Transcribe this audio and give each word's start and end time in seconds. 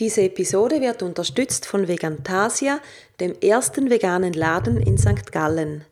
Diese 0.00 0.22
Episode 0.22 0.80
wird 0.80 1.02
unterstützt 1.02 1.66
von 1.66 1.86
Vegantasia, 1.86 2.80
dem 3.20 3.38
ersten 3.38 3.90
veganen 3.90 4.32
Laden 4.32 4.80
in 4.80 4.96
St. 4.96 5.30
Gallen. 5.30 5.84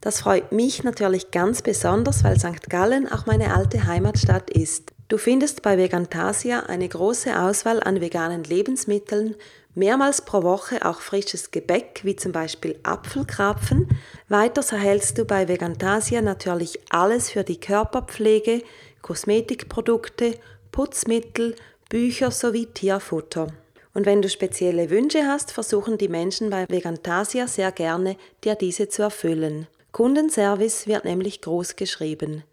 Das 0.00 0.20
freut 0.20 0.52
mich 0.52 0.84
natürlich 0.84 1.32
ganz 1.32 1.60
besonders, 1.60 2.22
weil 2.22 2.38
St. 2.38 2.70
Gallen 2.70 3.10
auch 3.10 3.26
meine 3.26 3.52
alte 3.52 3.88
Heimatstadt 3.88 4.50
ist. 4.50 4.92
Du 5.08 5.18
findest 5.18 5.62
bei 5.62 5.76
Vegantasia 5.76 6.60
eine 6.60 6.88
große 6.88 7.40
Auswahl 7.40 7.82
an 7.82 8.00
veganen 8.00 8.44
Lebensmitteln, 8.44 9.34
mehrmals 9.74 10.22
pro 10.24 10.44
Woche 10.44 10.86
auch 10.88 11.00
frisches 11.00 11.50
Gebäck 11.50 12.02
wie 12.04 12.14
zum 12.14 12.30
Beispiel 12.30 12.78
Apfelkrapfen. 12.84 13.88
Weiters 14.28 14.70
erhältst 14.70 15.18
du 15.18 15.24
bei 15.24 15.48
Vegantasia 15.48 16.22
natürlich 16.22 16.78
alles 16.90 17.30
für 17.30 17.42
die 17.42 17.58
Körperpflege, 17.58 18.62
Kosmetikprodukte, 19.02 20.38
Putzmittel, 20.70 21.56
Bücher 21.90 22.30
sowie 22.30 22.66
Tierfutter. 22.66 23.48
Und 23.94 24.06
wenn 24.06 24.22
du 24.22 24.28
spezielle 24.28 24.90
Wünsche 24.90 25.26
hast, 25.26 25.50
versuchen 25.50 25.98
die 25.98 26.06
Menschen 26.06 26.48
bei 26.48 26.64
Vegantasia 26.68 27.48
sehr 27.48 27.72
gerne, 27.72 28.16
dir 28.44 28.54
diese 28.54 28.88
zu 28.88 29.02
erfüllen. 29.02 29.66
Kundenservice 29.90 30.86
wird 30.86 31.04
nämlich 31.04 31.40
groß 31.40 31.74
geschrieben. 31.74 32.44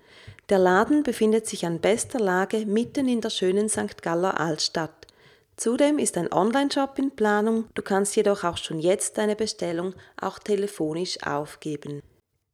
Der 0.50 0.58
Laden 0.58 1.04
befindet 1.04 1.46
sich 1.46 1.68
an 1.68 1.80
bester 1.80 2.20
Lage 2.20 2.66
mitten 2.66 3.08
in 3.08 3.22
der 3.22 3.30
schönen 3.30 3.70
St. 3.70 4.02
Galler 4.02 4.40
Altstadt. 4.40 5.06
Zudem 5.56 6.00
ist 6.00 6.18
ein 6.18 6.34
Online-Shop 6.34 6.98
in 6.98 7.12
Planung, 7.12 7.66
du 7.76 7.84
kannst 7.84 8.16
jedoch 8.16 8.44
auch 8.44 8.58
schon 8.58 8.80
jetzt 8.80 9.20
deine 9.20 9.36
Bestellung 9.36 9.94
auch 10.20 10.40
telefonisch 10.40 11.22
aufgeben. 11.22 12.02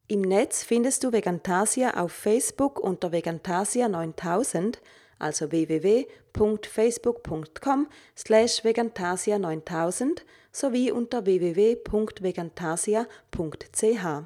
Im 0.06 0.20
Netz 0.20 0.62
findest 0.62 1.02
du 1.02 1.12
Vegantasia 1.12 1.94
auf 1.94 2.12
Facebook 2.12 2.78
unter 2.78 3.10
Vegantasia 3.10 3.88
9000 3.88 4.82
also 5.24 5.46
www.facebook.com 5.46 7.88
slash 8.14 8.64
vegantasia 8.64 9.38
9000 9.38 10.24
sowie 10.52 10.92
unter 10.92 11.24
www.vegantasia.ch. 11.24 14.24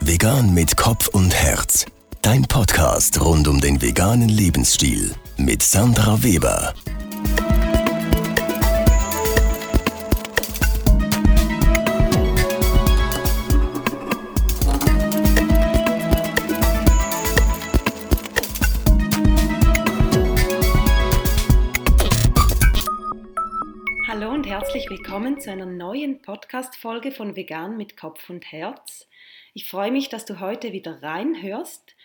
Vegan 0.00 0.54
mit 0.54 0.76
Kopf 0.76 1.08
und 1.08 1.34
Herz. 1.34 1.86
Dein 2.30 2.42
Podcast 2.42 3.18
rund 3.22 3.48
um 3.48 3.58
den 3.58 3.80
veganen 3.80 4.28
Lebensstil 4.28 5.14
mit 5.38 5.62
Sandra 5.62 6.22
Weber. 6.22 6.74
Hallo 24.06 24.28
und 24.34 24.46
herzlich 24.46 24.90
willkommen 24.90 25.40
zu 25.40 25.50
einer 25.50 25.64
neuen 25.64 26.20
Podcast-Folge 26.20 27.10
von 27.10 27.36
Vegan 27.36 27.78
mit 27.78 27.96
Kopf 27.96 28.28
und 28.28 28.52
Herz. 28.52 29.08
Ich 29.54 29.66
freue 29.66 29.90
mich, 29.90 30.10
dass 30.10 30.26
du 30.26 30.40
heute 30.40 30.72
wieder 30.72 31.02
reinhörst. 31.02 31.96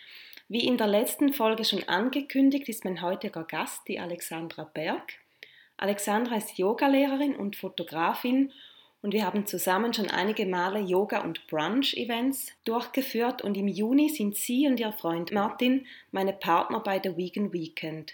Wie 0.54 0.68
in 0.68 0.78
der 0.78 0.86
letzten 0.86 1.34
Folge 1.34 1.66
schon 1.66 1.82
angekündigt, 1.88 2.70
ist 2.70 2.86
mein 2.86 3.02
heutiger 3.02 3.44
Gast 3.44 3.88
die 3.88 4.00
Alexandra 4.00 4.66
Berg. 4.66 5.14
Alexandra 5.78 6.36
ist 6.36 6.60
Yogalehrerin 6.60 7.36
und 7.36 7.56
Fotografin 7.56 8.54
und 9.02 9.14
wir 9.14 9.26
haben 9.26 9.48
zusammen 9.48 9.96
schon 9.96 10.12
einige 10.12 10.46
Male 10.46 10.80
Yoga- 10.80 11.22
und 11.22 11.48
Brunch-Events 11.48 12.52
durchgeführt 12.66 13.42
und 13.42 13.58
im 13.58 13.68
Juni 13.68 14.10
sind 14.10 14.36
sie 14.36 14.68
und 14.68 14.80
ihr 14.80 14.92
Freund 14.92 15.32
Martin 15.32 15.88
meine 16.12 16.34
Partner 16.34 16.82
bei 16.82 17.02
The 17.04 17.18
Vegan 17.18 17.52
Weekend. 17.52 18.14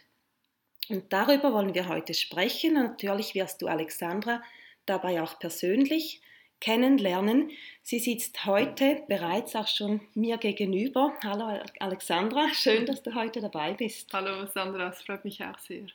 Und 0.88 1.12
darüber 1.12 1.52
wollen 1.52 1.74
wir 1.74 1.90
heute 1.90 2.14
sprechen. 2.14 2.76
Natürlich 2.76 3.36
wirst 3.36 3.62
du 3.62 3.68
Alexandra 3.68 4.42
dabei 4.86 5.22
auch 5.22 5.40
persönlich 5.40 6.22
kennenlernen. 6.60 7.52
Sie 7.82 8.00
sitzt 8.00 8.46
heute 8.46 9.04
bereits 9.08 9.56
auch 9.56 9.68
schon 9.68 10.02
mir 10.14 10.38
gegenüber. 10.38 11.14
Hallo 11.24 11.62
Alexandra, 11.80 12.54
schön, 12.54 12.86
dass 12.86 13.02
du 13.04 13.16
heute 13.16 13.42
dabei 13.42 13.74
bist. 13.74 14.12
Hallo 14.14 14.46
Sandra, 14.46 14.90
es 14.90 15.02
freut 15.02 15.26
mich 15.26 15.44
auch 15.44 15.58
sehr. 15.60 15.88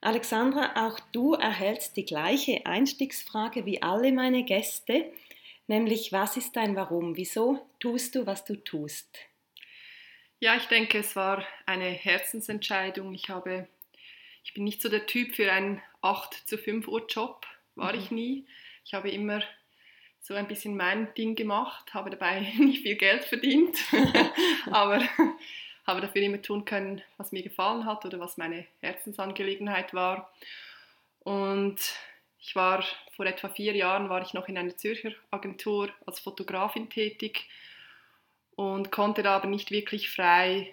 Alexandra, 0.00 0.86
auch 0.86 1.00
du 1.12 1.32
erhältst 1.32 1.96
die 1.96 2.04
gleiche 2.04 2.66
Einstiegsfrage 2.66 3.64
wie 3.64 3.80
alle 3.80 4.12
meine 4.12 4.44
Gäste, 4.44 5.10
nämlich 5.66 6.12
was 6.12 6.36
ist 6.36 6.56
dein 6.56 6.76
Warum? 6.76 7.16
Wieso 7.16 7.66
tust 7.80 8.14
du, 8.14 8.26
was 8.26 8.44
du 8.44 8.56
tust? 8.56 9.18
Ja, 10.40 10.56
ich 10.56 10.66
denke, 10.66 10.98
es 10.98 11.16
war 11.16 11.46
eine 11.64 11.88
Herzensentscheidung. 11.88 13.14
Ich 13.14 13.30
habe, 13.30 13.66
ich 14.42 14.52
bin 14.52 14.64
nicht 14.64 14.82
so 14.82 14.90
der 14.90 15.06
Typ 15.06 15.34
für 15.34 15.50
einen 15.50 15.80
8 16.02 16.34
zu 16.46 16.58
5 16.58 16.86
Uhr 16.86 17.06
Job, 17.06 17.46
war 17.74 17.94
mhm. 17.94 17.98
ich 17.98 18.10
nie. 18.10 18.46
Ich 18.84 18.92
habe 18.92 19.10
immer 19.10 19.42
so 20.24 20.32
ein 20.32 20.48
bisschen 20.48 20.74
mein 20.74 21.12
Ding 21.14 21.36
gemacht, 21.36 21.92
habe 21.92 22.08
dabei 22.08 22.40
nicht 22.58 22.82
viel 22.82 22.96
Geld 22.96 23.24
verdient, 23.24 23.76
aber 24.70 25.02
habe 25.86 26.00
dafür 26.00 26.22
immer 26.22 26.40
tun 26.40 26.64
können, 26.64 27.02
was 27.18 27.30
mir 27.30 27.42
gefallen 27.42 27.84
hat 27.84 28.06
oder 28.06 28.18
was 28.18 28.38
meine 28.38 28.64
Herzensangelegenheit 28.80 29.92
war. 29.92 30.32
Und 31.20 31.78
ich 32.38 32.56
war 32.56 32.82
vor 33.14 33.26
etwa 33.26 33.50
vier 33.50 33.76
Jahren 33.76 34.08
war 34.08 34.22
ich 34.22 34.32
noch 34.32 34.48
in 34.48 34.56
einer 34.56 34.76
Zürcher 34.78 35.12
Agentur 35.30 35.90
als 36.06 36.20
Fotografin 36.20 36.88
tätig 36.88 37.46
und 38.56 38.90
konnte 38.90 39.22
da 39.22 39.36
aber 39.36 39.48
nicht 39.48 39.70
wirklich 39.70 40.08
frei 40.08 40.72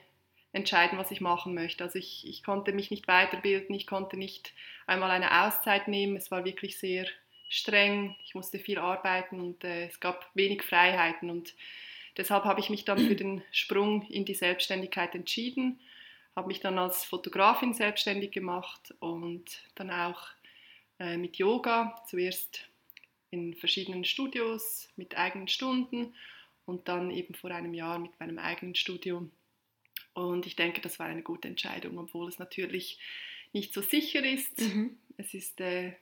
entscheiden, 0.53 0.97
was 0.97 1.11
ich 1.11 1.19
machen 1.19 1.53
möchte. 1.53 1.83
Also 1.83 1.99
ich, 1.99 2.25
ich 2.25 2.41
konnte 2.41 2.71
mich 2.71 2.89
nicht 2.89 3.09
weiterbilden, 3.09 3.75
ich 3.75 3.85
konnte 3.85 4.15
nicht 4.15 4.53
einmal 4.87 5.11
eine 5.11 5.43
Auszeit 5.43 5.89
nehmen. 5.89 6.15
Es 6.15 6.31
war 6.31 6.45
wirklich 6.45 6.79
sehr 6.79 7.05
streng, 7.51 8.15
ich 8.23 8.33
musste 8.33 8.59
viel 8.59 8.79
arbeiten 8.79 9.41
und 9.41 9.63
äh, 9.65 9.87
es 9.87 9.99
gab 9.99 10.31
wenig 10.33 10.63
Freiheiten 10.63 11.29
und 11.29 11.53
deshalb 12.15 12.45
habe 12.45 12.61
ich 12.61 12.69
mich 12.69 12.85
dann 12.85 12.97
für 12.97 13.15
den 13.15 13.43
Sprung 13.51 14.07
in 14.07 14.23
die 14.23 14.33
Selbstständigkeit 14.33 15.13
entschieden, 15.15 15.77
habe 16.33 16.47
mich 16.47 16.61
dann 16.61 16.79
als 16.79 17.03
Fotografin 17.03 17.73
selbstständig 17.73 18.31
gemacht 18.31 18.95
und 19.01 19.61
dann 19.75 19.91
auch 19.91 20.27
äh, 20.97 21.17
mit 21.17 21.35
Yoga, 21.35 22.01
zuerst 22.07 22.69
in 23.31 23.53
verschiedenen 23.53 24.05
Studios 24.05 24.87
mit 24.95 25.17
eigenen 25.17 25.49
Stunden 25.49 26.15
und 26.65 26.87
dann 26.87 27.11
eben 27.11 27.33
vor 27.35 27.51
einem 27.51 27.73
Jahr 27.73 27.99
mit 27.99 28.17
meinem 28.17 28.39
eigenen 28.39 28.75
Studio. 28.75 29.29
Und 30.13 30.45
ich 30.45 30.55
denke, 30.55 30.79
das 30.79 30.99
war 30.99 31.07
eine 31.07 31.21
gute 31.21 31.49
Entscheidung, 31.49 31.97
obwohl 31.97 32.29
es 32.29 32.39
natürlich 32.39 32.97
nicht 33.51 33.73
so 33.73 33.81
sicher 33.81 34.23
ist. 34.23 34.61
Mhm. 34.61 34.97
Es 35.17 35.33
ist 35.33 35.59
äh, 35.59 35.93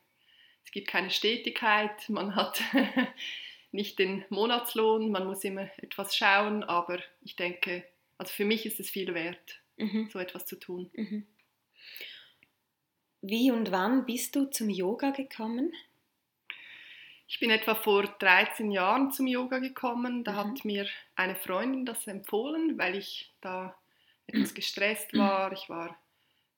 es 0.70 0.72
gibt 0.72 0.88
keine 0.88 1.10
Stetigkeit, 1.10 2.08
man 2.10 2.36
hat 2.36 2.62
nicht 3.72 3.98
den 3.98 4.24
Monatslohn, 4.30 5.10
man 5.10 5.26
muss 5.26 5.44
immer 5.44 5.68
etwas 5.78 6.16
schauen, 6.16 6.64
aber 6.64 7.00
ich 7.24 7.36
denke, 7.36 7.84
also 8.20 8.32
für 8.32 8.46
mich 8.46 8.68
ist 8.68 8.80
es 8.80 8.92
viel 8.92 9.16
wert, 9.16 9.62
mhm. 9.78 10.12
so 10.12 10.20
etwas 10.20 10.46
zu 10.46 10.58
tun. 10.58 10.92
Mhm. 10.94 11.26
Wie 13.22 13.50
und 13.50 13.72
wann 13.72 14.06
bist 14.06 14.36
du 14.36 14.46
zum 14.46 14.70
Yoga 14.70 15.10
gekommen? 15.10 15.74
Ich 17.28 17.40
bin 17.40 17.50
etwa 17.50 17.74
vor 17.74 18.04
13 18.04 18.70
Jahren 18.70 19.12
zum 19.12 19.26
Yoga 19.26 19.58
gekommen. 19.58 20.24
Da 20.24 20.34
mhm. 20.34 20.38
hat 20.38 20.66
mir 20.66 20.88
eine 21.16 21.36
Freundin 21.36 21.84
das 21.84 22.06
empfohlen, 22.06 22.78
weil 22.78 22.96
ich 22.96 23.34
da 23.42 23.76
etwas 24.28 24.54
gestresst 24.54 25.18
war. 25.18 25.52
Ich 25.52 25.68
war 25.68 26.00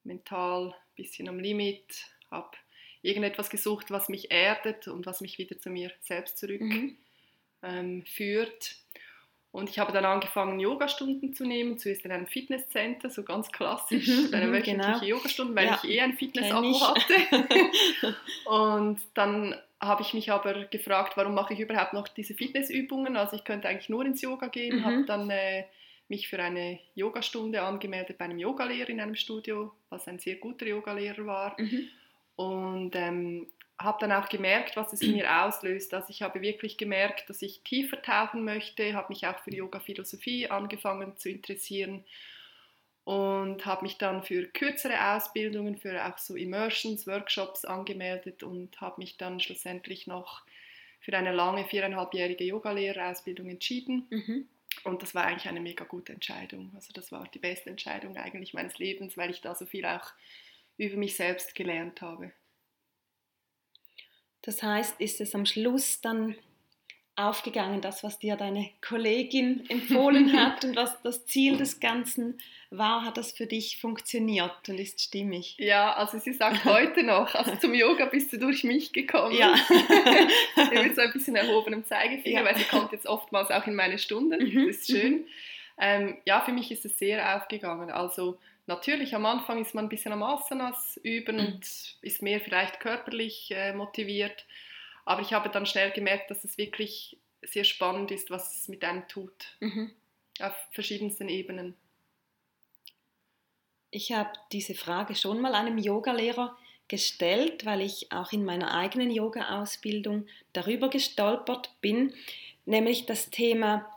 mental 0.04 0.76
ein 0.76 0.96
bisschen 0.98 1.30
am 1.30 1.40
Limit, 1.40 2.08
habe 2.30 2.58
irgendetwas 3.02 3.50
gesucht, 3.50 3.92
was 3.92 4.10
mich 4.10 4.32
erdet 4.32 4.88
und 4.88 5.06
was 5.06 5.22
mich 5.22 5.38
wieder 5.38 5.60
zu 5.60 5.70
mir 5.70 5.92
selbst 6.02 6.38
zurückführt. 6.38 6.68
Mhm. 6.82 6.98
Ähm, 7.64 8.04
und 9.54 9.70
ich 9.70 9.80
habe 9.80 9.92
dann 9.92 10.06
angefangen, 10.06 10.62
Yogastunden 10.62 11.34
zu 11.34 11.46
nehmen, 11.46 11.78
zuerst 11.78 12.06
in 12.06 12.12
einem 12.14 12.26
Fitnesscenter, 12.26 13.10
so 13.10 13.24
ganz 13.24 13.52
klassisch, 13.52 14.08
mhm, 14.08 14.34
eine 14.34 14.48
mhm, 14.48 14.54
wöchentliche 14.54 15.00
genau. 15.00 15.04
Yogastunde, 15.04 15.56
weil 15.56 15.66
ja, 15.66 15.80
ich 15.84 15.90
eh 15.90 16.00
ein 16.00 16.14
Fitness-Abo 16.14 16.80
hatte. 16.80 18.16
und 18.46 19.02
dann 19.14 19.56
habe 19.82 20.04
ich 20.04 20.14
mich 20.14 20.32
aber 20.32 20.66
gefragt, 20.66 21.18
warum 21.18 21.34
mache 21.34 21.54
ich 21.54 21.60
überhaupt 21.60 21.92
noch 21.92 22.08
diese 22.08 22.34
Fitnessübungen? 22.34 23.18
Also 23.18 23.36
ich 23.36 23.44
könnte 23.44 23.68
eigentlich 23.68 23.90
nur 23.90 24.06
ins 24.06 24.22
Yoga 24.22 24.48
gehen, 24.48 24.80
mhm. 24.80 24.86
habe 24.86 25.06
dann 25.06 25.30
äh, 25.30 25.66
mich 26.08 26.30
für 26.30 26.40
eine 26.40 26.80
Yogastunde 26.96 27.62
angemeldet 27.62 28.18
bei 28.18 28.26
einem 28.26 28.40
Yogalehrer 28.40 28.90
in 28.90 29.02
einem 29.02 29.16
Studio, 29.16 29.74
was 29.90 30.08
ein 30.08 30.20
sehr 30.20 30.36
guter 30.36 30.66
Yogalehrer 30.66 31.26
war. 31.26 31.60
Mhm. 31.60 31.90
Und 32.36 32.96
ähm, 32.96 33.48
habe 33.80 33.98
dann 34.00 34.12
auch 34.12 34.30
gemerkt, 34.30 34.78
was 34.78 34.94
es 34.94 35.02
in 35.02 35.14
mir 35.14 35.44
auslöst. 35.44 35.94
Also 35.94 36.08
ich 36.10 36.22
habe 36.22 36.42
wirklich 36.42 36.78
gemerkt, 36.78 37.30
dass 37.30 37.42
ich 37.42 37.62
tiefer 37.64 38.02
tauchen 38.02 38.44
möchte, 38.44 38.94
habe 38.94 39.08
mich 39.10 39.26
auch 39.26 39.40
für 39.40 39.54
Yoga-Philosophie 39.54 40.50
angefangen 40.50 41.18
zu 41.18 41.30
interessieren. 41.30 42.04
und 43.04 43.66
habe 43.66 43.84
mich 43.84 43.98
dann 43.98 44.24
für 44.24 44.46
kürzere 44.46 45.16
Ausbildungen, 45.16 45.78
für 45.78 46.06
auch 46.06 46.18
so 46.18 46.36
Immersions, 46.36 47.08
Workshops 47.08 47.66
angemeldet 47.66 48.44
und 48.44 48.80
habe 48.80 49.02
mich 49.02 49.18
dann 49.18 49.40
schlussendlich 49.40 50.08
noch 50.08 50.44
für 51.00 51.18
eine 51.18 51.32
lange 51.32 51.66
viereinhalbjährige 51.66 52.44
Yogalehrerausbildung 52.44 53.50
entschieden. 53.50 54.06
Mhm. 54.10 54.48
Und 54.84 55.02
das 55.02 55.16
war 55.16 55.26
eigentlich 55.26 55.50
eine 55.50 55.60
mega 55.60 55.84
gute 55.84 56.14
Entscheidung. 56.14 56.72
Also 56.76 56.94
das 56.94 57.12
war 57.12 57.28
die 57.34 57.40
beste 57.40 57.70
Entscheidung 57.70 58.16
eigentlich 58.18 58.54
meines 58.54 58.78
Lebens, 58.78 59.18
weil 59.18 59.32
ich 59.32 59.42
da 59.42 59.56
so 59.56 59.66
viel 59.66 59.86
auch 59.86 60.14
über 60.82 60.98
mich 60.98 61.16
selbst 61.16 61.54
gelernt 61.54 62.02
habe. 62.02 62.32
Das 64.42 64.64
heißt, 64.64 65.00
ist 65.00 65.22
es 65.22 65.36
am 65.36 65.46
Schluss 65.46 66.02
dann 66.02 66.36
aufgegangen, 67.16 67.82
das, 67.82 68.04
was 68.04 68.18
dir 68.18 68.36
deine 68.36 68.72
Kollegin 68.82 69.70
empfohlen 69.70 70.34
hat 70.40 70.66
und 70.66 70.76
was 70.76 71.00
das 71.04 71.28
Ziel 71.28 71.58
des 71.58 71.80
Ganzen 71.80 72.40
war, 72.72 73.06
hat 73.06 73.18
das 73.18 73.32
für 73.32 73.46
dich 73.46 73.80
funktioniert 73.80 74.70
und 74.70 74.80
ist 74.80 75.00
stimmig? 75.02 75.56
Ja, 75.60 75.94
also 75.94 76.18
sie 76.18 76.34
sagt 76.34 76.66
heute 76.66 77.04
noch, 77.04 77.36
also 77.36 77.56
zum 77.58 77.76
Yoga 77.76 78.06
bist 78.06 78.34
du 78.34 78.40
durch 78.40 78.64
mich 78.64 78.92
gekommen. 78.92 79.36
Ja. 79.36 79.54
Mit 80.84 80.96
so 80.96 81.02
ein 81.02 81.12
bisschen 81.12 81.36
erhobenem 81.36 81.86
Zeigefinger, 81.86 82.40
ja. 82.40 82.46
weil 82.46 82.58
sie 82.58 82.64
kommt 82.64 82.92
jetzt 82.92 83.06
oftmals 83.06 83.52
auch 83.52 83.68
in 83.68 83.76
meine 83.76 84.00
Stunden, 84.00 84.32
das 84.32 84.78
ist 84.78 84.88
schön. 84.88 85.14
Mhm. 85.14 85.26
Ähm, 85.78 86.18
ja, 86.26 86.42
für 86.42 86.54
mich 86.54 86.72
ist 86.72 86.86
es 86.86 86.98
sehr 86.98 87.36
aufgegangen. 87.36 87.92
Also 87.92 88.40
natürlich, 88.72 89.14
am 89.14 89.26
Anfang 89.26 89.62
ist 89.62 89.76
man 89.76 89.86
ein 89.86 89.90
bisschen 89.90 90.14
am 90.14 90.24
Asanas 90.24 90.98
üben 91.04 91.38
mhm. 91.38 91.46
und 91.46 91.98
ist 92.02 92.22
mehr 92.22 92.40
vielleicht 92.40 92.80
körperlich 92.80 93.52
äh, 93.52 93.74
motiviert. 93.74 94.46
Aber 95.06 95.22
ich 95.22 95.34
habe 95.34 95.50
dann 95.50 95.66
schnell 95.66 95.92
gemerkt, 95.92 96.32
dass 96.32 96.44
es 96.44 96.58
wirklich 96.58 97.18
sehr 97.42 97.64
spannend 97.64 98.12
ist, 98.12 98.30
was 98.30 98.56
es 98.56 98.68
mit 98.68 98.84
einem 98.84 99.08
tut. 99.08 99.58
Mhm. 99.60 99.92
Auf 100.40 100.54
verschiedensten 100.72 101.28
Ebenen. 101.28 101.76
Ich 103.90 104.14
habe 104.14 104.32
diese 104.52 104.74
Frage 104.74 105.16
schon 105.16 105.42
mal 105.42 105.54
einem 105.54 105.78
Yogalehrer 105.78 106.58
gestellt, 106.88 107.66
weil 107.66 107.82
ich 107.82 108.12
auch 108.12 108.32
in 108.32 108.46
meiner 108.46 108.74
eigenen 108.74 109.12
Yoga-Ausbildung 109.12 110.28
darüber 110.54 110.90
gestolpert 110.90 111.74
bin, 111.82 112.14
nämlich 112.66 113.06
das 113.06 113.30
Thema, 113.30 113.90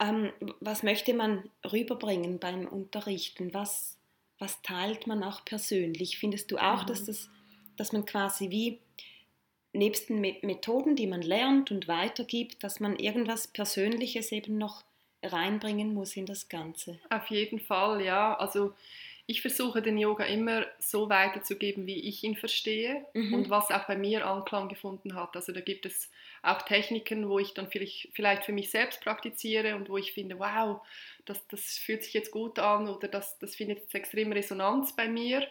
ähm, 0.00 0.32
was 0.60 0.82
möchte 0.82 1.14
man 1.14 1.48
rüberbringen 1.72 2.38
beim 2.38 2.66
Unterrichten? 2.66 3.54
Was, 3.54 3.95
was 4.38 4.62
teilt 4.62 5.06
man 5.06 5.22
auch 5.22 5.44
persönlich? 5.44 6.18
Findest 6.18 6.50
du 6.50 6.58
auch, 6.58 6.82
mhm. 6.82 6.86
dass, 6.86 7.04
das, 7.04 7.30
dass 7.76 7.92
man 7.92 8.04
quasi 8.04 8.50
wie 8.50 8.80
nebst 9.72 10.08
den 10.08 10.20
Methoden, 10.20 10.96
die 10.96 11.06
man 11.06 11.22
lernt 11.22 11.70
und 11.70 11.86
weitergibt, 11.86 12.64
dass 12.64 12.80
man 12.80 12.96
irgendwas 12.96 13.48
Persönliches 13.48 14.32
eben 14.32 14.58
noch 14.58 14.84
reinbringen 15.22 15.92
muss 15.92 16.16
in 16.16 16.26
das 16.26 16.48
Ganze. 16.48 16.98
Auf 17.10 17.28
jeden 17.28 17.60
Fall, 17.60 18.02
ja. 18.02 18.34
Also 18.38 18.74
ich 19.28 19.42
versuche 19.42 19.82
den 19.82 19.98
Yoga 19.98 20.24
immer 20.24 20.66
so 20.78 21.08
weiterzugeben, 21.08 21.86
wie 21.86 22.08
ich 22.08 22.22
ihn 22.22 22.36
verstehe 22.36 23.04
mhm. 23.12 23.34
und 23.34 23.50
was 23.50 23.72
auch 23.72 23.84
bei 23.86 23.96
mir 23.96 24.24
Anklang 24.24 24.68
gefunden 24.68 25.16
hat. 25.16 25.34
Also 25.34 25.52
da 25.52 25.60
gibt 25.60 25.84
es 25.84 26.10
auch 26.42 26.62
Techniken, 26.62 27.28
wo 27.28 27.40
ich 27.40 27.52
dann 27.52 27.68
vielleicht, 27.68 28.10
vielleicht 28.14 28.44
für 28.44 28.52
mich 28.52 28.70
selbst 28.70 29.00
praktiziere 29.00 29.74
und 29.74 29.88
wo 29.88 29.96
ich 29.96 30.12
finde, 30.12 30.38
wow, 30.38 30.80
das, 31.24 31.44
das 31.48 31.76
fühlt 31.76 32.04
sich 32.04 32.14
jetzt 32.14 32.30
gut 32.30 32.60
an 32.60 32.88
oder 32.88 33.08
das, 33.08 33.36
das 33.38 33.56
findet 33.56 33.80
jetzt 33.80 33.94
extrem 33.96 34.30
Resonanz 34.30 34.94
bei 34.94 35.08
mir. 35.08 35.44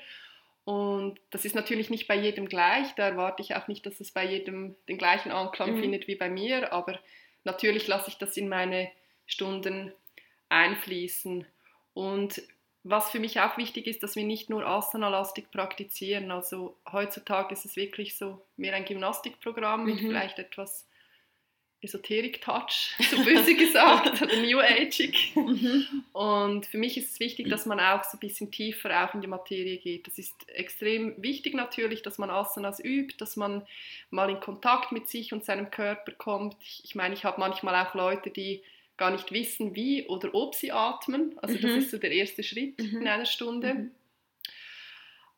Und 0.64 1.20
das 1.30 1.44
ist 1.44 1.54
natürlich 1.54 1.90
nicht 1.90 2.08
bei 2.08 2.16
jedem 2.16 2.48
gleich, 2.48 2.96
da 2.96 3.10
erwarte 3.10 3.44
ich 3.44 3.56
auch 3.56 3.68
nicht, 3.68 3.86
dass 3.86 4.00
es 4.00 4.12
bei 4.12 4.26
jedem 4.26 4.76
den 4.88 4.98
gleichen 4.98 5.32
Anklang 5.32 5.76
mhm. 5.76 5.82
findet 5.82 6.08
wie 6.08 6.16
bei 6.16 6.30
mir, 6.30 6.72
aber 6.72 6.98
natürlich 7.44 7.88
lasse 7.88 8.10
ich 8.10 8.18
das 8.18 8.38
in 8.38 8.48
meine 8.48 8.90
Stunden 9.28 9.92
einfließen. 10.48 11.46
Und 11.94 12.42
was 12.88 13.10
für 13.10 13.20
mich 13.20 13.40
auch 13.40 13.58
wichtig 13.58 13.88
ist, 13.88 14.04
dass 14.04 14.16
wir 14.16 14.24
nicht 14.24 14.52
nur 14.52 14.66
Asana-lastig 14.66 15.50
praktizieren. 15.50 16.30
Also 16.30 16.78
heutzutage 16.92 17.52
ist 17.52 17.66
es 17.66 17.76
wirklich 17.76 18.16
so 18.16 18.46
mehr 18.58 18.76
ein 18.76 18.86
Gymnastikprogramm 18.86 19.86
mit 19.86 19.96
mhm. 19.96 20.08
vielleicht 20.08 20.38
etwas 20.38 20.88
Esoterik-Touch, 21.82 22.94
so 23.10 23.24
böse 23.24 23.56
gesagt, 23.56 24.22
oder 24.22 24.36
New 24.40 24.60
Ageig. 24.60 25.16
Mhm. 25.36 26.04
Und 26.14 26.68
für 26.68 26.78
mich 26.78 26.96
ist 26.96 27.14
es 27.14 27.20
wichtig, 27.20 27.50
dass 27.50 27.66
man 27.66 27.80
auch 27.80 28.04
so 28.04 28.18
ein 28.18 28.20
bisschen 28.20 28.52
tiefer 28.52 29.04
auch 29.04 29.16
in 29.16 29.22
die 29.22 29.28
Materie 29.28 29.78
geht. 29.78 30.06
Das 30.06 30.20
ist 30.20 30.48
extrem 30.50 31.16
wichtig 31.18 31.56
natürlich, 31.56 32.04
dass 32.04 32.20
man 32.20 32.30
Asanas 32.30 32.80
übt, 32.80 33.16
dass 33.18 33.36
man 33.36 33.66
mal 34.12 34.30
in 34.30 34.40
Kontakt 34.40 34.92
mit 34.92 35.10
sich 35.10 35.34
und 35.34 35.44
seinem 35.44 35.72
Körper 35.72 36.12
kommt. 36.12 36.56
Ich, 36.62 36.82
ich 36.84 36.94
meine, 36.94 37.16
ich 37.16 37.26
habe 37.26 37.40
manchmal 37.40 37.84
auch 37.84 37.96
Leute, 37.96 38.30
die 38.30 38.62
gar 38.98 39.12
nicht 39.12 39.32
wissen, 39.32 39.76
wie 39.76 40.08
oder 40.08 40.34
ob 40.34 40.56
sie 40.56 40.72
atmen. 40.72 41.38
Also 41.40 41.56
mhm. 41.56 41.62
das 41.62 41.72
ist 41.72 41.92
so 41.92 41.98
der 41.98 42.12
erste 42.12 42.44
Schritt 42.44 42.80
mhm. 42.80 43.02
in 43.02 43.08
einer 43.08 43.26
Stunde. 43.26 43.74
Mhm. 43.74 43.92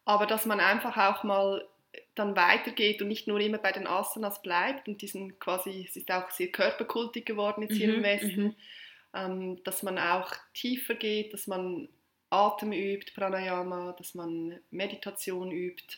Aber 0.06 0.26
dass 0.26 0.46
man 0.46 0.60
einfach 0.60 0.96
auch 0.98 1.24
mal 1.24 1.68
dann 2.16 2.36
weitergeht 2.36 3.02
und 3.02 3.08
nicht 3.08 3.28
nur 3.28 3.40
immer 3.40 3.58
bei 3.58 3.72
den 3.72 3.88
Asanas 3.88 4.42
bleibt 4.42 4.88
und 4.88 5.02
diesen 5.02 5.40
quasi, 5.40 5.86
es 5.88 5.96
ist 5.96 6.12
auch 6.12 6.30
sehr 6.30 6.48
körperkultig 6.48 7.26
geworden 7.26 7.64
jetzt 7.64 7.76
hier 7.76 7.94
im 7.94 8.00
mhm, 8.00 8.04
Westen, 8.04 8.44
mhm. 8.44 8.56
ähm, 9.14 9.64
dass 9.64 9.84
man 9.84 9.98
auch 9.98 10.32
tiefer 10.54 10.96
geht, 10.96 11.34
dass 11.34 11.48
man 11.48 11.90
Atem 12.30 12.72
übt, 12.74 13.14
Pranayama, 13.14 13.94
dass 13.98 14.14
man 14.14 14.60
Meditation 14.70 15.52
übt 15.52 15.98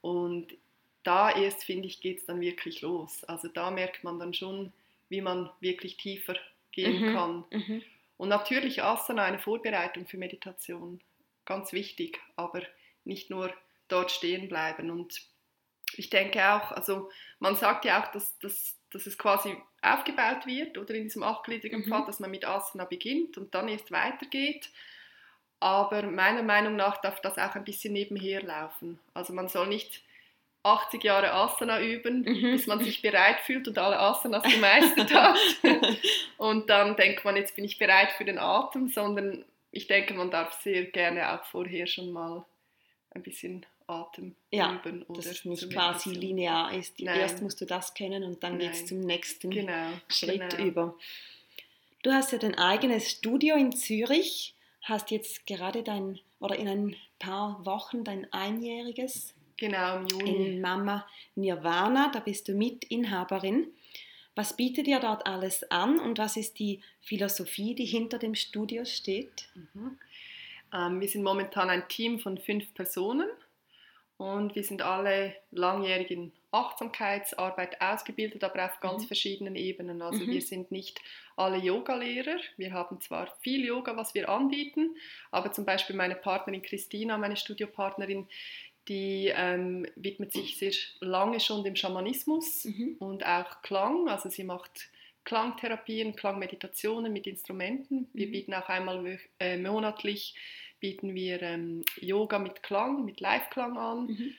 und 0.00 0.54
da 1.02 1.34
erst, 1.34 1.64
finde 1.64 1.88
ich, 1.88 2.00
geht 2.00 2.18
es 2.20 2.26
dann 2.26 2.40
wirklich 2.40 2.82
los. 2.82 3.24
Also 3.24 3.48
da 3.48 3.70
merkt 3.70 4.04
man 4.04 4.18
dann 4.18 4.34
schon, 4.34 4.72
wie 5.08 5.20
man 5.20 5.50
wirklich 5.60 5.96
tiefer 5.96 6.36
gehen 6.72 7.06
mhm. 7.06 7.14
kann. 7.14 7.44
Mhm. 7.50 7.82
Und 8.16 8.28
natürlich 8.28 8.82
Asana 8.82 9.24
eine 9.24 9.38
Vorbereitung 9.38 10.06
für 10.06 10.16
Meditation, 10.16 11.00
ganz 11.44 11.72
wichtig, 11.72 12.20
aber 12.36 12.62
nicht 13.04 13.30
nur 13.30 13.52
dort 13.88 14.10
stehen 14.10 14.48
bleiben. 14.48 14.90
Und 14.90 15.22
ich 15.96 16.10
denke 16.10 16.40
auch, 16.52 16.72
also 16.72 17.10
man 17.38 17.56
sagt 17.56 17.84
ja 17.84 18.02
auch, 18.02 18.10
dass, 18.12 18.38
dass, 18.38 18.78
dass 18.90 19.06
es 19.06 19.18
quasi 19.18 19.56
aufgebaut 19.82 20.46
wird 20.46 20.78
oder 20.78 20.94
in 20.94 21.04
diesem 21.04 21.22
achtgliedrigen 21.22 21.80
mhm. 21.80 21.84
Pfad, 21.88 22.08
dass 22.08 22.20
man 22.20 22.30
mit 22.30 22.46
Asana 22.46 22.84
beginnt 22.84 23.36
und 23.38 23.54
dann 23.54 23.68
erst 23.68 23.90
weitergeht. 23.90 24.70
Aber 25.60 26.02
meiner 26.02 26.42
Meinung 26.42 26.76
nach 26.76 27.00
darf 27.00 27.20
das 27.20 27.38
auch 27.38 27.54
ein 27.54 27.64
bisschen 27.64 27.92
nebenher 27.92 28.42
laufen. 28.42 28.98
Also 29.14 29.32
man 29.32 29.48
soll 29.48 29.68
nicht 29.68 30.02
80 30.62 31.02
Jahre 31.02 31.32
Asana 31.32 31.80
üben, 31.80 32.20
mhm. 32.20 32.52
bis 32.52 32.66
man 32.66 32.82
sich 32.82 33.02
bereit 33.02 33.40
fühlt 33.40 33.66
und 33.66 33.78
alle 33.78 33.98
Asanas 33.98 34.42
gemeistert 34.44 35.12
hat. 35.14 35.36
und 36.38 36.70
dann 36.70 36.96
denkt 36.96 37.24
man, 37.24 37.36
jetzt 37.36 37.56
bin 37.56 37.64
ich 37.64 37.78
bereit 37.78 38.12
für 38.12 38.24
den 38.24 38.38
Atem, 38.38 38.88
sondern 38.88 39.44
ich 39.72 39.86
denke, 39.86 40.14
man 40.14 40.30
darf 40.30 40.60
sehr 40.62 40.84
gerne 40.84 41.32
auch 41.32 41.44
vorher 41.44 41.86
schon 41.86 42.12
mal 42.12 42.44
ein 43.10 43.22
bisschen 43.22 43.66
Atem 43.86 44.36
ja, 44.50 44.74
üben. 44.74 45.02
Oder 45.04 45.22
dass 45.22 45.30
es 45.30 45.44
nicht 45.44 45.70
quasi 45.70 46.10
linear 46.10 46.72
ist. 46.72 47.00
Nein. 47.00 47.20
Erst 47.20 47.42
musst 47.42 47.60
du 47.60 47.64
das 47.64 47.94
kennen 47.94 48.22
und 48.22 48.42
dann 48.42 48.58
geht 48.58 48.72
es 48.72 48.86
zum 48.86 49.00
nächsten 49.00 49.50
genau, 49.50 49.90
Schritt 50.08 50.56
genau. 50.56 50.64
über. 50.64 50.98
Du 52.02 52.12
hast 52.12 52.32
ja 52.32 52.38
dein 52.38 52.56
eigenes 52.56 53.10
Studio 53.10 53.56
in 53.56 53.72
Zürich, 53.72 54.54
hast 54.82 55.10
jetzt 55.10 55.46
gerade 55.46 55.82
dein, 55.82 56.18
oder 56.40 56.56
in 56.56 56.68
ein 56.68 56.96
paar 57.18 57.64
Wochen 57.64 58.04
dein 58.04 58.32
einjähriges. 58.32 59.34
Genau, 59.56 59.98
im 59.98 60.06
Juni. 60.06 60.54
In 60.54 60.60
Mama 60.60 61.06
Nirvana, 61.34 62.10
da 62.12 62.20
bist 62.20 62.48
du 62.48 62.54
Mitinhaberin. 62.54 63.68
Was 64.34 64.56
bietet 64.56 64.88
ihr 64.88 65.00
dort 65.00 65.26
alles 65.26 65.70
an 65.70 65.98
und 65.98 66.18
was 66.18 66.36
ist 66.36 66.58
die 66.58 66.80
Philosophie, 67.02 67.74
die 67.74 67.84
hinter 67.84 68.18
dem 68.18 68.34
Studio 68.34 68.84
steht? 68.84 69.48
Mhm. 69.54 69.98
Ähm, 70.72 71.00
wir 71.00 71.08
sind 71.08 71.22
momentan 71.22 71.68
ein 71.68 71.86
Team 71.88 72.18
von 72.18 72.38
fünf 72.38 72.72
Personen 72.72 73.28
und 74.16 74.54
wir 74.54 74.64
sind 74.64 74.82
alle 74.82 75.34
langjährig 75.50 76.10
in 76.10 76.32
Achtsamkeitsarbeit 76.50 77.80
ausgebildet, 77.80 78.44
aber 78.44 78.66
auf 78.66 78.80
ganz 78.80 79.02
mhm. 79.02 79.06
verschiedenen 79.08 79.56
Ebenen. 79.56 80.00
Also 80.00 80.24
mhm. 80.24 80.30
wir 80.30 80.42
sind 80.42 80.70
nicht 80.70 81.00
alle 81.36 81.56
Yogalehrer. 81.56 82.38
Wir 82.56 82.72
haben 82.72 83.00
zwar 83.00 83.34
viel 83.40 83.64
Yoga, 83.64 83.96
was 83.96 84.14
wir 84.14 84.28
anbieten, 84.28 84.94
aber 85.30 85.52
zum 85.52 85.64
Beispiel 85.64 85.96
meine 85.96 86.14
Partnerin 86.14 86.62
Christina, 86.62 87.18
meine 87.18 87.36
Studiopartnerin, 87.36 88.28
die 88.88 89.32
ähm, 89.34 89.86
widmet 89.96 90.32
sich 90.32 90.58
sehr 90.58 90.72
lange 91.00 91.40
schon 91.40 91.64
dem 91.64 91.76
Schamanismus 91.76 92.64
mhm. 92.64 92.96
und 92.98 93.24
auch 93.24 93.62
Klang. 93.62 94.08
Also 94.08 94.28
sie 94.28 94.44
macht 94.44 94.90
Klangtherapien, 95.24 96.16
Klangmeditationen 96.16 97.12
mit 97.12 97.26
Instrumenten. 97.26 98.08
Wir 98.12 98.26
mhm. 98.26 98.32
bieten 98.32 98.54
auch 98.54 98.68
einmal 98.68 99.20
äh, 99.38 99.56
monatlich 99.56 100.34
bieten 100.82 101.14
wir 101.14 101.40
ähm, 101.42 101.84
Yoga 102.00 102.40
mit 102.40 102.64
Klang, 102.64 103.04
mit 103.04 103.20
Live-Klang 103.20 103.78
an. 103.78 104.06
Mhm. 104.06 104.34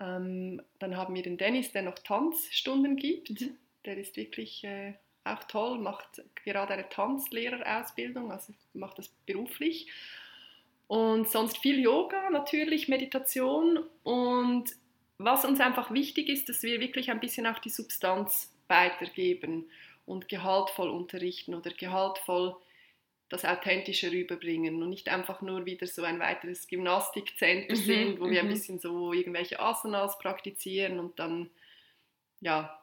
Ähm, 0.00 0.62
dann 0.78 0.96
haben 0.96 1.14
wir 1.14 1.22
den 1.22 1.38
Dennis, 1.38 1.72
der 1.72 1.82
noch 1.82 1.98
Tanzstunden 1.98 2.96
gibt. 2.96 3.40
Mhm. 3.40 3.56
Der 3.86 3.96
ist 3.96 4.16
wirklich 4.18 4.62
äh, 4.64 4.92
auch 5.24 5.44
toll, 5.44 5.78
macht 5.78 6.22
gerade 6.44 6.74
eine 6.74 6.88
Tanzlehrerausbildung, 6.90 8.30
also 8.30 8.52
macht 8.74 8.98
das 8.98 9.08
beruflich. 9.24 9.90
Und 10.88 11.28
sonst 11.28 11.58
viel 11.58 11.78
Yoga 11.78 12.30
natürlich, 12.30 12.88
Meditation. 12.88 13.84
Und 14.02 14.70
was 15.18 15.44
uns 15.44 15.60
einfach 15.60 15.92
wichtig 15.92 16.28
ist, 16.28 16.48
dass 16.48 16.62
wir 16.62 16.80
wirklich 16.80 17.10
ein 17.10 17.20
bisschen 17.20 17.46
auch 17.46 17.58
die 17.58 17.70
Substanz 17.70 18.52
weitergeben 18.68 19.70
und 20.06 20.28
gehaltvoll 20.28 20.88
unterrichten 20.88 21.54
oder 21.54 21.70
gehaltvoll 21.70 22.56
das 23.28 23.44
Authentische 23.44 24.10
rüberbringen 24.10 24.82
und 24.82 24.88
nicht 24.88 25.10
einfach 25.10 25.42
nur 25.42 25.66
wieder 25.66 25.86
so 25.86 26.02
ein 26.02 26.18
weiteres 26.18 26.66
Gymnastikcenter 26.66 27.74
mhm, 27.74 27.78
sind, 27.78 28.20
wo 28.20 28.30
wir 28.30 28.40
ein 28.40 28.46
mhm. 28.46 28.52
bisschen 28.52 28.78
so 28.78 29.12
irgendwelche 29.12 29.60
Asanas 29.60 30.18
praktizieren 30.18 30.98
und 30.98 31.18
dann, 31.18 31.50
ja, 32.40 32.82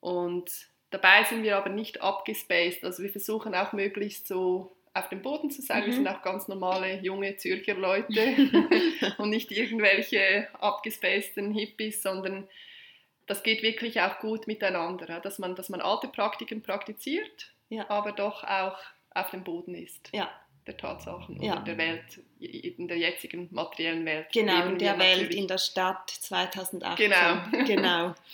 und 0.00 0.50
dabei 0.90 1.24
sind 1.24 1.42
wir 1.44 1.56
aber 1.56 1.70
nicht 1.70 2.02
abgespaced, 2.02 2.84
also 2.84 3.02
wir 3.02 3.10
versuchen 3.10 3.54
auch 3.54 3.72
möglichst 3.72 4.28
so 4.28 4.73
auf 4.94 5.08
dem 5.08 5.22
Boden 5.22 5.50
zu 5.50 5.60
sein. 5.60 5.82
Mhm. 5.82 5.86
Wir 5.86 5.92
sind 5.94 6.08
auch 6.08 6.22
ganz 6.22 6.48
normale 6.48 7.00
junge 7.00 7.36
Zürcher 7.36 7.74
Leute 7.74 8.36
und 9.18 9.30
nicht 9.30 9.50
irgendwelche 9.50 10.48
abgespaceden 10.60 11.52
Hippies, 11.52 12.02
sondern 12.02 12.48
das 13.26 13.42
geht 13.42 13.62
wirklich 13.62 14.00
auch 14.00 14.20
gut 14.20 14.46
miteinander, 14.46 15.20
dass 15.20 15.38
man, 15.38 15.56
dass 15.56 15.68
man 15.68 15.80
alte 15.80 16.08
Praktiken 16.08 16.62
praktiziert, 16.62 17.52
ja. 17.68 17.88
aber 17.90 18.12
doch 18.12 18.44
auch 18.44 18.78
auf 19.10 19.30
dem 19.30 19.42
Boden 19.44 19.74
ist. 19.74 20.10
Ja. 20.12 20.30
Der 20.66 20.78
Tatsachen 20.78 21.42
ja. 21.42 21.58
der 21.60 21.76
Welt, 21.76 22.22
in 22.40 22.88
der 22.88 22.96
jetzigen 22.96 23.48
materiellen 23.50 24.06
Welt. 24.06 24.28
Genau, 24.32 24.66
in 24.66 24.78
der 24.78 24.98
Welt, 24.98 25.34
in 25.34 25.46
der 25.46 25.58
Stadt 25.58 26.08
2018. 26.08 27.10
Genau. 27.10 27.66
genau. 27.66 28.14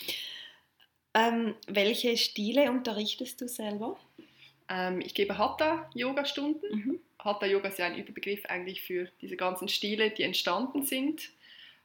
Ähm, 1.13 1.57
welche 1.67 2.17
Stile 2.17 2.71
unterrichtest 2.71 3.41
du 3.41 3.49
selber? 3.49 3.99
Ähm, 4.71 5.01
ich 5.01 5.15
gebe 5.15 5.37
Hatha-Yoga-Stunden. 5.37 6.67
Mhm. 6.71 7.01
Hatha-Yoga 7.19 7.69
ist 7.69 7.79
ja 7.79 7.87
ein 7.87 7.99
Überbegriff 7.99 8.47
eigentlich 8.47 8.83
für 8.83 9.09
diese 9.21 9.37
ganzen 9.37 9.69
Stile, 9.69 10.11
die 10.11 10.23
entstanden 10.23 10.87
sind. 10.87 11.29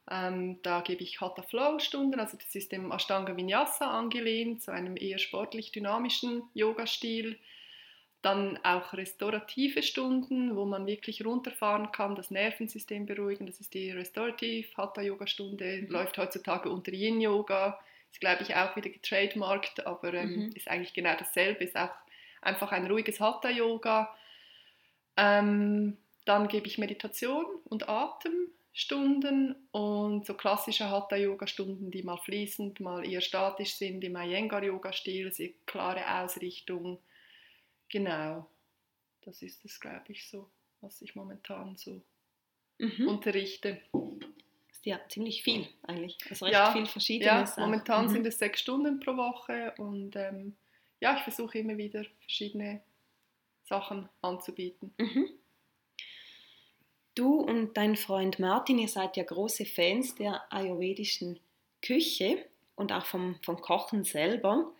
Ähm, 0.09 0.59
da 0.61 0.81
gebe 0.81 1.01
ich 1.01 1.19
Hatha 1.19 1.41
Flow 1.41 1.79
Stunden, 1.79 2.19
also 2.19 2.37
das 2.37 2.53
ist 2.53 2.71
dem 2.71 2.91
Ashtanga 2.91 3.35
Vinyasa 3.35 3.89
angelehnt, 3.89 4.61
zu 4.61 4.71
einem 4.71 4.95
eher 4.97 5.17
sportlich 5.17 5.71
dynamischen 5.71 6.43
Yoga-Stil. 6.53 7.39
Dann 8.21 8.59
auch 8.63 8.93
restaurative 8.93 9.83
Stunden, 9.83 10.55
wo 10.55 10.65
man 10.65 10.85
wirklich 10.85 11.25
runterfahren 11.25 11.91
kann, 11.91 12.15
das 12.15 12.31
Nervensystem 12.31 13.07
beruhigen. 13.07 13.47
Das 13.47 13.59
ist 13.59 13.73
die 13.73 13.91
Restorative 13.91 14.67
Hatha 14.77 15.01
Yoga 15.01 15.25
Stunde, 15.25 15.81
mhm. 15.81 15.87
läuft 15.89 16.17
heutzutage 16.19 16.69
unter 16.69 16.91
Yin 16.91 17.19
Yoga. 17.19 17.79
Ist 18.11 18.21
glaube 18.21 18.43
ich 18.43 18.55
auch 18.55 18.75
wieder 18.75 18.89
getrademarkt, 18.89 19.85
aber 19.87 20.13
ähm, 20.13 20.45
mhm. 20.45 20.51
ist 20.55 20.67
eigentlich 20.67 20.93
genau 20.93 21.15
dasselbe. 21.17 21.63
Ist 21.63 21.75
auch 21.75 21.91
einfach 22.45 22.71
ein 22.71 22.87
ruhiges 22.87 23.19
Hatha 23.19 23.49
Yoga. 23.49 24.15
Ähm, 25.17 25.97
dann 26.25 26.47
gebe 26.47 26.67
ich 26.67 26.77
Meditation 26.77 27.45
und 27.65 27.89
Atem 27.89 28.49
Stunden 28.77 29.55
und 29.71 30.25
so 30.25 30.33
klassische 30.33 30.89
Hatha-Yoga-Stunden, 30.89 31.91
die 31.91 32.03
mal 32.03 32.17
fließend, 32.17 32.81
mal 32.81 33.07
eher 33.09 33.21
statisch 33.21 33.75
sind, 33.75 34.03
im 34.03 34.17
Iyengar-Yoga-Stil, 34.17 35.31
sehr 35.31 35.51
klare 35.65 36.21
Ausrichtung. 36.21 36.99
Genau, 37.87 38.49
das 39.21 39.41
ist 39.41 39.63
es, 39.63 39.79
glaube 39.79 40.03
ich, 40.09 40.27
so, 40.29 40.49
was 40.81 41.01
ich 41.01 41.15
momentan 41.15 41.77
so 41.77 42.01
mhm. 42.77 43.07
unterrichte. 43.07 43.79
Ja 44.83 44.99
ziemlich 45.07 45.41
viel 45.41 45.69
eigentlich, 45.83 46.17
also 46.29 46.43
recht 46.43 46.53
ja, 46.53 46.73
viel 46.73 46.85
Verschiedenes. 46.85 47.55
Ja, 47.55 47.63
momentan 47.63 48.07
mhm. 48.07 48.09
sind 48.09 48.27
es 48.27 48.37
sechs 48.37 48.59
Stunden 48.59 48.99
pro 48.99 49.15
Woche 49.15 49.73
und 49.77 50.17
ähm, 50.17 50.57
ja, 51.05 51.15
ich 51.15 51.21
versuche 51.21 51.59
immer 51.59 51.77
wieder 51.77 52.03
verschiedene 52.21 52.81
Sachen 53.63 54.09
anzubieten. 54.23 54.91
Mhm. 54.97 55.29
Du 57.13 57.41
und 57.41 57.77
dein 57.77 57.95
Freund 57.95 58.39
Martin, 58.39 58.79
ihr 58.79 58.87
seid 58.87 59.15
ja 59.15 59.23
große 59.23 59.65
Fans 59.65 60.15
der 60.15 60.51
ayurvedischen 60.51 61.39
Küche 61.83 62.43
und 62.75 62.91
auch 62.91 63.05
vom, 63.05 63.35
vom 63.43 63.61
Kochen 63.61 64.03
selber. 64.03 64.71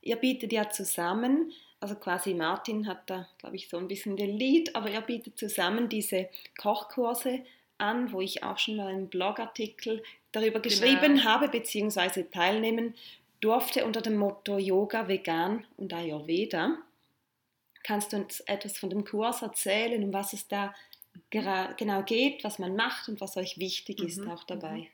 Ihr 0.00 0.16
bietet 0.16 0.50
ja 0.50 0.70
zusammen, 0.70 1.52
also 1.78 1.94
quasi 1.94 2.32
Martin 2.32 2.86
hat 2.86 3.10
da, 3.10 3.28
glaube 3.36 3.56
ich, 3.56 3.68
so 3.68 3.76
ein 3.76 3.86
bisschen 3.86 4.16
den 4.16 4.38
Lied, 4.38 4.74
aber 4.74 4.90
ihr 4.90 5.02
bietet 5.02 5.38
zusammen 5.38 5.90
diese 5.90 6.30
Kochkurse 6.58 7.44
an, 7.76 8.12
wo 8.12 8.22
ich 8.22 8.42
auch 8.42 8.56
schon 8.56 8.76
mal 8.76 8.86
einen 8.86 9.08
Blogartikel 9.08 10.02
darüber 10.32 10.60
genau. 10.60 10.74
geschrieben 10.74 11.24
habe, 11.24 11.48
beziehungsweise 11.48 12.30
teilnehmen 12.30 12.94
durfte 13.40 13.84
unter 13.84 14.02
dem 14.02 14.16
Motto 14.16 14.58
Yoga, 14.58 15.08
Vegan 15.08 15.66
und 15.76 15.92
Ayurveda. 15.92 16.76
Kannst 17.82 18.12
du 18.12 18.18
uns 18.18 18.40
etwas 18.40 18.78
von 18.78 18.90
dem 18.90 19.04
Kurs 19.04 19.42
erzählen, 19.42 20.02
um 20.04 20.12
was 20.12 20.32
es 20.32 20.46
da 20.48 20.74
genau 21.30 22.02
geht, 22.02 22.44
was 22.44 22.58
man 22.58 22.76
macht 22.76 23.08
und 23.08 23.20
was 23.20 23.36
euch 23.36 23.58
wichtig 23.58 24.00
ist 24.00 24.18
mhm. 24.18 24.30
auch 24.30 24.44
dabei. 24.44 24.78
Mhm. 24.78 24.86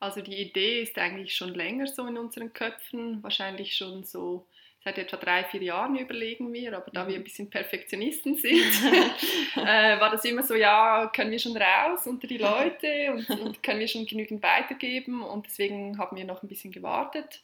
Also 0.00 0.20
die 0.20 0.36
Idee 0.36 0.82
ist 0.82 0.98
eigentlich 0.98 1.34
schon 1.34 1.54
länger 1.54 1.86
so 1.86 2.06
in 2.06 2.18
unseren 2.18 2.52
Köpfen, 2.52 3.22
wahrscheinlich 3.22 3.76
schon 3.76 4.04
so 4.04 4.46
seit 4.84 4.98
etwa 4.98 5.16
drei, 5.16 5.44
vier 5.44 5.62
Jahren 5.62 5.96
überlegen 5.96 6.52
wir, 6.52 6.76
aber 6.76 6.90
da 6.90 7.06
wir 7.06 7.14
ein 7.14 7.20
mhm. 7.20 7.24
bisschen 7.24 7.50
Perfektionisten 7.50 8.36
sind, 8.36 8.52
äh, 9.56 10.00
war 10.00 10.10
das 10.10 10.24
immer 10.24 10.42
so, 10.42 10.54
ja, 10.54 11.10
können 11.14 11.30
wir 11.30 11.38
schon 11.38 11.56
raus 11.56 12.06
unter 12.06 12.26
die 12.26 12.38
Leute 12.38 13.12
und, 13.12 13.30
und, 13.40 13.62
können 13.62 13.78
wir 13.78 13.86
schon 13.86 14.06
genügend 14.06 14.42
weitergeben 14.42 15.22
und 15.22 15.46
deswegen 15.46 15.98
haben 15.98 16.16
wir 16.16 16.24
noch 16.24 16.42
ein 16.42 16.48
bisschen 16.48 16.72
gewartet 16.72 17.40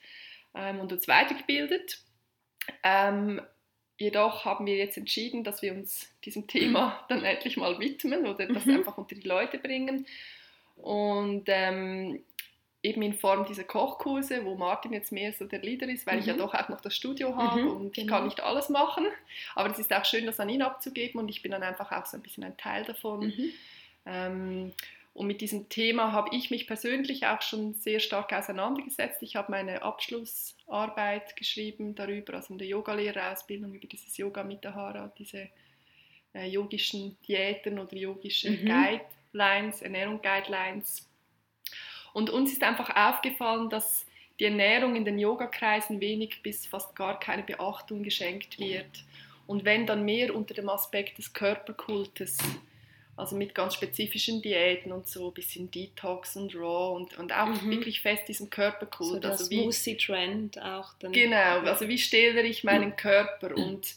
ähm, 0.55 0.81
und 0.81 0.93
uns 0.93 1.09
weitergebildet. 1.09 2.01
Ähm, 2.83 3.41
Jedoch 4.01 4.45
haben 4.45 4.65
wir 4.65 4.77
jetzt 4.77 4.97
entschieden, 4.97 5.43
dass 5.43 5.61
wir 5.61 5.73
uns 5.73 6.09
diesem 6.25 6.47
Thema 6.47 7.05
dann 7.09 7.25
endlich 7.25 7.57
mal 7.57 7.81
widmen 7.81 8.27
oder 8.27 8.47
das 8.47 8.65
mhm. 8.65 8.77
einfach 8.77 8.97
unter 8.97 9.17
die 9.17 9.27
Leute 9.27 9.59
bringen. 9.59 10.07
Und 10.77 11.45
ähm, 11.49 12.23
eben 12.85 13.03
in 13.03 13.15
Form 13.15 13.45
dieser 13.45 13.65
Kochkurse, 13.65 14.45
wo 14.45 14.55
Martin 14.55 14.93
jetzt 14.93 15.11
mehr 15.11 15.33
so 15.33 15.47
der 15.47 15.63
Leader 15.63 15.89
ist, 15.89 16.07
weil 16.07 16.15
mhm. 16.15 16.21
ich 16.21 16.27
ja 16.27 16.35
mhm. 16.35 16.39
doch 16.39 16.55
auch 16.55 16.69
noch 16.69 16.81
das 16.81 16.95
Studio 16.95 17.37
habe 17.37 17.63
mhm, 17.63 17.71
und 17.71 17.87
ich 17.89 18.05
genau. 18.05 18.19
kann 18.19 18.25
nicht 18.27 18.41
alles 18.41 18.69
machen. 18.69 19.05
Aber 19.57 19.69
es 19.69 19.81
ist 19.81 19.93
auch 19.93 20.05
schön, 20.05 20.27
das 20.27 20.39
an 20.39 20.49
ihn 20.49 20.63
abzugeben 20.63 21.21
und 21.21 21.29
ich 21.29 21.43
bin 21.43 21.51
dann 21.51 21.65
einfach 21.65 21.91
auch 21.91 22.07
so 22.07 22.17
ein 22.17 22.23
bisschen 22.23 22.45
ein 22.45 22.57
Teil 22.57 22.85
davon. 22.85 23.27
Mhm. 23.27 23.53
Ähm, 24.07 24.73
und 25.19 25.27
mit 25.27 25.41
diesem 25.41 25.69
Thema 25.69 26.13
habe 26.13 26.29
ich 26.33 26.53
mich 26.53 26.69
persönlich 26.69 27.27
auch 27.27 27.43
schon 27.43 27.75
sehr 27.75 27.99
stark 27.99 28.33
auseinandergesetzt. 28.33 29.21
Ich 29.21 29.35
habe 29.35 29.51
meine 29.51 29.83
Abschlussarbeit 29.83 31.35
geschrieben 31.35 31.97
darüber, 31.97 32.35
also 32.35 32.53
in 32.53 32.59
der 32.59 32.69
Yogalehrerausbildung 32.69 33.75
über 33.75 33.89
dieses 33.89 34.17
Yoga 34.17 34.45
Mitahara, 34.45 35.13
diese 35.19 35.49
äh, 36.35 36.47
yogischen 36.49 37.17
Diäten 37.27 37.81
oder 37.81 37.97
yogische 37.97 38.53
mhm. 38.53 38.67
Guidelines, 39.33 39.83
Ernährung 39.83 40.23
Guidelines. 40.23 41.11
Und 42.13 42.31
uns 42.31 42.53
ist 42.53 42.63
einfach 42.63 42.95
aufgefallen, 42.95 43.69
dass 43.71 44.07
die 44.39 44.45
Ernährung 44.45 44.95
in 44.95 45.05
den 45.05 45.19
Yogakreisen 45.19 46.01
wenig 46.01 46.45
bis 46.45 46.65
fast 46.65 46.95
gar 46.95 47.19
keine 47.19 47.43
Beachtung 47.43 48.05
geschenkt 48.05 48.61
wird. 48.61 49.03
Und 49.49 49.65
wenn 49.65 49.85
dann 49.85 50.05
mehr 50.05 50.33
unter 50.33 50.55
dem 50.55 50.69
Aspekt 50.69 51.19
des 51.19 51.33
Körperkultes 51.33 52.39
also 53.19 53.35
mit 53.35 53.55
ganz 53.55 53.75
spezifischen 53.75 54.41
Diäten 54.43 54.93
und 54.93 55.09
so, 55.09 55.29
ein 55.29 55.35
bisschen 55.35 55.71
Detox 55.71 56.37
und 56.37 56.55
Raw 56.55 56.95
und, 56.95 57.19
und 57.19 57.33
auch 57.33 57.63
mhm. 57.63 57.71
wirklich 57.71 58.01
fest 58.01 58.29
diesem 58.29 58.49
Körperkult. 58.49 59.11
So 59.11 59.19
der 59.19 59.33
also 59.33 59.45
Smoothie-Trend 59.45 60.63
auch. 60.63 60.95
Dann. 61.01 61.13
Genau, 61.13 61.59
also 61.61 61.89
wie 61.89 61.99
stelle 61.99 62.43
ich 62.43 62.63
meinen 62.63 62.95
Körper 62.95 63.57
und 63.57 63.97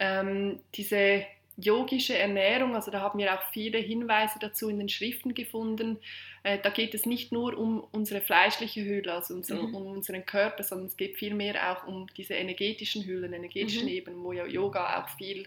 ähm, 0.00 0.58
diese 0.74 1.24
yogische 1.56 2.18
Ernährung, 2.18 2.74
also 2.74 2.90
da 2.90 3.00
haben 3.00 3.18
wir 3.20 3.32
auch 3.32 3.42
viele 3.52 3.78
Hinweise 3.78 4.38
dazu 4.40 4.68
in 4.68 4.78
den 4.78 4.88
Schriften 4.88 5.34
gefunden. 5.34 5.98
Äh, 6.42 6.58
da 6.60 6.70
geht 6.70 6.94
es 6.94 7.06
nicht 7.06 7.30
nur 7.30 7.56
um 7.56 7.84
unsere 7.92 8.20
fleischliche 8.20 8.84
Hülle, 8.84 9.12
also 9.12 9.34
unser, 9.34 9.62
mhm. 9.62 9.74
um 9.74 9.86
unseren 9.86 10.26
Körper, 10.26 10.64
sondern 10.64 10.88
es 10.88 10.96
geht 10.96 11.18
vielmehr 11.18 11.70
auch 11.70 11.86
um 11.86 12.08
diese 12.16 12.34
energetischen 12.34 13.04
Hüllen, 13.04 13.32
energetischen 13.32 13.84
mhm. 13.84 13.90
Ebenen, 13.90 14.24
wo 14.24 14.32
ja 14.32 14.46
Yoga 14.46 15.02
auch 15.02 15.08
viel 15.18 15.46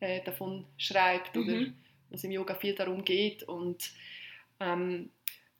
äh, 0.00 0.20
davon 0.24 0.66
schreibt 0.76 1.34
oder 1.36 1.52
mhm 1.52 1.74
es 2.10 2.24
im 2.24 2.30
Yoga 2.30 2.54
viel 2.54 2.74
darum 2.74 3.04
geht. 3.04 3.42
Und 3.44 3.90
ähm, 4.60 5.10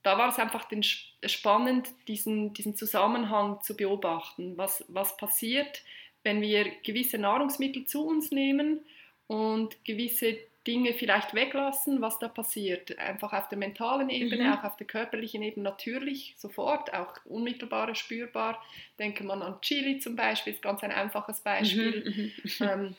da 0.03 0.19
war 0.19 0.29
es 0.29 0.39
einfach 0.39 0.65
den, 0.65 0.83
spannend, 0.83 1.89
diesen, 2.09 2.53
diesen 2.53 2.77
Zusammenhang 2.77 3.61
zu 3.63 3.77
beobachten. 3.77 4.57
Was, 4.57 4.85
was 4.89 5.17
passiert, 5.17 5.83
wenn 6.23 6.41
wir 6.41 6.71
gewisse 6.83 7.19
Nahrungsmittel 7.19 7.85
zu 7.87 8.07
uns 8.07 8.31
nehmen 8.31 8.81
und 9.27 9.85
gewisse 9.85 10.39
Dinge 10.67 10.95
vielleicht 10.95 11.35
weglassen, 11.35 12.01
was 12.01 12.19
da 12.19 12.29
passiert. 12.29 12.99
Einfach 12.99 13.33
auf 13.33 13.49
der 13.49 13.59
mentalen 13.59 14.11
Ebene, 14.11 14.45
mhm. 14.45 14.53
auch 14.53 14.65
auf 14.65 14.77
der 14.77 14.87
körperlichen 14.87 15.43
Ebene 15.43 15.63
natürlich, 15.63 16.35
sofort, 16.37 16.93
auch 16.93 17.15
unmittelbar 17.25 17.95
spürbar. 17.95 18.63
Denke 18.99 19.23
man 19.23 19.43
an 19.43 19.61
Chili 19.61 19.99
zum 20.01 20.17
Beispiel, 20.17 20.53
ist 20.53 20.63
ganz 20.63 20.83
ein 20.83 20.93
einfaches 20.93 21.41
Beispiel. 21.41 22.05
Mhm. 22.05 22.67
mhm. 22.67 22.69
Ähm, 22.69 22.97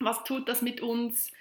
was 0.00 0.22
tut 0.22 0.48
das 0.48 0.62
mit 0.62 0.80
uns? 0.80 1.32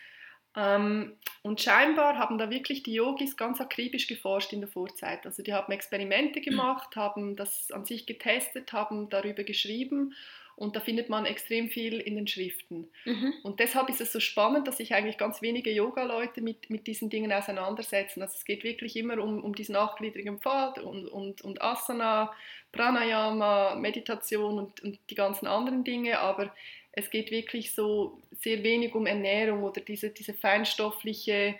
Ähm, 0.57 1.13
und 1.43 1.61
scheinbar 1.61 2.17
haben 2.17 2.37
da 2.37 2.49
wirklich 2.49 2.83
die 2.83 2.93
Yogis 2.93 3.37
ganz 3.37 3.61
akribisch 3.61 4.07
geforscht 4.07 4.51
in 4.51 4.59
der 4.59 4.69
Vorzeit. 4.69 5.25
Also 5.25 5.43
die 5.43 5.53
haben 5.53 5.71
Experimente 5.71 6.41
gemacht, 6.41 6.95
haben 6.95 7.35
das 7.35 7.71
an 7.71 7.85
sich 7.85 8.05
getestet, 8.05 8.73
haben 8.73 9.09
darüber 9.09 9.43
geschrieben 9.43 10.13
und 10.57 10.75
da 10.75 10.79
findet 10.79 11.07
man 11.07 11.27
extrem 11.27 11.69
viel 11.69 11.99
in 11.99 12.15
den 12.15 12.25
Schriften. 12.25 12.89
Mhm. 13.05 13.31
Und 13.43 13.59
deshalb 13.59 13.89
ist 13.89 14.01
es 14.01 14.11
so 14.11 14.19
spannend, 14.19 14.67
dass 14.67 14.77
sich 14.77 14.95
eigentlich 14.95 15.19
ganz 15.19 15.43
wenige 15.43 15.71
Yoga-Leute 15.71 16.41
mit, 16.41 16.71
mit 16.71 16.87
diesen 16.87 17.11
Dingen 17.11 17.31
auseinandersetzen. 17.31 18.23
Also 18.23 18.33
es 18.35 18.43
geht 18.43 18.63
wirklich 18.63 18.95
immer 18.95 19.19
um, 19.19 19.43
um 19.43 19.53
diesen 19.53 19.75
achtgliedrigen 19.75 20.39
Pfad 20.39 20.79
und, 20.79 21.07
und, 21.07 21.43
und 21.43 21.61
Asana, 21.61 22.33
Pranayama, 22.71 23.75
Meditation 23.75 24.57
und, 24.57 24.81
und 24.81 24.99
die 25.11 25.15
ganzen 25.15 25.45
anderen 25.45 25.83
Dinge, 25.83 26.19
aber 26.19 26.51
es 26.97 27.11
geht 27.11 27.29
wirklich 27.29 27.73
so 27.73 28.19
sehr 28.31 28.63
wenig 28.63 28.95
um 28.95 29.05
Ernährung 29.05 29.63
oder 29.63 29.81
diese, 29.81 30.09
diese 30.09 30.33
feinstoffliche, 30.33 31.55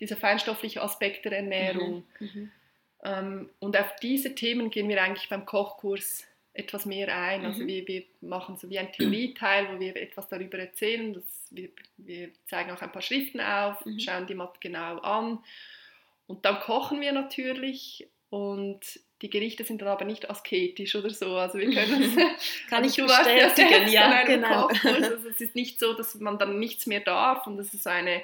dieser 0.00 0.16
feinstoffliche 0.16 0.80
Aspekt 0.80 1.26
der 1.26 1.32
Ernährung. 1.32 2.04
Mhm. 2.18 2.30
Mhm. 2.32 2.50
Ähm, 3.04 3.50
und 3.58 3.76
auf 3.76 3.96
diese 3.96 4.34
Themen 4.34 4.70
gehen 4.70 4.88
wir 4.88 5.02
eigentlich 5.02 5.28
beim 5.28 5.44
Kochkurs 5.44 6.26
etwas 6.54 6.86
mehr 6.86 7.14
ein. 7.14 7.44
Also 7.44 7.62
mhm. 7.62 7.66
wir, 7.66 7.86
wir 7.86 8.02
machen 8.22 8.56
so 8.56 8.70
wie 8.70 8.78
ein 8.78 8.90
Theorieteil, 8.90 9.68
wo 9.74 9.78
wir 9.78 9.94
etwas 9.94 10.26
darüber 10.28 10.58
erzählen. 10.58 11.12
Das, 11.12 11.48
wir, 11.50 11.68
wir 11.98 12.30
zeigen 12.46 12.70
auch 12.70 12.80
ein 12.80 12.90
paar 12.90 13.02
Schriften 13.02 13.42
auf, 13.42 13.84
mhm. 13.84 14.00
schauen 14.00 14.26
die 14.26 14.34
mal 14.34 14.50
genau 14.58 15.00
an. 15.00 15.38
Und 16.26 16.46
dann 16.46 16.60
kochen 16.60 17.02
wir 17.02 17.12
natürlich 17.12 18.08
und 18.30 19.00
die 19.22 19.30
Gerichte 19.30 19.64
sind 19.64 19.82
dann 19.82 19.88
aber 19.88 20.04
nicht 20.04 20.30
asketisch 20.30 20.94
oder 20.94 21.10
so. 21.10 21.36
Also 21.36 21.58
wir 21.58 21.72
können 21.72 22.14
das, 22.14 22.24
Kann 22.70 22.84
ich 22.84 22.96
bestätigen, 22.96 23.88
ja, 23.88 24.22
genau. 24.24 24.68
Also 24.84 25.28
es 25.28 25.40
ist 25.40 25.54
nicht 25.54 25.80
so, 25.80 25.92
dass 25.94 26.14
man 26.16 26.38
dann 26.38 26.58
nichts 26.58 26.86
mehr 26.86 27.00
darf 27.00 27.46
und 27.46 27.56
dass 27.56 27.74
es 27.74 27.86
eine 27.86 28.22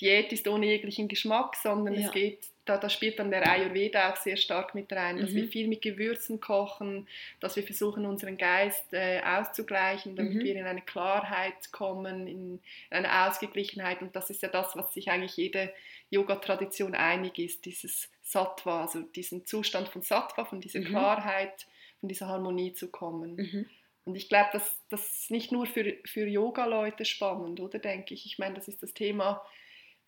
Diät 0.00 0.32
ist 0.32 0.48
ohne 0.48 0.66
jeglichen 0.66 1.08
Geschmack, 1.08 1.56
sondern 1.56 1.94
ja. 1.94 2.06
es 2.06 2.12
geht 2.12 2.38
da, 2.64 2.78
da, 2.78 2.88
spielt 2.88 3.18
dann 3.18 3.30
der 3.30 3.46
Ayurveda 3.46 4.10
auch 4.10 4.16
sehr 4.16 4.36
stark 4.36 4.74
mit 4.74 4.90
rein, 4.90 5.18
dass 5.18 5.30
mhm. 5.30 5.34
wir 5.34 5.48
viel 5.48 5.68
mit 5.68 5.82
Gewürzen 5.82 6.40
kochen, 6.40 7.06
dass 7.40 7.56
wir 7.56 7.62
versuchen, 7.62 8.06
unseren 8.06 8.38
Geist 8.38 8.92
äh, 8.92 9.20
auszugleichen, 9.20 10.16
damit 10.16 10.34
mhm. 10.34 10.44
wir 10.44 10.56
in 10.56 10.64
eine 10.64 10.80
Klarheit 10.80 11.72
kommen, 11.72 12.26
in, 12.26 12.54
in 12.54 12.60
eine 12.90 13.26
Ausgeglichenheit. 13.26 14.00
Und 14.00 14.16
das 14.16 14.30
ist 14.30 14.42
ja 14.42 14.48
das, 14.48 14.76
was 14.76 14.94
sich 14.94 15.10
eigentlich 15.10 15.36
jede 15.36 15.72
Yoga-Tradition 16.10 16.94
einig 16.94 17.38
ist, 17.38 17.64
dieses 17.64 18.10
Sattva, 18.22 18.82
also 18.82 19.00
diesen 19.00 19.46
Zustand 19.46 19.88
von 19.88 20.02
Sattva, 20.02 20.44
von 20.44 20.60
dieser 20.60 20.80
mhm. 20.80 20.86
Klarheit, 20.86 21.66
von 22.00 22.08
dieser 22.08 22.28
Harmonie 22.28 22.72
zu 22.72 22.88
kommen. 22.88 23.36
Mhm. 23.36 23.66
Und 24.04 24.16
ich 24.16 24.28
glaube, 24.28 24.50
das, 24.52 24.78
das 24.90 25.06
ist 25.06 25.30
nicht 25.30 25.50
nur 25.50 25.66
für, 25.66 25.96
für 26.04 26.26
Yoga-Leute 26.26 27.04
spannend, 27.04 27.60
oder 27.60 27.78
denke 27.78 28.14
ich? 28.14 28.26
Ich 28.26 28.38
meine, 28.38 28.54
das 28.54 28.68
ist 28.68 28.82
das 28.82 28.92
Thema 28.92 29.44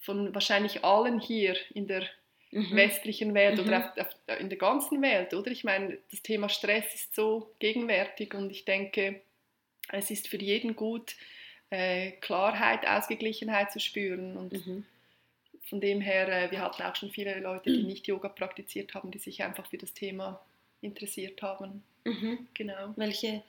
von 0.01 0.35
wahrscheinlich 0.35 0.85
allen 0.85 1.19
hier 1.19 1.57
in 1.75 1.87
der 1.87 2.07
mhm. 2.51 2.77
westlichen 2.77 3.35
Welt 3.35 3.59
mhm. 3.59 3.67
oder 3.67 3.79
auf, 3.79 4.07
auf, 4.07 4.39
in 4.39 4.49
der 4.49 4.59
ganzen 4.59 5.01
Welt, 5.03 5.33
oder? 5.35 5.51
Ich 5.51 5.65
meine, 5.65 5.99
das 6.11 6.23
Thema 6.23 6.49
Stress 6.49 6.95
ist 6.95 7.15
so 7.15 7.51
gegenwärtig 7.59 8.35
und 8.35 8.51
ich 8.51 8.65
denke, 8.65 9.21
es 9.89 10.11
ist 10.11 10.29
für 10.29 10.39
jeden 10.39 10.77
gut, 10.77 11.17
äh, 11.71 12.13
Klarheit, 12.13 12.87
Ausgeglichenheit 12.87 13.73
zu 13.73 13.81
spüren 13.81 14.37
und 14.37 14.53
mhm. 14.53 14.85
Von 15.67 15.81
dem 15.81 16.01
her, 16.01 16.29
äh, 16.29 16.51
wir 16.51 16.61
hatten 16.61 16.83
auch 16.83 16.97
schon 16.97 17.11
viele 17.11 17.39
Leute, 17.41 17.71
die 17.71 17.83
nicht 17.83 18.07
Yoga 18.07 18.29
praktiziert 18.29 18.95
haben, 18.95 19.11
die 19.11 19.19
sich 19.19 19.43
einfach 19.43 19.67
für 19.67 19.79
das 19.79 19.93
Thema 19.93 20.41
interessiert 20.81 21.43
haben. 21.43 21.83
Mhm. 22.05 22.47
Genau. 22.55 22.95
Welche 22.97 23.43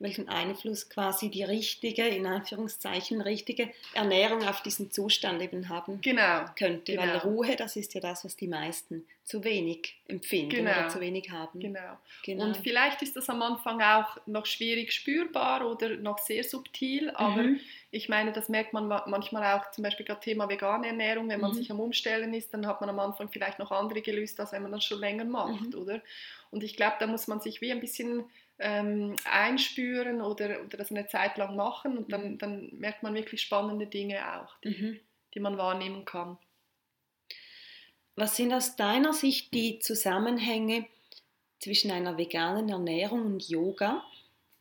welchen 0.00 0.28
Einfluss 0.28 0.88
quasi 0.88 1.28
die 1.28 1.42
richtige, 1.42 2.06
in 2.06 2.26
Anführungszeichen 2.26 3.20
richtige 3.20 3.70
Ernährung 3.94 4.46
auf 4.46 4.62
diesen 4.62 4.90
Zustand 4.92 5.42
eben 5.42 5.68
haben 5.68 6.00
genau, 6.00 6.44
könnte. 6.56 6.92
Genau. 6.92 7.02
Weil 7.02 7.16
Ruhe, 7.18 7.56
das 7.56 7.74
ist 7.76 7.94
ja 7.94 8.00
das, 8.00 8.24
was 8.24 8.36
die 8.36 8.46
meisten 8.46 9.04
zu 9.24 9.42
wenig 9.42 9.96
empfinden 10.06 10.50
genau, 10.50 10.70
oder 10.70 10.88
zu 10.88 11.00
wenig 11.00 11.30
haben. 11.30 11.58
Genau. 11.58 11.98
genau. 12.24 12.44
Und 12.44 12.56
vielleicht 12.58 13.02
ist 13.02 13.16
das 13.16 13.28
am 13.28 13.42
Anfang 13.42 13.82
auch 13.82 14.16
noch 14.26 14.46
schwierig 14.46 14.92
spürbar 14.92 15.68
oder 15.68 15.96
noch 15.96 16.18
sehr 16.18 16.44
subtil, 16.44 17.10
aber 17.10 17.42
mhm. 17.42 17.60
Ich 17.90 18.08
meine, 18.08 18.32
das 18.32 18.48
merkt 18.48 18.74
man 18.74 18.86
manchmal 18.86 19.58
auch 19.58 19.70
zum 19.70 19.82
Beispiel 19.82 20.04
gerade 20.04 20.20
Thema 20.20 20.48
vegane 20.48 20.88
Ernährung, 20.88 21.28
wenn 21.28 21.40
man 21.40 21.52
mhm. 21.52 21.56
sich 21.56 21.70
am 21.70 21.80
Umstellen 21.80 22.34
ist, 22.34 22.52
dann 22.52 22.66
hat 22.66 22.80
man 22.80 22.90
am 22.90 22.98
Anfang 22.98 23.30
vielleicht 23.30 23.58
noch 23.58 23.70
andere 23.70 24.02
gelöst, 24.02 24.38
als 24.40 24.52
wenn 24.52 24.62
man 24.62 24.72
das 24.72 24.84
schon 24.84 25.00
länger 25.00 25.24
macht, 25.24 25.72
mhm. 25.72 25.80
oder? 25.80 26.02
Und 26.50 26.62
ich 26.62 26.76
glaube, 26.76 26.96
da 27.00 27.06
muss 27.06 27.28
man 27.28 27.40
sich 27.40 27.60
wie 27.60 27.72
ein 27.72 27.80
bisschen 27.80 28.24
ähm, 28.58 29.16
einspüren 29.24 30.20
oder, 30.20 30.60
oder 30.64 30.76
das 30.76 30.90
eine 30.90 31.06
Zeit 31.06 31.38
lang 31.38 31.56
machen 31.56 31.96
und 31.96 32.12
dann, 32.12 32.32
mhm. 32.32 32.38
dann 32.38 32.70
merkt 32.72 33.02
man 33.02 33.14
wirklich 33.14 33.40
spannende 33.40 33.86
Dinge 33.86 34.18
auch, 34.38 34.54
die, 34.64 34.68
mhm. 34.68 35.00
die 35.34 35.40
man 35.40 35.56
wahrnehmen 35.56 36.04
kann. 36.04 36.36
Was 38.16 38.36
sind 38.36 38.52
aus 38.52 38.76
deiner 38.76 39.12
Sicht 39.12 39.54
die 39.54 39.78
Zusammenhänge 39.78 40.86
zwischen 41.60 41.90
einer 41.90 42.18
veganen 42.18 42.68
Ernährung 42.68 43.24
und 43.24 43.48
Yoga? 43.48 44.04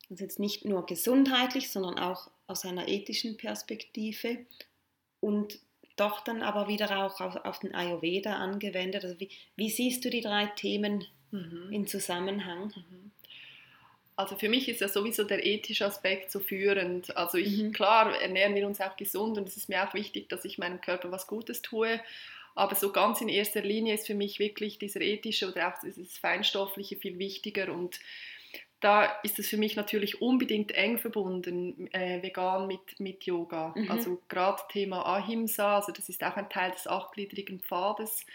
Also 0.09 0.23
jetzt 0.23 0.39
nicht 0.39 0.65
nur 0.65 0.85
gesundheitlich, 0.85 1.69
sondern 1.69 1.99
auch 1.99 2.29
aus 2.47 2.65
einer 2.65 2.87
ethischen 2.87 3.37
Perspektive 3.37 4.45
und 5.19 5.59
doch 5.97 6.21
dann 6.21 6.41
aber 6.43 6.67
wieder 6.67 7.05
auch 7.05 7.19
auf, 7.19 7.35
auf 7.43 7.59
den 7.59 7.75
Ayurveda 7.75 8.35
angewendet. 8.35 9.03
Also 9.03 9.19
wie, 9.19 9.29
wie 9.55 9.69
siehst 9.69 10.05
du 10.05 10.09
die 10.09 10.21
drei 10.21 10.45
Themen 10.55 11.05
mhm. 11.31 11.69
in 11.71 11.87
Zusammenhang? 11.87 12.73
Mhm. 12.75 13.11
Also 14.15 14.35
für 14.35 14.49
mich 14.49 14.67
ist 14.69 14.81
ja 14.81 14.87
sowieso 14.87 15.23
der 15.23 15.45
ethische 15.45 15.85
Aspekt 15.85 16.31
so 16.31 16.39
führend. 16.39 17.15
Also 17.17 17.37
ich, 17.37 17.57
mhm. 17.57 17.71
klar 17.71 18.19
ernähren 18.19 18.55
wir 18.55 18.65
uns 18.65 18.79
auch 18.79 18.95
gesund 18.95 19.37
und 19.37 19.47
es 19.47 19.57
ist 19.57 19.69
mir 19.69 19.87
auch 19.87 19.93
wichtig, 19.93 20.29
dass 20.29 20.45
ich 20.45 20.57
meinem 20.57 20.81
Körper 20.81 21.11
was 21.11 21.27
Gutes 21.27 21.61
tue. 21.61 21.99
Aber 22.55 22.73
so 22.75 22.91
ganz 22.91 23.21
in 23.21 23.29
erster 23.29 23.61
Linie 23.61 23.93
ist 23.93 24.07
für 24.07 24.15
mich 24.15 24.39
wirklich 24.39 24.79
dieser 24.79 25.01
ethische 25.01 25.51
oder 25.51 25.67
auch 25.67 25.79
dieses 25.79 26.17
Feinstoffliche 26.17 26.95
viel 26.95 27.19
wichtiger 27.19 27.71
und 27.71 27.99
da 28.79 29.05
ist 29.23 29.39
es 29.39 29.47
für 29.47 29.57
mich 29.57 29.75
natürlich 29.75 30.21
unbedingt 30.21 30.71
eng 30.71 30.99
verbunden, 30.99 31.91
äh, 31.93 32.21
vegan 32.21 32.67
mit, 32.67 32.99
mit 32.99 33.23
Yoga. 33.25 33.73
Mhm. 33.75 33.89
Also 33.89 34.21
gerade 34.27 34.61
Thema 34.69 35.05
Ahimsa, 35.05 35.77
also 35.77 35.91
das 35.91 36.09
ist 36.09 36.23
auch 36.23 36.35
ein 36.35 36.49
Teil 36.49 36.71
des 36.71 36.87
achtgliedrigen 36.87 37.59
Pfades, 37.59 38.25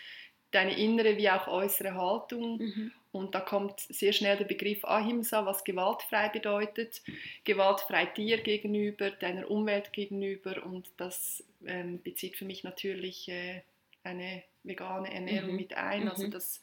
deine 0.50 0.76
innere 0.76 1.16
wie 1.16 1.31
auch 1.31 1.46
äußere 1.46 1.94
Haltung. 1.94 2.59
Mhm. 2.59 2.92
Und 3.12 3.35
da 3.35 3.40
kommt 3.40 3.78
sehr 3.81 4.12
schnell 4.12 4.38
der 4.38 4.46
Begriff 4.46 4.85
Ahimsa, 4.85 5.44
was 5.44 5.64
gewaltfrei 5.64 6.31
bedeutet. 6.31 7.02
Gewaltfrei 7.44 8.07
dir 8.07 8.38
gegenüber, 8.38 9.11
deiner 9.11 9.50
Umwelt 9.50 9.92
gegenüber. 9.92 10.64
Und 10.64 10.90
das 10.96 11.44
ähm, 11.66 12.02
bezieht 12.02 12.37
für 12.37 12.46
mich 12.46 12.64
natürlich 12.64 13.28
äh, 13.28 13.62
eine 14.02 14.42
vegane 14.64 15.12
Ernährung 15.12 15.50
mhm. 15.50 15.57
mit 15.57 15.74
ein. 15.76 16.09
Also 16.09 16.26
mhm. 16.26 16.31
das 16.31 16.62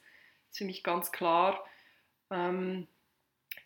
ist 0.50 0.58
für 0.58 0.65
mich 0.65 0.84
ganz 0.84 1.12
klar. 1.12 1.63
Ähm, 2.32 2.88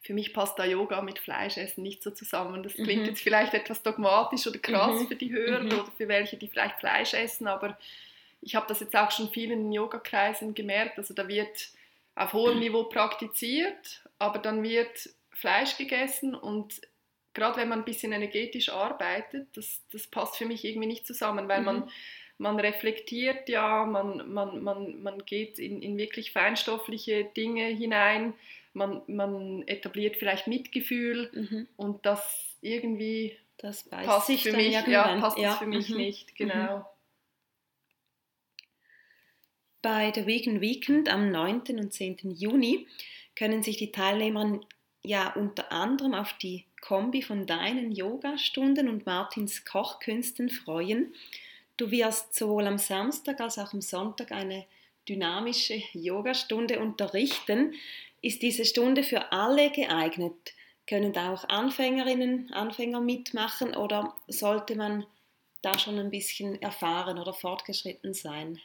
für 0.04 0.14
mich 0.14 0.34
passt 0.34 0.60
da 0.60 0.66
Yoga 0.66 1.02
mit 1.02 1.18
Fleischessen 1.18 1.82
nicht 1.82 2.04
so 2.04 2.12
zusammen. 2.12 2.62
Das 2.62 2.74
klingt 2.74 3.04
mhm. 3.04 3.10
jetzt 3.10 3.22
vielleicht 3.22 3.54
etwas 3.54 3.82
dogmatisch 3.82 4.46
oder 4.46 4.60
krass 4.60 5.02
mhm. 5.02 5.08
für 5.08 5.16
die 5.16 5.32
Hörer 5.32 5.62
mhm. 5.62 5.68
oder 5.68 5.92
für 5.98 6.08
welche, 6.10 6.36
die 6.38 6.50
vielleicht 6.50 6.80
Fleisch 6.80 7.14
essen, 7.14 7.48
aber 7.48 7.78
ich 8.42 8.56
habe 8.56 8.66
das 8.68 8.82
jetzt 8.82 8.96
auch 8.96 9.10
schon 9.10 9.30
vielen 9.30 9.72
Yoga-Kreisen 9.72 10.54
gemerkt. 10.54 10.98
Also 10.98 11.14
da 11.14 11.30
wird 11.30 11.70
auf 12.16 12.34
hohem 12.34 12.60
Niveau 12.60 12.84
praktiziert, 12.84 14.04
aber 14.20 14.40
dann 14.40 14.62
wird 14.62 15.10
Fleisch 15.32 15.78
gegessen 15.78 16.36
und 16.36 16.82
gerade 17.34 17.58
wenn 17.58 17.70
man 17.70 17.80
ein 17.80 17.86
bisschen 17.86 18.12
energetisch 18.12 18.70
arbeitet, 18.70 19.48
das, 19.56 19.82
das 19.92 20.08
passt 20.08 20.36
für 20.36 20.46
mich 20.46 20.66
irgendwie 20.66 20.88
nicht 20.88 21.08
zusammen, 21.08 21.48
weil 21.48 21.60
mhm. 21.60 21.66
man, 21.66 21.90
man 22.38 22.60
reflektiert 22.60 23.48
ja, 23.48 23.86
man, 23.86 24.32
man, 24.32 24.62
man, 24.62 25.02
man 25.02 25.26
geht 25.26 25.58
in, 25.60 25.82
in 25.82 25.98
wirklich 25.98 26.34
feinstoffliche 26.34 27.24
Dinge 27.24 27.66
hinein, 27.68 28.34
man, 28.74 29.02
man 29.08 29.68
etabliert 29.68 30.18
vielleicht 30.18 30.48
Mitgefühl 30.48 31.30
mhm. 31.34 31.68
und 31.78 32.06
das 32.06 32.58
irgendwie 32.62 33.38
das 33.58 33.84
passt 33.84 34.32
für 34.42 34.54
mich, 34.54 34.74
ja, 34.88 35.20
passt 35.20 35.38
ja. 35.38 35.54
für 35.56 35.66
mich 35.66 35.90
mhm. 35.90 35.98
nicht, 35.98 36.36
genau. 36.36 36.80
Mhm. 36.80 36.84
Bei 39.82 40.12
der 40.12 40.26
Vegan 40.26 40.62
Weekend 40.62 41.10
am 41.10 41.32
9. 41.32 41.62
und 41.78 41.94
10. 41.94 42.18
Juni 42.36 42.88
können 43.36 43.64
sich 43.64 43.78
die 43.78 43.92
Teilnehmer 43.92 44.62
ja 45.04 45.34
unter 45.34 45.72
anderem 45.72 46.14
auf 46.14 46.34
die 46.34 46.66
Kombi 46.82 47.22
von 47.22 47.46
deinen 47.46 47.92
Yogastunden 47.92 48.88
und 48.88 49.06
Martins 49.06 49.66
Kochkünsten 49.66 50.50
freuen. 50.50 51.14
Du 51.78 51.92
wirst 51.92 52.36
sowohl 52.36 52.68
am 52.68 52.78
Samstag 52.78 53.42
als 53.42 53.58
auch 53.58 53.74
am 53.74 53.82
Sonntag 53.82 54.32
eine 54.32 54.66
dynamische 55.08 55.82
Yogastunde 55.94 56.80
unterrichten. 56.80 57.74
Ist 58.24 58.42
diese 58.42 58.64
Stunde 58.64 59.04
für 59.04 59.34
alle 59.34 59.70
geeignet? 59.70 60.54
Können 60.88 61.12
da 61.12 61.34
auch 61.34 61.48
Anfängerinnen, 61.50 62.54
Anfänger 62.54 63.02
mitmachen 63.02 63.76
oder 63.76 64.16
sollte 64.28 64.76
man 64.76 65.06
da 65.62 65.78
schon 65.78 66.00
ein 66.00 66.10
bisschen 66.10 66.62
erfahren 66.62 67.20
oder 67.20 67.34
fortgeschritten 67.34 68.14
sein? 68.14 68.62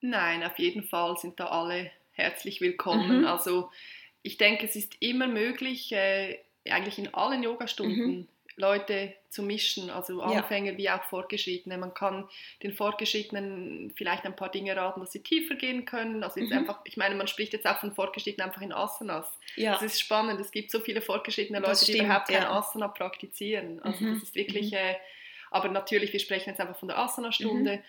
Nein, 0.00 0.44
auf 0.44 0.56
jeden 0.60 0.84
Fall 0.84 1.16
sind 1.16 1.40
da 1.40 1.46
alle 1.46 1.90
herzlich 2.12 2.60
willkommen. 2.60 3.22
Mhm. 3.22 3.26
Also 3.26 3.70
ich 4.22 4.36
denke, 4.36 4.66
es 4.66 4.76
ist 4.76 4.94
immer 5.00 5.26
möglich, 5.26 5.90
äh, 5.90 6.38
eigentlich 6.70 6.98
in 7.00 7.12
allen 7.12 7.42
Yogastunden 7.42 8.18
mhm. 8.18 8.28
Leute 8.56 9.14
zu 9.28 9.42
mischen, 9.42 9.88
also 9.88 10.20
Anfänger 10.20 10.72
ja. 10.72 10.78
wie 10.78 10.90
auch 10.90 11.02
Fortgeschrittene. 11.04 11.78
Man 11.78 11.94
kann 11.94 12.28
den 12.62 12.72
Fortgeschrittenen 12.72 13.92
vielleicht 13.96 14.24
ein 14.24 14.36
paar 14.36 14.50
Dinge 14.50 14.76
raten, 14.76 15.00
dass 15.00 15.12
sie 15.12 15.22
tiefer 15.22 15.54
gehen 15.54 15.84
können. 15.84 16.22
Also 16.22 16.40
jetzt 16.40 16.50
mhm. 16.50 16.58
einfach, 16.58 16.80
ich 16.84 16.96
meine, 16.96 17.14
man 17.14 17.26
spricht 17.26 17.52
jetzt 17.54 17.66
auch 17.66 17.78
von 17.78 17.94
Fortgeschrittenen 17.94 18.48
einfach 18.48 18.62
in 18.62 18.72
Asanas. 18.72 19.26
Ja. 19.56 19.72
Das 19.72 19.82
ist 19.82 20.00
spannend. 20.00 20.38
Es 20.40 20.50
gibt 20.50 20.70
so 20.70 20.80
viele 20.80 21.00
fortgeschrittene 21.00 21.60
Leute, 21.60 21.76
stimmt, 21.76 21.98
die 21.98 22.04
überhaupt 22.04 22.30
ja. 22.30 22.40
keine 22.40 22.50
Asana 22.50 22.88
praktizieren. 22.88 23.80
Also 23.80 24.04
mhm. 24.04 24.14
das 24.14 24.22
ist 24.24 24.34
wirklich, 24.34 24.72
mhm. 24.72 24.78
äh, 24.78 24.96
aber 25.50 25.68
natürlich, 25.68 26.12
wir 26.12 26.20
sprechen 26.20 26.50
jetzt 26.50 26.60
einfach 26.60 26.78
von 26.78 26.88
der 26.88 26.98
Asana-Stunde. 26.98 27.76
Mhm. 27.76 27.82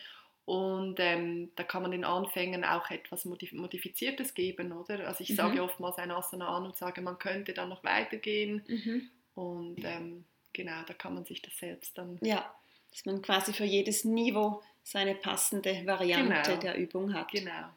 Und 0.45 0.99
ähm, 0.99 1.51
da 1.55 1.63
kann 1.63 1.83
man 1.83 1.91
den 1.91 2.03
Anfängern 2.03 2.65
auch 2.65 2.91
etwas 2.91 3.23
Modifiziertes 3.23 4.33
geben, 4.33 4.73
oder? 4.73 5.07
Also 5.07 5.23
ich 5.23 5.29
mhm. 5.29 5.35
sage 5.35 5.63
oftmals 5.63 5.97
ein 5.97 6.11
Asana 6.11 6.49
an 6.49 6.65
und 6.65 6.75
sage, 6.75 7.01
man 7.01 7.17
könnte 7.17 7.53
dann 7.53 7.69
noch 7.69 7.83
weitergehen. 7.83 8.63
Mhm. 8.67 9.09
Und 9.35 9.83
ähm, 9.83 10.25
genau, 10.53 10.83
da 10.87 10.93
kann 10.93 11.13
man 11.13 11.25
sich 11.25 11.41
das 11.41 11.57
selbst 11.57 11.97
dann. 11.97 12.17
Ja, 12.21 12.53
dass 12.91 13.05
man 13.05 13.21
quasi 13.21 13.53
für 13.53 13.65
jedes 13.65 14.05
Niveau 14.05 14.61
seine 14.83 15.15
passende 15.15 15.85
Variante 15.85 16.51
genau. 16.51 16.59
der 16.61 16.77
Übung 16.77 17.13
hat. 17.13 17.31
Genau. 17.31 17.69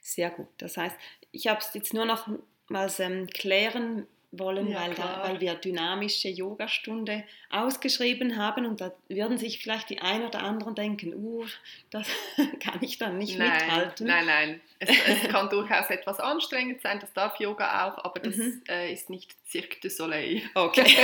Sehr 0.00 0.30
gut. 0.30 0.48
Das 0.58 0.76
heißt, 0.76 0.96
ich 1.32 1.48
habe 1.48 1.58
es 1.58 1.74
jetzt 1.74 1.92
nur 1.92 2.04
noch 2.04 2.28
mal 2.68 2.90
ähm, 2.98 3.26
klären 3.26 4.06
wollen, 4.32 4.68
ja, 4.68 4.80
weil, 4.80 4.94
da, 4.94 5.22
weil 5.24 5.40
wir 5.40 5.54
dynamische 5.54 6.28
Yogastunde 6.28 7.24
ausgeschrieben 7.50 8.36
haben 8.36 8.66
und 8.66 8.80
da 8.80 8.92
würden 9.08 9.38
sich 9.38 9.60
vielleicht 9.60 9.90
die 9.90 10.00
ein 10.00 10.24
oder 10.24 10.42
anderen 10.42 10.74
denken, 10.74 11.14
uh, 11.14 11.46
das 11.90 12.06
kann 12.60 12.78
ich 12.80 12.98
dann 12.98 13.18
nicht 13.18 13.38
nein, 13.38 13.52
mithalten. 13.52 14.06
Nein, 14.06 14.26
nein, 14.26 14.60
es, 14.78 14.90
es 14.90 15.28
kann 15.28 15.48
durchaus 15.48 15.90
etwas 15.90 16.20
anstrengend 16.20 16.82
sein, 16.82 16.98
das 17.00 17.12
darf 17.12 17.38
Yoga 17.40 17.86
auch, 17.86 18.04
aber 18.04 18.20
das 18.20 18.36
mhm. 18.36 18.62
äh, 18.68 18.92
ist 18.92 19.10
nicht 19.10 19.34
Cirque 19.48 19.78
du 19.80 19.88
Soleil. 19.88 20.42
Okay. 20.54 20.84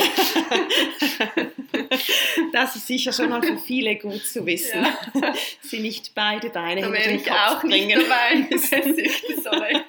das 2.52 2.76
ist 2.76 2.86
sicher 2.86 3.12
schon 3.12 3.30
mal 3.30 3.42
für 3.42 3.58
viele 3.58 3.96
gut 3.96 4.24
zu 4.24 4.44
wissen. 4.44 4.82
Ja. 4.82 5.34
Sie 5.60 5.80
nicht 5.80 6.14
beide 6.14 6.50
Beine 6.50 6.80
da 6.80 6.86
hinter 6.88 7.08
den 7.08 7.24
Kopf 7.24 7.36
auch 7.48 7.60
bringen. 7.60 7.98
Nicht 7.98 8.10
dabei, 8.10 8.58
Cirque 8.58 9.10
du 9.28 9.40
Soleil. 9.40 9.84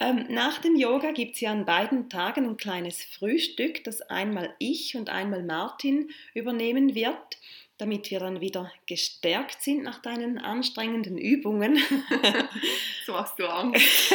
Ähm, 0.00 0.24
nach 0.30 0.58
dem 0.62 0.76
Yoga 0.76 1.12
gibt 1.12 1.34
es 1.34 1.42
ja 1.42 1.52
an 1.52 1.66
beiden 1.66 2.08
Tagen 2.08 2.48
ein 2.48 2.56
kleines 2.56 3.04
Frühstück, 3.04 3.84
das 3.84 4.00
einmal 4.00 4.54
ich 4.58 4.96
und 4.96 5.10
einmal 5.10 5.42
Martin 5.42 6.10
übernehmen 6.32 6.94
wird, 6.94 7.38
damit 7.76 8.10
wir 8.10 8.18
dann 8.18 8.40
wieder 8.40 8.72
gestärkt 8.86 9.62
sind 9.62 9.82
nach 9.82 10.00
deinen 10.00 10.38
anstrengenden 10.38 11.18
Übungen. 11.18 11.76
so 13.06 13.18
hast 13.18 13.38
du 13.38 13.46
Angst. 13.46 14.14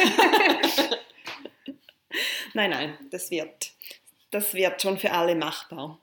nein, 2.54 2.70
nein, 2.70 2.98
das 3.10 3.30
wird, 3.30 3.70
das 4.32 4.54
wird 4.54 4.82
schon 4.82 4.98
für 4.98 5.12
alle 5.12 5.36
machbar. 5.36 6.00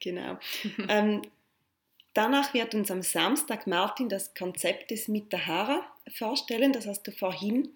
Genau. 0.00 0.38
ähm, 0.88 1.22
danach 2.12 2.52
wird 2.52 2.74
uns 2.74 2.90
am 2.90 3.00
Samstag 3.00 3.66
Martin 3.66 4.10
das 4.10 4.34
Konzept 4.34 4.90
des 4.90 5.08
Mitahara 5.08 5.86
vorstellen, 6.18 6.74
das 6.74 6.86
hast 6.86 7.04
du 7.04 7.12
vorhin 7.12 7.70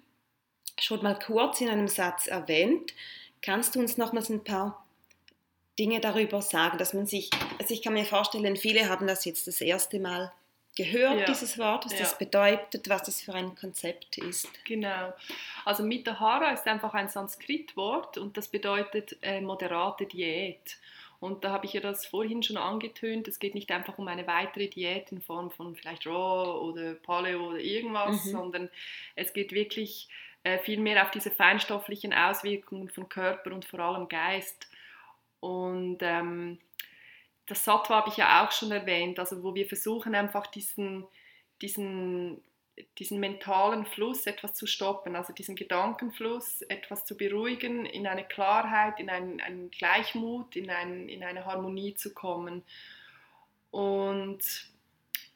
schon 0.80 1.02
mal 1.02 1.18
kurz 1.18 1.60
in 1.60 1.68
einem 1.68 1.88
Satz 1.88 2.26
erwähnt. 2.26 2.94
Kannst 3.42 3.74
du 3.74 3.80
uns 3.80 3.96
nochmals 3.96 4.28
ein 4.28 4.44
paar 4.44 4.86
Dinge 5.78 6.00
darüber 6.00 6.42
sagen, 6.42 6.78
dass 6.78 6.94
man 6.94 7.06
sich, 7.06 7.30
also 7.58 7.74
ich 7.74 7.82
kann 7.82 7.92
mir 7.92 8.04
vorstellen, 8.04 8.56
viele 8.56 8.88
haben 8.88 9.06
das 9.06 9.24
jetzt 9.24 9.46
das 9.46 9.60
erste 9.60 9.98
Mal 9.98 10.32
gehört, 10.76 11.20
ja. 11.20 11.24
dieses 11.26 11.58
Wort, 11.58 11.86
was 11.86 11.92
ja. 11.92 12.00
das 12.00 12.18
bedeutet, 12.18 12.88
was 12.88 13.02
das 13.04 13.22
für 13.22 13.34
ein 13.34 13.54
Konzept 13.54 14.18
ist. 14.18 14.48
Genau. 14.64 15.12
Also 15.64 15.82
Mitahara 15.82 16.52
ist 16.52 16.66
einfach 16.66 16.94
ein 16.94 17.08
Sanskrit-Wort 17.08 18.18
und 18.18 18.36
das 18.36 18.48
bedeutet 18.48 19.16
äh, 19.22 19.40
moderate 19.40 20.06
Diät. 20.06 20.78
Und 21.18 21.44
da 21.44 21.50
habe 21.50 21.64
ich 21.64 21.72
ja 21.72 21.80
das 21.80 22.04
vorhin 22.04 22.42
schon 22.42 22.58
angetönt, 22.58 23.26
es 23.26 23.38
geht 23.38 23.54
nicht 23.54 23.70
einfach 23.70 23.96
um 23.96 24.06
eine 24.06 24.26
weitere 24.26 24.68
Diät 24.68 25.10
in 25.12 25.22
Form 25.22 25.50
von 25.50 25.74
vielleicht 25.74 26.06
Raw 26.06 26.60
oder 26.60 26.92
Paleo 26.94 27.48
oder 27.48 27.58
irgendwas, 27.58 28.26
mhm. 28.26 28.30
sondern 28.30 28.70
es 29.14 29.32
geht 29.32 29.52
wirklich 29.52 30.08
äh, 30.46 30.60
viel 30.60 30.78
mehr 30.78 31.02
auf 31.02 31.10
diese 31.10 31.32
feinstofflichen 31.32 32.14
Auswirkungen 32.14 32.88
von 32.88 33.08
Körper 33.08 33.52
und 33.52 33.64
vor 33.64 33.80
allem 33.80 34.06
Geist. 34.06 34.68
Und 35.40 35.98
ähm, 36.02 36.60
das 37.46 37.64
Sattva 37.64 37.96
habe 37.96 38.10
ich 38.10 38.16
ja 38.16 38.44
auch 38.44 38.52
schon 38.52 38.70
erwähnt, 38.70 39.18
also 39.18 39.42
wo 39.42 39.56
wir 39.56 39.66
versuchen 39.66 40.14
einfach 40.14 40.46
diesen, 40.46 41.04
diesen, 41.62 42.44
diesen 42.96 43.18
mentalen 43.18 43.86
Fluss 43.86 44.24
etwas 44.26 44.54
zu 44.54 44.68
stoppen, 44.68 45.16
also 45.16 45.32
diesen 45.32 45.56
Gedankenfluss 45.56 46.62
etwas 46.62 47.04
zu 47.04 47.16
beruhigen, 47.16 47.84
in 47.84 48.06
eine 48.06 48.22
Klarheit, 48.22 49.00
in 49.00 49.10
einen, 49.10 49.40
einen 49.40 49.72
Gleichmut, 49.72 50.54
in, 50.54 50.70
ein, 50.70 51.08
in 51.08 51.24
eine 51.24 51.44
Harmonie 51.44 51.94
zu 51.96 52.14
kommen. 52.14 52.62
Und 53.72 54.38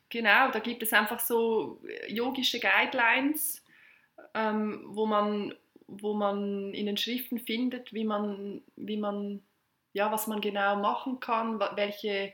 genau, 0.09 0.53
da 0.53 0.61
gibt 0.61 0.85
es 0.85 0.93
einfach 0.93 1.19
so 1.19 1.81
yogische 2.07 2.61
Guidelines, 2.61 3.60
ähm, 4.35 4.85
wo, 4.89 5.07
man, 5.07 5.55
wo 5.87 6.15
man 6.15 6.73
in 6.75 6.87
den 6.87 6.97
Schriften 6.97 7.39
findet, 7.39 7.93
wie 7.93 8.05
man, 8.05 8.63
wie 8.77 8.97
man, 8.97 9.43
ja, 9.93 10.11
was 10.13 10.27
man 10.27 10.41
genau 10.41 10.77
machen 10.77 11.21
kann, 11.21 11.61
welche, 11.77 12.33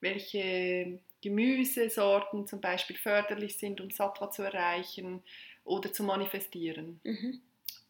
welche 0.00 1.00
Gemüsesorten 1.22 2.46
zum 2.46 2.60
Beispiel 2.60 2.96
förderlich 2.96 3.58
sind, 3.58 3.80
um 3.80 3.90
Sattva 3.90 4.30
zu 4.30 4.42
erreichen 4.42 5.22
oder 5.64 5.92
zu 5.92 6.02
manifestieren. 6.02 7.00
Mhm. 7.04 7.40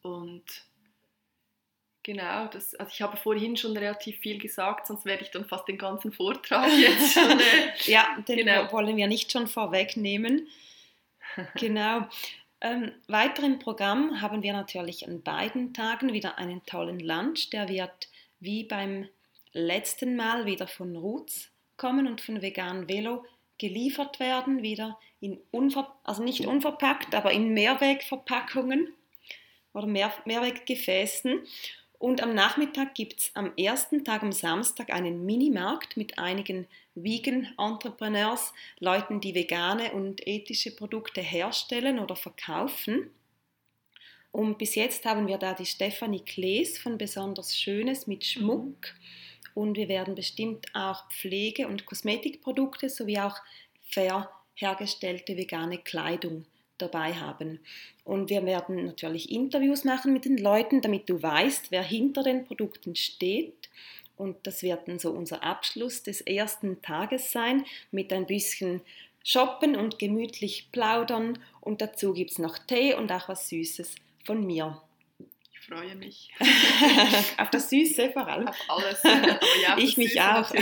Und 0.02 0.66
Genau, 2.04 2.48
das, 2.48 2.74
also 2.74 2.92
ich 2.92 3.00
habe 3.00 3.16
vorhin 3.16 3.56
schon 3.56 3.74
relativ 3.74 4.18
viel 4.18 4.38
gesagt, 4.38 4.86
sonst 4.86 5.06
werde 5.06 5.24
ich 5.24 5.30
dann 5.30 5.46
fast 5.46 5.66
den 5.66 5.78
ganzen 5.78 6.12
Vortrag 6.12 6.70
jetzt 6.78 7.14
schon. 7.14 7.40
Äh, 7.40 7.72
ja, 7.90 8.18
den 8.28 8.36
genau. 8.36 8.70
wollen 8.72 8.94
wir 8.98 9.06
nicht 9.06 9.32
schon 9.32 9.46
vorwegnehmen. 9.46 10.46
Genau. 11.56 12.06
Ähm, 12.64 12.92
weiter 13.08 13.42
im 13.42 13.58
Programm 13.58 14.22
haben 14.22 14.42
wir 14.42 14.54
natürlich 14.54 15.06
an 15.06 15.20
beiden 15.20 15.74
Tagen 15.74 16.14
wieder 16.14 16.38
einen 16.38 16.64
tollen 16.64 16.98
Lunch. 16.98 17.50
Der 17.50 17.68
wird 17.68 18.08
wie 18.40 18.64
beim 18.64 19.06
letzten 19.52 20.16
Mal 20.16 20.46
wieder 20.46 20.66
von 20.66 20.96
Roots 20.96 21.50
kommen 21.76 22.06
und 22.06 22.22
von 22.22 22.40
Vegan 22.40 22.88
Velo 22.88 23.26
geliefert 23.58 24.18
werden, 24.18 24.62
wieder 24.62 24.98
in 25.20 25.38
unver 25.50 25.94
also 26.04 26.24
nicht 26.24 26.46
unverpackt, 26.46 27.14
aber 27.14 27.32
in 27.32 27.52
Mehrwegverpackungen 27.52 28.88
oder 29.74 29.86
Mehr 29.86 30.14
Mehrweggefäßen. 30.24 31.40
Und 31.98 32.22
am 32.22 32.34
Nachmittag 32.34 32.94
gibt 32.94 33.20
es 33.20 33.30
am 33.34 33.52
ersten 33.58 34.06
Tag, 34.06 34.22
am 34.22 34.32
Samstag, 34.32 34.90
einen 34.90 35.26
Minimarkt 35.26 35.98
mit 35.98 36.18
einigen 36.18 36.66
Vegan 36.94 37.52
Entrepreneurs, 37.58 38.52
Leuten, 38.78 39.20
die 39.20 39.34
vegane 39.34 39.92
und 39.92 40.26
ethische 40.26 40.74
Produkte 40.74 41.20
herstellen 41.20 41.98
oder 41.98 42.16
verkaufen. 42.16 43.10
Und 44.32 44.58
bis 44.58 44.74
jetzt 44.74 45.04
haben 45.04 45.26
wir 45.26 45.38
da 45.38 45.54
die 45.54 45.66
Stefanie 45.66 46.20
Klees 46.20 46.78
von 46.78 46.98
Besonders 46.98 47.56
Schönes 47.58 48.06
mit 48.06 48.24
Schmuck. 48.24 48.94
Und 49.54 49.76
wir 49.76 49.88
werden 49.88 50.14
bestimmt 50.14 50.66
auch 50.74 51.08
Pflege- 51.10 51.68
und 51.68 51.86
Kosmetikprodukte 51.86 52.88
sowie 52.88 53.20
auch 53.20 53.36
fair 53.88 54.28
hergestellte 54.56 55.36
vegane 55.36 55.78
Kleidung 55.78 56.46
dabei 56.78 57.14
haben. 57.14 57.60
Und 58.04 58.30
wir 58.30 58.44
werden 58.44 58.84
natürlich 58.86 59.30
Interviews 59.30 59.84
machen 59.84 60.12
mit 60.12 60.24
den 60.24 60.38
Leuten, 60.38 60.80
damit 60.80 61.08
du 61.08 61.22
weißt, 61.22 61.70
wer 61.70 61.82
hinter 61.82 62.22
den 62.22 62.44
Produkten 62.44 62.96
steht. 62.96 63.68
Und 64.16 64.46
das 64.46 64.62
wird 64.62 64.86
dann 64.88 64.98
so 64.98 65.10
unser 65.10 65.42
Abschluss 65.42 66.02
des 66.02 66.20
ersten 66.20 66.80
Tages 66.82 67.32
sein 67.32 67.64
mit 67.90 68.12
ein 68.12 68.26
bisschen 68.26 68.80
shoppen 69.24 69.74
und 69.74 69.98
gemütlich 69.98 70.68
plaudern. 70.70 71.38
Und 71.60 71.80
dazu 71.80 72.12
gibt 72.12 72.32
es 72.32 72.38
noch 72.38 72.58
Tee 72.58 72.94
und 72.94 73.10
auch 73.10 73.28
was 73.28 73.48
Süßes 73.48 73.96
von 74.24 74.46
mir. 74.46 74.80
Ich 75.52 75.66
freue 75.66 75.94
mich. 75.96 76.30
Auf 77.38 77.50
das 77.50 77.70
Süße 77.70 78.10
vor 78.12 78.28
allem. 78.28 78.48
Auf 78.48 78.56
alles. 78.68 79.02
Ja, 79.62 79.78
ich 79.78 79.96
mich 79.96 80.12
Süße 80.12 80.22
auch. 80.22 80.54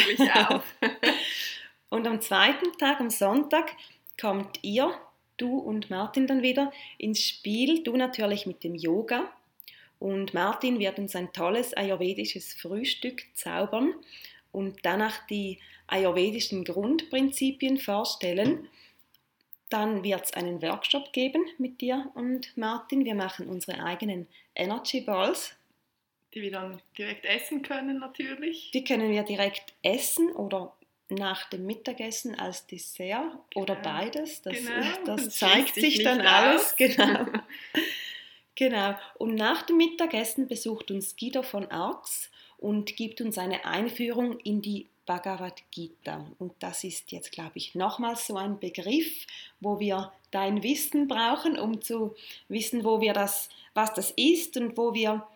Auch. 0.51 0.63
und 1.91 2.07
am 2.07 2.21
zweiten 2.21 2.73
Tag, 2.79 3.01
am 3.01 3.11
Sonntag, 3.11 3.73
kommt 4.19 4.61
ihr 4.63 4.95
du 5.37 5.59
und 5.59 5.91
Martin 5.91 6.27
dann 6.27 6.43
wieder 6.43 6.73
ins 6.99 7.21
Spiel. 7.21 7.83
Du 7.83 7.97
natürlich 7.97 8.47
mit 8.47 8.65
dem 8.65 8.75
Yoga. 8.75 9.31
Und 10.03 10.35
Martin 10.35 10.81
wird 10.81 10.99
uns 10.99 11.15
ein 11.15 11.33
tolles 11.33 11.75
ayurvedisches 11.75 12.55
Frühstück 12.55 13.23
zaubern 13.35 13.95
und 14.51 14.81
danach 14.83 15.25
die 15.29 15.61
ayurvedischen 15.87 16.65
Grundprinzipien 16.65 17.79
vorstellen. 17.79 18.69
Dann 19.69 20.03
wird 20.03 20.25
es 20.25 20.33
einen 20.33 20.61
Workshop 20.61 21.13
geben 21.13 21.45
mit 21.57 21.81
dir 21.81 22.11
und 22.17 22.57
Martin. 22.57 23.05
Wir 23.05 23.15
machen 23.15 23.47
unsere 23.47 23.81
eigenen 23.85 24.27
Energy 24.57 25.03
Balls. 25.03 25.55
Die 26.35 26.43
wir 26.43 26.51
dann 26.51 26.83
direkt 26.99 27.25
essen 27.25 27.63
können 27.63 28.01
natürlich. 28.01 28.73
Die 28.73 28.83
können 28.83 29.09
wir 29.09 29.23
direkt 29.23 29.73
essen 29.85 30.33
oder 30.33 30.75
nach 31.11 31.49
dem 31.51 31.65
Mittagessen 31.65 32.37
als 32.37 32.67
Dessert 32.67 33.23
genau. 33.51 33.63
oder 33.63 33.77
beides. 33.77 34.43
Das, 34.43 34.57
genau. 34.57 35.05
das 35.07 35.31
zeigt 35.31 35.77
sich 35.77 36.03
dann 36.03 36.23
alles. 36.23 36.75
Genau. 36.77 37.27
genau. 38.55 38.95
Und 39.15 39.35
nach 39.35 39.63
dem 39.63 39.77
Mittagessen 39.77 40.49
besucht 40.49 40.91
uns 40.91 41.17
Guido 41.17 41.43
von 41.43 41.71
Arx 41.71 42.31
und 42.59 42.97
gibt 42.97 43.21
uns 43.21 43.39
eine 43.39 43.65
Einführung 43.65 44.39
in 44.41 44.63
die 44.63 44.87
Bhagavad 45.05 45.63
Gita. 45.71 46.27
Und 46.39 46.53
das 46.61 46.85
ist 46.85 47.11
jetzt, 47.11 47.33
glaube 47.33 47.53
ich, 47.55 47.75
nochmals 47.75 48.27
so 48.27 48.37
ein 48.37 48.61
Begriff, 48.61 49.27
wo 49.61 49.81
wir 49.81 50.13
dein 50.31 50.63
Wissen 50.63 51.09
brauchen, 51.09 51.59
um 51.59 51.83
zu 51.83 52.15
wissen, 52.49 52.85
wo 52.85 53.01
wir 53.01 53.13
das, 53.13 53.49
was 53.75 53.93
das 53.95 54.13
ist 54.17 54.57
und 54.57 54.77
wo 54.77 54.95
wir 54.95 55.27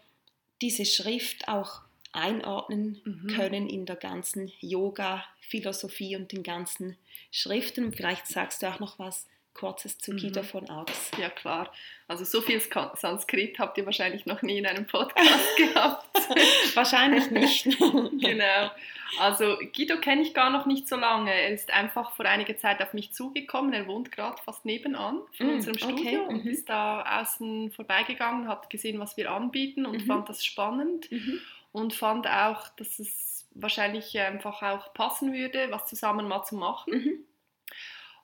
diese 0.62 0.84
Schrift 0.84 1.48
auch 1.48 1.82
einordnen 2.12 3.00
mhm. 3.04 3.26
können 3.28 3.68
in 3.68 3.86
der 3.86 3.96
ganzen 3.96 4.50
Yoga-Philosophie 4.60 6.16
und 6.16 6.32
den 6.32 6.42
ganzen 6.42 6.96
Schriften. 7.30 7.86
Und 7.86 7.96
vielleicht 7.96 8.26
sagst 8.26 8.62
du 8.62 8.68
auch 8.68 8.80
noch 8.80 8.98
was 8.98 9.26
Kurzes 9.56 9.98
zu 9.98 10.12
Guido 10.12 10.42
von 10.42 10.68
Arx. 10.68 11.10
Ja, 11.18 11.30
klar. 11.30 11.72
Also 12.08 12.24
so 12.24 12.40
viel 12.40 12.60
Sanskrit 12.60 13.58
habt 13.58 13.78
ihr 13.78 13.86
wahrscheinlich 13.86 14.26
noch 14.26 14.42
nie 14.42 14.58
in 14.58 14.66
einem 14.66 14.86
Podcast 14.86 15.56
gehabt. 15.56 16.06
wahrscheinlich 16.74 17.30
nicht. 17.30 17.64
genau. 17.64 18.70
Also 19.18 19.56
Guido 19.74 19.98
kenne 19.98 20.22
ich 20.22 20.34
gar 20.34 20.50
noch 20.50 20.66
nicht 20.66 20.88
so 20.88 20.96
lange. 20.96 21.32
Er 21.32 21.48
ist 21.48 21.72
einfach 21.72 22.14
vor 22.14 22.26
einiger 22.26 22.56
Zeit 22.58 22.82
auf 22.82 22.92
mich 22.92 23.12
zugekommen. 23.12 23.72
Er 23.72 23.86
wohnt 23.86 24.12
gerade 24.12 24.40
fast 24.42 24.64
nebenan 24.64 25.20
von 25.36 25.46
mm, 25.46 25.50
unserem 25.54 25.78
Studio 25.78 25.96
okay. 25.96 26.18
und 26.28 26.44
mhm. 26.44 26.50
ist 26.50 26.68
da 26.68 27.20
außen 27.20 27.70
vorbeigegangen, 27.72 28.48
hat 28.48 28.68
gesehen, 28.68 29.00
was 29.00 29.16
wir 29.16 29.30
anbieten 29.30 29.86
und 29.86 30.02
mhm. 30.02 30.06
fand 30.06 30.28
das 30.28 30.44
spannend 30.44 31.10
mhm. 31.10 31.40
und 31.72 31.94
fand 31.94 32.26
auch, 32.26 32.68
dass 32.76 32.98
es 32.98 33.48
wahrscheinlich 33.54 34.18
einfach 34.18 34.62
auch 34.62 34.92
passen 34.92 35.32
würde, 35.32 35.68
was 35.70 35.86
zusammen 35.86 36.28
mal 36.28 36.44
zu 36.44 36.56
machen. 36.56 37.24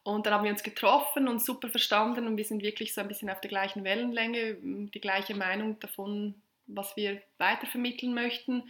Und 0.05 0.27
dann 0.27 0.35
haben 0.35 0.45
wir 0.45 0.51
uns 0.51 0.65
getroffen 0.65 1.29
und 1.29 1.41
super 1.41 1.69
verstanden 1.69 2.27
und 2.27 2.37
wir 2.37 2.45
sind 2.45 2.63
wirklich 2.63 2.93
so 2.93 3.01
ein 3.01 3.09
bisschen 3.09 3.31
auf 3.31 3.41
der 3.41 3.51
gleichen 3.51 3.85
Wellenlänge, 3.85 4.57
die 4.61 5.01
gleiche 5.01 5.35
Meinung 5.35 5.79
davon, 5.79 6.35
was 6.67 6.97
wir 6.97 7.23
weitervermitteln 7.39 8.13
möchten. 8.13 8.65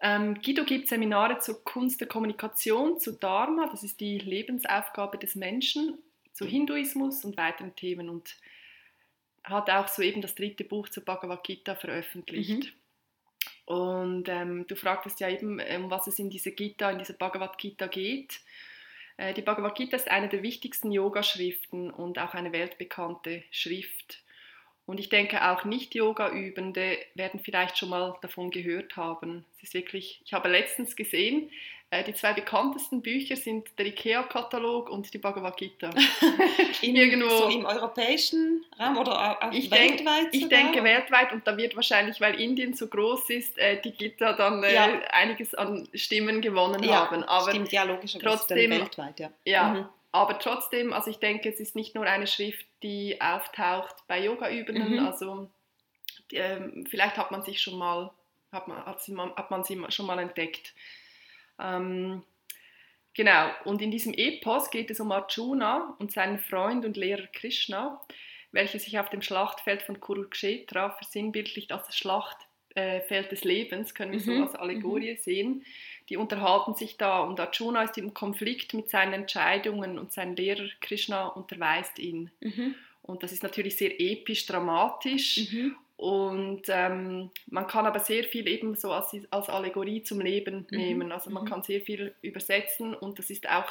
Ähm, 0.00 0.40
Guido 0.40 0.64
gibt 0.64 0.86
Seminare 0.86 1.40
zur 1.40 1.64
Kunst 1.64 2.00
der 2.00 2.06
Kommunikation, 2.06 3.00
zu 3.00 3.12
Dharma, 3.12 3.66
das 3.68 3.82
ist 3.82 3.98
die 4.00 4.18
Lebensaufgabe 4.18 5.18
des 5.18 5.34
Menschen, 5.34 5.98
zu 6.32 6.46
Hinduismus 6.46 7.24
und 7.24 7.36
weiteren 7.36 7.74
Themen 7.74 8.08
und 8.08 8.36
hat 9.42 9.70
auch 9.70 9.88
soeben 9.88 10.22
das 10.22 10.36
dritte 10.36 10.62
Buch 10.62 10.88
zur 10.88 11.04
Bhagavad 11.04 11.42
Gita 11.42 11.74
veröffentlicht. 11.74 12.64
Mhm. 12.64 13.74
Und 13.74 14.28
ähm, 14.28 14.66
du 14.68 14.76
fragtest 14.76 15.18
ja 15.20 15.28
eben, 15.28 15.60
um 15.60 15.90
was 15.90 16.06
es 16.06 16.18
in 16.18 16.30
dieser 16.30 16.52
Gita, 16.52 16.90
in 16.90 16.98
dieser 16.98 17.14
Bhagavad 17.14 17.58
Gita 17.58 17.86
geht. 17.86 18.40
Äh, 19.18 19.34
die 19.34 19.42
Bhagavad 19.42 19.74
Gita 19.74 19.96
ist 19.96 20.10
eine 20.10 20.28
der 20.28 20.42
wichtigsten 20.42 20.90
Yoga-Schriften 20.90 21.90
und 21.90 22.18
auch 22.18 22.32
eine 22.32 22.52
weltbekannte 22.52 23.42
Schrift. 23.50 24.22
Und 24.88 24.98
ich 24.98 25.10
denke, 25.10 25.46
auch 25.46 25.66
Nicht-Yoga-Übende 25.66 26.96
werden 27.14 27.40
vielleicht 27.40 27.76
schon 27.76 27.90
mal 27.90 28.16
davon 28.22 28.50
gehört 28.50 28.96
haben. 28.96 29.44
Es 29.58 29.64
ist 29.64 29.74
wirklich, 29.74 30.22
ich 30.24 30.32
habe 30.32 30.48
letztens 30.48 30.96
gesehen, 30.96 31.50
äh, 31.90 32.02
die 32.04 32.14
zwei 32.14 32.32
bekanntesten 32.32 33.02
Bücher 33.02 33.36
sind 33.36 33.68
der 33.78 33.84
IKEA-Katalog 33.84 34.88
und 34.88 35.12
die 35.12 35.18
Bhagavad 35.18 35.58
Gita. 35.58 35.90
In, 36.80 36.96
Irgendwo. 36.96 37.28
So 37.28 37.48
im 37.50 37.66
europäischen 37.66 38.64
Raum 38.80 38.96
oder 38.96 39.42
auch 39.42 39.52
ich 39.52 39.70
weltweit? 39.70 40.32
Denk, 40.32 40.34
ich 40.34 40.48
denke 40.48 40.82
weltweit 40.82 41.32
und 41.32 41.46
da 41.46 41.54
wird 41.58 41.76
wahrscheinlich, 41.76 42.18
weil 42.22 42.40
Indien 42.40 42.72
so 42.72 42.86
groß 42.86 43.28
ist, 43.28 43.58
äh, 43.58 43.82
die 43.82 43.92
Gita 43.92 44.32
dann 44.32 44.64
äh, 44.64 44.72
ja. 44.72 45.00
einiges 45.10 45.54
an 45.54 45.86
Stimmen 45.92 46.40
gewonnen 46.40 46.82
ja, 46.82 47.10
haben. 47.10 47.24
Aber 47.24 47.50
stimmt, 47.50 47.72
ja, 47.72 47.82
logisch, 47.82 48.16
trotzdem, 48.18 48.70
weltweit, 48.70 49.20
ja. 49.20 49.30
ja 49.44 49.68
mhm. 49.68 49.88
Aber 50.10 50.38
trotzdem, 50.38 50.92
also 50.92 51.10
ich 51.10 51.18
denke, 51.18 51.48
es 51.48 51.60
ist 51.60 51.76
nicht 51.76 51.94
nur 51.94 52.04
eine 52.04 52.26
Schrift, 52.26 52.66
die 52.82 53.20
auftaucht 53.20 53.94
bei 54.06 54.24
Yoga-Übenden, 54.24 54.92
mhm. 54.92 55.06
also 55.06 55.50
ähm, 56.32 56.86
vielleicht 56.88 57.16
hat 57.16 57.30
man 57.30 57.42
sich 57.42 57.60
schon 57.60 57.78
mal, 57.78 58.10
hat 58.52 58.68
man, 58.68 58.84
hat, 58.84 59.02
sie, 59.02 59.16
hat 59.16 59.50
man 59.50 59.64
sie 59.64 59.78
schon 59.90 60.06
mal 60.06 60.18
entdeckt. 60.18 60.74
Ähm, 61.58 62.22
genau, 63.14 63.50
und 63.64 63.82
in 63.82 63.90
diesem 63.90 64.14
Epos 64.14 64.70
geht 64.70 64.90
es 64.90 65.00
um 65.00 65.12
Arjuna 65.12 65.94
und 65.98 66.12
seinen 66.12 66.38
Freund 66.38 66.84
und 66.84 66.96
Lehrer 66.96 67.26
Krishna, 67.26 68.00
welcher 68.52 68.78
sich 68.78 68.98
auf 68.98 69.10
dem 69.10 69.20
Schlachtfeld 69.20 69.82
von 69.82 70.00
Kurukshetra 70.00 70.90
versinnbildlicht 70.90 71.70
als 71.70 71.86
das 71.86 71.98
Schlachtfeld 71.98 73.30
des 73.30 73.44
Lebens, 73.44 73.94
können 73.94 74.12
wir 74.12 74.20
mhm. 74.20 74.24
so 74.24 74.42
als 74.42 74.54
Allegorie 74.54 75.12
mhm. 75.12 75.18
sehen. 75.18 75.64
Die 76.08 76.16
unterhalten 76.16 76.74
sich 76.74 76.96
da 76.96 77.20
und 77.20 77.38
Arjuna 77.38 77.82
ist 77.82 77.98
im 77.98 78.14
Konflikt 78.14 78.74
mit 78.74 78.88
seinen 78.90 79.12
Entscheidungen 79.12 79.98
und 79.98 80.12
sein 80.12 80.36
Lehrer 80.36 80.68
Krishna 80.80 81.26
unterweist 81.26 81.98
ihn. 81.98 82.30
Mhm. 82.40 82.74
Und 83.02 83.22
das 83.22 83.32
ist 83.32 83.42
natürlich 83.42 83.76
sehr 83.76 84.00
episch, 84.00 84.46
dramatisch 84.46 85.50
mhm. 85.52 85.76
Und 85.98 86.62
ähm, 86.68 87.30
man 87.48 87.66
kann 87.66 87.84
aber 87.84 87.98
sehr 87.98 88.22
viel 88.22 88.46
eben 88.46 88.76
so 88.76 88.92
als, 88.92 89.16
als 89.30 89.48
Allegorie 89.48 90.04
zum 90.04 90.20
Leben 90.20 90.64
mhm. 90.70 90.78
nehmen. 90.78 91.12
Also 91.12 91.28
man 91.28 91.42
mhm. 91.42 91.48
kann 91.48 91.62
sehr 91.64 91.80
viel 91.80 92.14
übersetzen 92.22 92.94
und 92.94 93.18
das 93.18 93.30
ist 93.30 93.48
auch, 93.48 93.66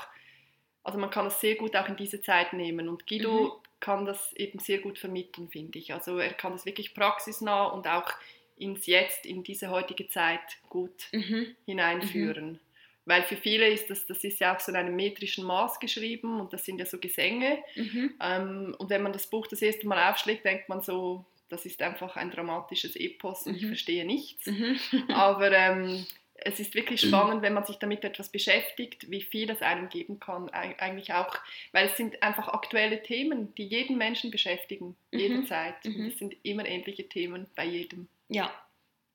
also 0.84 1.00
man 1.00 1.10
kann 1.10 1.28
es 1.28 1.40
sehr 1.40 1.56
gut 1.56 1.74
auch 1.78 1.88
in 1.88 1.96
diese 1.96 2.20
Zeit 2.20 2.52
nehmen. 2.52 2.90
Und 2.90 3.08
Guido 3.08 3.32
mhm. 3.32 3.52
kann 3.80 4.06
das 4.06 4.34
eben 4.34 4.60
sehr 4.60 4.80
gut 4.80 5.00
vermitteln, 5.00 5.48
finde 5.48 5.80
ich. 5.80 5.94
Also 5.94 6.18
er 6.18 6.34
kann 6.34 6.52
das 6.52 6.66
wirklich 6.66 6.94
praxisnah 6.94 7.68
und 7.68 7.88
auch 7.88 8.12
ins 8.58 8.86
Jetzt, 8.86 9.26
in 9.26 9.44
diese 9.44 9.70
heutige 9.70 10.08
Zeit 10.08 10.42
gut 10.70 11.08
mhm. 11.12 11.56
hineinführen. 11.66 12.54
Mhm. 12.54 12.60
Weil 13.06 13.24
für 13.24 13.38
viele 13.38 13.68
ist 13.70 13.90
das, 13.90 14.06
das 14.06 14.24
ist 14.26 14.40
ja 14.42 14.54
auch 14.54 14.60
so 14.60 14.72
in 14.72 14.78
einem 14.78 14.96
metrischen 14.96 15.46
Maß 15.46 15.80
geschrieben 15.80 16.42
und 16.42 16.52
das 16.52 16.66
sind 16.66 16.78
ja 16.78 16.86
so 16.86 16.98
Gesänge. 17.00 17.60
Mhm. 17.76 18.14
Ähm, 18.22 18.76
und 18.78 18.90
wenn 18.90 19.02
man 19.02 19.14
das 19.14 19.28
Buch 19.28 19.48
das 19.48 19.62
erste 19.62 19.88
Mal 19.88 20.12
aufschlägt, 20.12 20.44
denkt 20.44 20.68
man 20.68 20.82
so, 20.82 21.26
das 21.48 21.66
ist 21.66 21.82
einfach 21.82 22.18
ein 22.18 22.32
dramatisches 22.32 22.98
Epos 22.98 23.46
und 23.46 23.54
mhm. 23.54 23.58
ich 23.60 23.66
verstehe 23.68 24.06
nichts. 24.06 24.46
Mhm. 24.46 24.78
Aber 25.14 25.52
ähm, 25.54 26.06
es 26.36 26.60
ist 26.60 26.76
wirklich 26.76 27.02
spannend, 27.02 27.42
wenn 27.42 27.54
man 27.54 27.66
sich 27.66 27.78
damit 27.78 28.04
etwas 28.04 28.30
beschäftigt, 28.30 29.10
wie 29.10 29.22
viel 29.22 29.50
es 29.50 29.62
einem 29.62 29.90
geben 29.90 30.20
kann, 30.20 30.50
eigentlich 30.50 31.14
auch, 31.14 31.34
weil 31.72 31.88
es 31.88 31.98
sind 31.98 32.22
einfach 32.22 32.50
aktuelle 32.50 33.02
Themen, 33.02 33.56
die 33.56 33.66
jeden 33.66 33.98
Menschen 33.98 34.32
beschäftigen, 34.32 34.96
mhm. 35.12 35.20
jederzeit. 35.20 35.84
Mhm. 35.86 35.96
Und 35.96 36.08
es 36.08 36.20
sind 36.20 36.36
immer 36.44 36.66
ähnliche 36.66 37.08
Themen 37.08 37.48
bei 37.56 37.66
jedem. 37.66 38.08
Ja, 38.30 38.52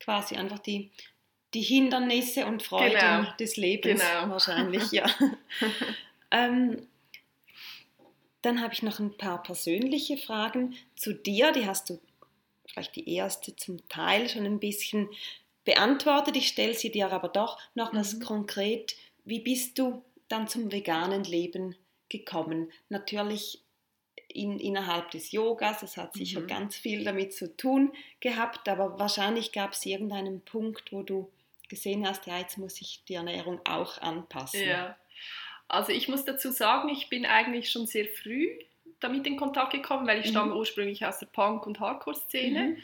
quasi 0.01 0.37
einfach 0.37 0.59
die, 0.59 0.91
die 1.55 1.63
Hindernisse 1.63 2.47
und 2.47 2.63
Freuden 2.63 2.99
genau. 2.99 3.37
des 3.39 3.57
Lebens 3.57 4.01
genau. 4.01 4.29
wahrscheinlich, 4.31 4.91
ja. 4.91 5.07
ähm, 6.31 6.87
dann 8.43 8.61
habe 8.61 8.75
ich 8.75 8.83
noch 8.83 8.99
ein 8.99 9.17
paar 9.17 9.43
persönliche 9.43 10.17
Fragen 10.17 10.75
zu 10.97 11.15
dir, 11.15 11.53
die 11.53 11.67
hast 11.67 11.91
du 11.91 12.01
vielleicht 12.67 12.97
die 12.97 13.15
erste 13.15 13.55
zum 13.57 13.87
Teil 13.89 14.29
schon 14.29 14.45
ein 14.47 14.59
bisschen 14.59 15.09
beantwortet. 15.65 16.37
Ich 16.37 16.49
stelle 16.49 16.75
sie 16.75 16.91
dir 16.91 17.13
aber 17.13 17.29
doch 17.29 17.59
noch 17.75 17.93
mhm. 17.93 18.21
konkret. 18.21 18.97
Wie 19.25 19.41
bist 19.41 19.79
du 19.79 20.03
dann 20.29 20.49
zum 20.49 20.73
veganen 20.73 21.25
Leben 21.25 21.77
gekommen? 22.09 22.73
Natürlich 22.89 23.63
in, 24.35 24.59
innerhalb 24.59 25.11
des 25.11 25.33
Yogas, 25.33 25.81
das 25.81 25.97
hat 25.97 26.15
sicher 26.15 26.41
mhm. 26.41 26.47
ganz 26.47 26.77
viel 26.77 27.05
damit 27.05 27.35
zu 27.35 27.57
tun 27.57 27.93
gehabt, 28.21 28.69
aber 28.69 28.99
wahrscheinlich 28.99 29.53
gab 29.53 29.73
es 29.73 29.87
irgendeinen 29.87 30.41
Punkt, 30.41 30.93
wo 30.93 31.03
du 31.03 31.31
gesehen 31.69 32.07
hast, 32.07 32.27
ja, 32.27 32.39
jetzt 32.39 32.59
muss 32.59 32.81
ich 32.81 33.03
die 33.09 33.15
Ernährung 33.15 33.61
auch 33.65 33.99
anpassen. 33.99 34.69
Ja. 34.69 34.97
Also 35.69 35.93
ich 35.93 36.09
muss 36.09 36.25
dazu 36.25 36.51
sagen, 36.51 36.89
ich 36.91 37.09
bin 37.09 37.25
eigentlich 37.25 37.71
schon 37.71 37.87
sehr 37.87 38.07
früh 38.07 38.49
damit 39.03 39.27
in 39.27 39.37
Kontakt 39.37 39.73
gekommen, 39.73 40.07
weil 40.07 40.21
ich 40.21 40.27
mhm. 40.27 40.31
stamme 40.31 40.55
ursprünglich 40.55 41.05
aus 41.05 41.19
der 41.19 41.27
Punk- 41.27 41.67
und 41.67 41.81
Hardcore-Szene. 41.81 42.63
Mhm. 42.63 42.77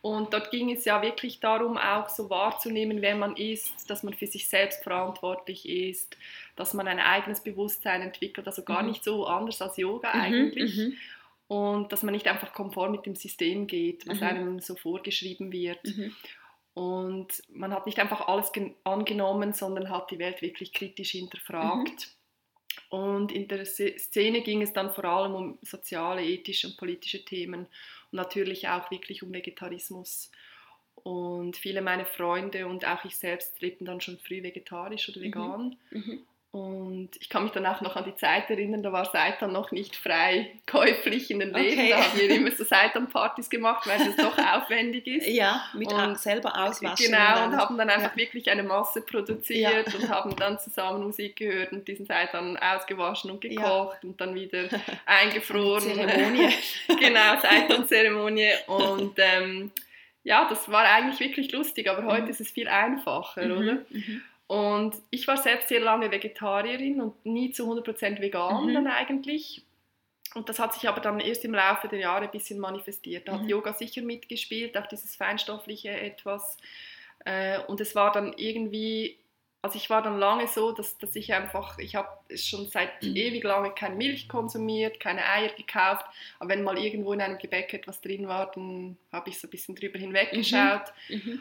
Und 0.00 0.32
dort 0.32 0.50
ging 0.50 0.70
es 0.70 0.84
ja 0.84 1.02
wirklich 1.02 1.40
darum, 1.40 1.76
auch 1.76 2.08
so 2.08 2.30
wahrzunehmen, 2.30 3.02
wer 3.02 3.16
man 3.16 3.36
ist, 3.36 3.90
dass 3.90 4.02
man 4.02 4.14
für 4.14 4.26
sich 4.26 4.48
selbst 4.48 4.84
verantwortlich 4.84 5.68
ist, 5.68 6.16
dass 6.54 6.72
man 6.72 6.86
ein 6.86 7.00
eigenes 7.00 7.42
Bewusstsein 7.42 8.02
entwickelt, 8.02 8.46
also 8.46 8.62
gar 8.62 8.82
mhm. 8.82 8.90
nicht 8.90 9.02
so 9.02 9.26
anders 9.26 9.60
als 9.60 9.76
Yoga 9.76 10.14
mhm, 10.14 10.20
eigentlich. 10.20 10.76
Mhm. 10.76 10.94
Und 11.48 11.92
dass 11.92 12.02
man 12.02 12.12
nicht 12.12 12.28
einfach 12.28 12.52
konform 12.52 12.92
mit 12.92 13.06
dem 13.06 13.16
System 13.16 13.66
geht, 13.66 14.06
was 14.06 14.20
mhm. 14.20 14.26
einem 14.26 14.60
so 14.60 14.76
vorgeschrieben 14.76 15.50
wird. 15.50 15.84
Mhm. 15.84 16.14
Und 16.74 17.42
man 17.48 17.72
hat 17.72 17.86
nicht 17.86 17.98
einfach 17.98 18.28
alles 18.28 18.52
angenommen, 18.84 19.52
sondern 19.52 19.90
hat 19.90 20.12
die 20.12 20.18
Welt 20.20 20.42
wirklich 20.42 20.72
kritisch 20.72 21.10
hinterfragt. 21.10 22.17
Und 22.90 23.32
in 23.32 23.48
der 23.48 23.64
Szene 23.64 24.42
ging 24.42 24.62
es 24.62 24.72
dann 24.72 24.90
vor 24.90 25.04
allem 25.04 25.34
um 25.34 25.58
soziale, 25.62 26.24
ethische 26.24 26.68
und 26.68 26.76
politische 26.76 27.24
Themen 27.24 27.66
und 28.10 28.16
natürlich 28.16 28.68
auch 28.68 28.90
wirklich 28.90 29.22
um 29.22 29.32
Vegetarismus. 29.32 30.30
Und 30.94 31.56
viele 31.56 31.80
meiner 31.80 32.06
Freunde 32.06 32.66
und 32.66 32.86
auch 32.86 33.04
ich 33.04 33.16
selbst 33.16 33.60
lebten 33.60 33.84
dann 33.84 34.00
schon 34.00 34.18
früh 34.18 34.42
vegetarisch 34.42 35.08
oder 35.08 35.20
mhm. 35.20 35.24
vegan. 35.24 35.76
Mhm. 35.90 36.26
Und 36.50 37.10
ich 37.20 37.28
kann 37.28 37.42
mich 37.42 37.52
dann 37.52 37.66
auch 37.66 37.82
noch 37.82 37.96
an 37.96 38.04
die 38.04 38.16
Zeit 38.16 38.48
erinnern, 38.48 38.82
da 38.82 38.90
war 38.90 39.04
Seitan 39.04 39.52
noch 39.52 39.70
nicht 39.70 39.94
frei 39.94 40.50
käuflich 40.66 41.30
in 41.30 41.40
den 41.40 41.52
Läden. 41.52 41.78
Okay. 41.78 41.90
Da 41.90 41.98
haben 41.98 42.18
wir 42.18 42.30
immer 42.30 42.50
so 42.50 42.64
Seitan-Partys 42.64 43.50
gemacht, 43.50 43.86
weil 43.86 44.00
es 44.00 44.16
doch 44.16 44.36
aufwendig 44.54 45.06
ist. 45.06 45.26
Ja, 45.26 45.62
mit 45.74 45.92
und, 45.92 46.18
selber 46.18 46.56
auswaschen. 46.56 47.04
Genau, 47.04 47.44
und, 47.44 47.52
und 47.52 47.58
haben 47.58 47.76
dann 47.76 47.90
einfach 47.90 48.12
ja. 48.12 48.16
wirklich 48.16 48.50
eine 48.50 48.62
Masse 48.62 49.02
produziert 49.02 49.92
ja. 49.92 49.94
und 49.94 50.08
haben 50.08 50.36
dann 50.36 50.58
zusammen 50.58 51.02
Musik 51.02 51.36
gehört 51.36 51.72
und 51.72 51.86
diesen 51.86 52.06
Seitan 52.06 52.56
ausgewaschen 52.56 53.30
und 53.30 53.42
gekocht 53.42 53.98
ja. 54.02 54.08
und 54.08 54.18
dann 54.18 54.34
wieder 54.34 54.68
eingefroren. 55.04 55.82
Zeremonie. 55.82 56.48
genau, 56.98 57.38
Seitan-Zeremonie. 57.42 58.52
Und 58.66 59.18
ähm, 59.18 59.70
ja, 60.24 60.48
das 60.48 60.66
war 60.70 60.84
eigentlich 60.84 61.20
wirklich 61.20 61.52
lustig, 61.52 61.90
aber 61.90 62.04
heute 62.04 62.24
mhm. 62.24 62.30
ist 62.30 62.40
es 62.40 62.50
viel 62.50 62.68
einfacher, 62.68 63.44
mhm. 63.44 63.52
oder? 63.52 63.72
Mhm. 63.90 64.22
Und 64.48 64.96
ich 65.10 65.28
war 65.28 65.36
selbst 65.36 65.68
sehr 65.68 65.80
lange 65.80 66.10
Vegetarierin 66.10 67.00
und 67.00 67.24
nie 67.24 67.52
zu 67.52 67.70
100% 67.70 68.20
vegan 68.20 68.66
mhm. 68.66 68.74
dann 68.74 68.86
eigentlich. 68.88 69.62
Und 70.34 70.48
das 70.48 70.58
hat 70.58 70.74
sich 70.74 70.88
aber 70.88 71.00
dann 71.00 71.20
erst 71.20 71.44
im 71.44 71.54
Laufe 71.54 71.88
der 71.88 72.00
Jahre 72.00 72.24
ein 72.24 72.30
bisschen 72.30 72.58
manifestiert. 72.58 73.28
Da 73.28 73.34
mhm. 73.34 73.42
hat 73.42 73.48
Yoga 73.48 73.72
sicher 73.72 74.02
mitgespielt, 74.02 74.76
auch 74.76 74.86
dieses 74.86 75.14
feinstoffliche 75.16 75.90
etwas. 75.90 76.56
Äh, 77.24 77.60
und 77.66 77.80
es 77.80 77.94
war 77.94 78.10
dann 78.10 78.32
irgendwie 78.36 79.18
also 79.60 79.76
ich 79.76 79.90
war 79.90 80.02
dann 80.02 80.18
lange 80.18 80.46
so, 80.46 80.72
dass, 80.72 80.98
dass 80.98 81.16
ich 81.16 81.34
einfach, 81.34 81.78
ich 81.78 81.96
habe 81.96 82.08
schon 82.36 82.68
seit 82.68 83.02
Mhm. 83.02 83.16
ewig 83.16 83.44
lange 83.44 83.70
keine 83.72 83.96
Milch 83.96 84.28
konsumiert, 84.28 85.00
keine 85.00 85.24
Eier 85.24 85.50
gekauft, 85.50 86.06
aber 86.38 86.50
wenn 86.50 86.62
mal 86.62 86.78
irgendwo 86.78 87.12
in 87.12 87.20
einem 87.20 87.38
Gebäck 87.38 87.74
etwas 87.74 88.00
drin 88.00 88.28
war, 88.28 88.50
dann 88.52 88.96
habe 89.10 89.30
ich 89.30 89.40
so 89.40 89.48
ein 89.48 89.50
bisschen 89.50 89.74
drüber 89.74 89.98
hinweggeschaut. 89.98 90.92
Mhm. 91.08 91.40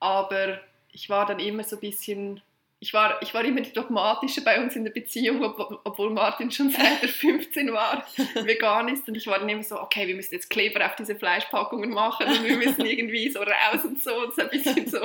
Aber 0.00 0.60
ich 0.92 1.10
war 1.10 1.26
dann 1.26 1.40
immer 1.40 1.62
so 1.62 1.76
ein 1.76 1.80
bisschen, 1.80 2.40
ich 2.80 2.94
war, 2.94 3.20
ich 3.22 3.34
war 3.34 3.44
immer 3.44 3.60
die 3.60 3.72
Dogmatische 3.72 4.40
bei 4.44 4.62
uns 4.62 4.76
in 4.76 4.84
der 4.84 4.92
Beziehung, 4.92 5.42
ob, 5.42 5.80
obwohl 5.84 6.10
Martin 6.10 6.50
schon 6.52 6.70
seit 6.70 7.02
er 7.02 7.08
15 7.08 7.72
war 7.72 8.04
vegan 8.44 8.86
ist. 8.88 9.08
Und 9.08 9.16
ich 9.16 9.26
war 9.26 9.40
dann 9.40 9.48
immer 9.48 9.64
so, 9.64 9.80
okay, 9.80 10.06
wir 10.06 10.14
müssen 10.14 10.34
jetzt 10.34 10.48
Kleber 10.48 10.86
auf 10.86 10.94
diese 10.94 11.16
Fleischpackungen 11.16 11.90
machen 11.90 12.26
und 12.28 12.44
wir 12.44 12.56
müssen 12.56 12.86
irgendwie 12.86 13.28
so 13.30 13.40
raus 13.40 13.84
und 13.84 14.00
so. 14.00 14.14
Und 14.22 14.34
so 14.34 14.42
ein 14.42 14.50
bisschen 14.50 14.86
so, 14.88 15.00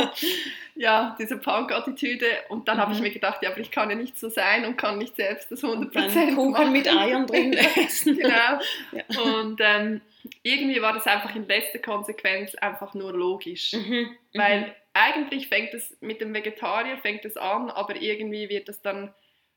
ja, 0.76 1.16
diese 1.20 1.38
Punk-Attitüde. 1.38 2.28
Und 2.50 2.68
dann 2.68 2.78
habe 2.78 2.92
ich 2.94 3.00
Mhm. 3.00 3.06
mir 3.06 3.12
gedacht, 3.12 3.40
ja, 3.42 3.50
aber 3.50 3.60
ich 3.60 3.72
kann 3.72 3.90
ja 3.90 3.96
nicht 3.96 4.20
so 4.20 4.30
sein 4.30 4.66
und 4.66 4.78
kann 4.78 5.00
nicht 5.00 5.16
selbst 5.16 5.52
das 5.52 5.64
100% 5.64 5.98
Einen 5.98 6.36
Kuchen 6.36 6.52
machen. 6.52 6.72
mit 6.72 6.88
Eiern 6.88 7.26
drin 7.26 7.54
essen. 7.86 8.16
genau. 8.18 8.60
Ja. 8.92 9.22
Und 9.24 9.60
ähm, 9.64 10.02
irgendwie 10.44 10.82
war 10.82 10.94
das 10.94 11.08
einfach 11.08 11.36
in 11.36 11.48
letzter 11.48 11.80
Konsequenz 11.80 12.56
einfach 12.56 12.94
nur 12.94 13.14
logisch. 13.14 13.74
Mhm. 13.74 14.16
Weil 14.34 14.76
eigentlich 14.94 15.48
fängt 15.48 15.74
es 15.74 15.98
mit 16.02 16.22
dem 16.22 16.34
Vegetarier 16.34 16.98
fängt 16.98 17.26
es 17.26 17.38
an, 17.38 17.70
aber 17.70 17.96
irgendwie 17.96 18.50
wird 18.50 18.70
es 18.70 18.82
dann, 18.82 19.14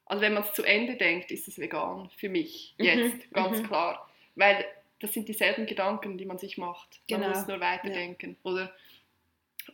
also 0.07 0.23
wenn 0.23 0.35
man 0.35 0.45
es 0.45 0.53
zu 0.55 0.63
Ende 0.65 0.97
denkt, 0.97 1.31
ist 1.31 1.49
es 1.49 1.59
vegan 1.59 2.11
für 2.17 2.29
mich 2.29 2.75
Mhm, 2.79 2.85
jetzt 2.85 3.33
ganz 3.33 3.59
mhm. 3.61 3.67
klar, 3.67 4.11
weil 4.35 4.65
das 5.01 5.13
sind 5.13 5.29
dieselben 5.29 5.67
Gedanken, 5.67 6.17
die 6.19 6.25
man 6.25 6.39
sich 6.39 6.57
macht. 6.59 7.01
Man 7.11 7.21
Genau, 7.21 7.29
muss 7.31 7.47
nur 7.47 7.61
weiterdenken, 7.61 8.37
oder? 8.43 8.75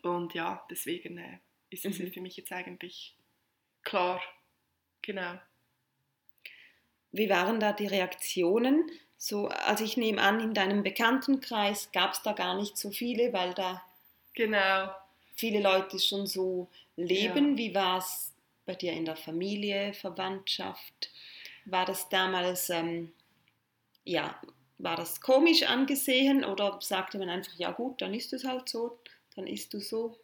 Und 0.03 0.35
ja, 0.35 0.65
deswegen 0.71 1.19
äh, 1.19 1.39
ist 1.71 1.85
es 1.85 1.99
Mhm. 1.99 2.13
für 2.13 2.21
mich 2.21 2.37
jetzt 2.37 2.53
eigentlich 2.53 3.15
klar. 3.85 4.21
Genau. 5.03 5.39
Wie 7.13 7.29
waren 7.29 7.61
da 7.61 7.73
die 7.73 7.87
Reaktionen? 7.87 8.91
So, 9.25 9.47
also 9.47 9.85
ich 9.85 9.97
nehme 9.97 10.21
an, 10.21 10.41
in 10.41 10.53
deinem 10.53 10.83
Bekanntenkreis 10.83 11.93
gab 11.93 12.13
es 12.13 12.23
da 12.23 12.33
gar 12.33 12.57
nicht 12.57 12.77
so 12.77 12.91
viele, 12.91 13.33
weil 13.33 13.55
da 13.55 13.81
Genau. 14.35 14.93
viele 15.35 15.61
Leute 15.61 15.99
schon 15.99 16.27
so 16.27 16.69
leben. 16.97 17.57
Wie 17.57 17.75
war 17.75 17.99
es 17.99 18.33
bei 18.67 18.75
dir 18.75 18.93
in 18.93 19.05
der 19.05 19.17
Familie, 19.17 19.93
Verwandtschaft? 19.95 21.11
War 21.65 21.85
das 21.85 22.09
damals, 22.09 22.71
ähm, 22.71 23.13
ja, 24.05 24.41
war 24.79 24.97
das 24.97 25.21
komisch 25.21 25.65
angesehen 25.65 26.45
oder 26.45 26.79
sagte 26.83 27.19
man 27.19 27.31
einfach, 27.31 27.55
ja 27.57 27.73
gut, 27.73 28.03
dann 28.03 28.15
ist 28.15 28.33
es 28.35 28.45
halt 28.45 28.69
so, 28.69 28.99
dann 29.37 29.47
isst 29.49 29.75
du 29.75 29.81
so? 29.81 30.19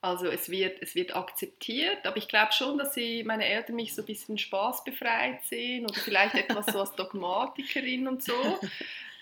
Also 0.00 0.26
es 0.26 0.48
wird, 0.48 0.80
es 0.80 0.94
wird 0.94 1.16
akzeptiert, 1.16 2.06
aber 2.06 2.16
ich 2.18 2.28
glaube 2.28 2.52
schon, 2.52 2.78
dass 2.78 2.94
sie, 2.94 3.24
meine 3.24 3.44
Eltern 3.44 3.74
mich 3.74 3.94
so 3.96 4.02
ein 4.02 4.06
bisschen 4.06 4.38
spaßbefreit 4.38 5.42
sehen 5.44 5.84
oder 5.86 5.94
vielleicht 5.94 6.34
etwas 6.36 6.66
so 6.66 6.80
als 6.80 6.94
Dogmatikerin 6.94 8.06
und 8.06 8.22
so. 8.22 8.60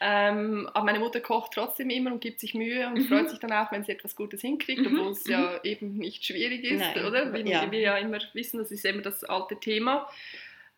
Ähm, 0.02 0.68
aber 0.74 0.84
meine 0.84 0.98
Mutter 0.98 1.20
kocht 1.20 1.52
trotzdem 1.54 1.88
immer 1.88 2.12
und 2.12 2.20
gibt 2.20 2.40
sich 2.40 2.52
Mühe 2.52 2.86
und 2.86 2.98
Mhm. 2.98 3.06
freut 3.08 3.30
sich 3.30 3.38
dann 3.38 3.52
auch, 3.52 3.72
wenn 3.72 3.84
sie 3.84 3.92
etwas 3.92 4.14
Gutes 4.14 4.42
hinkriegt, 4.42 4.82
Mhm, 4.82 4.98
obwohl 4.98 5.12
es 5.12 5.26
ja 5.26 5.64
eben 5.64 5.94
nicht 5.96 6.26
schwierig 6.26 6.64
ist, 6.64 6.94
Nein, 6.94 7.06
oder? 7.06 7.32
Wie 7.32 7.48
ja. 7.50 7.70
wir 7.72 7.80
ja 7.80 7.96
immer 7.96 8.18
wissen, 8.34 8.58
das 8.58 8.70
ist 8.70 8.84
immer 8.84 9.00
das 9.00 9.24
alte 9.24 9.58
Thema. 9.58 10.06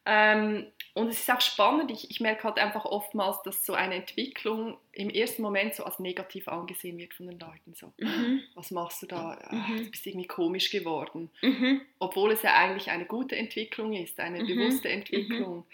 Ähm, 0.06 0.66
und 0.98 1.08
es 1.08 1.20
ist 1.20 1.30
auch 1.30 1.40
spannend, 1.40 1.90
ich, 1.90 2.10
ich 2.10 2.20
merke 2.20 2.44
halt 2.44 2.58
einfach 2.58 2.84
oftmals, 2.84 3.42
dass 3.42 3.64
so 3.64 3.74
eine 3.74 3.94
Entwicklung 3.94 4.76
im 4.92 5.10
ersten 5.10 5.42
Moment 5.42 5.74
so 5.74 5.84
als 5.84 5.98
negativ 5.98 6.48
angesehen 6.48 6.98
wird 6.98 7.14
von 7.14 7.26
den 7.28 7.38
Leuten. 7.38 7.74
So, 7.74 7.92
Mhm. 7.98 8.42
was 8.54 8.70
machst 8.70 9.02
du 9.02 9.06
da? 9.06 9.38
Ach, 9.42 9.68
Mhm. 9.68 9.76
du 9.84 9.90
bist 9.90 10.06
irgendwie 10.06 10.26
komisch 10.26 10.70
geworden. 10.70 11.30
Mhm. 11.42 11.80
Obwohl 11.98 12.32
es 12.32 12.42
ja 12.42 12.54
eigentlich 12.54 12.90
eine 12.90 13.06
gute 13.06 13.36
Entwicklung 13.36 13.92
ist, 13.94 14.18
eine 14.20 14.42
Mhm. 14.42 14.46
bewusste 14.46 14.88
Entwicklung. 14.88 15.64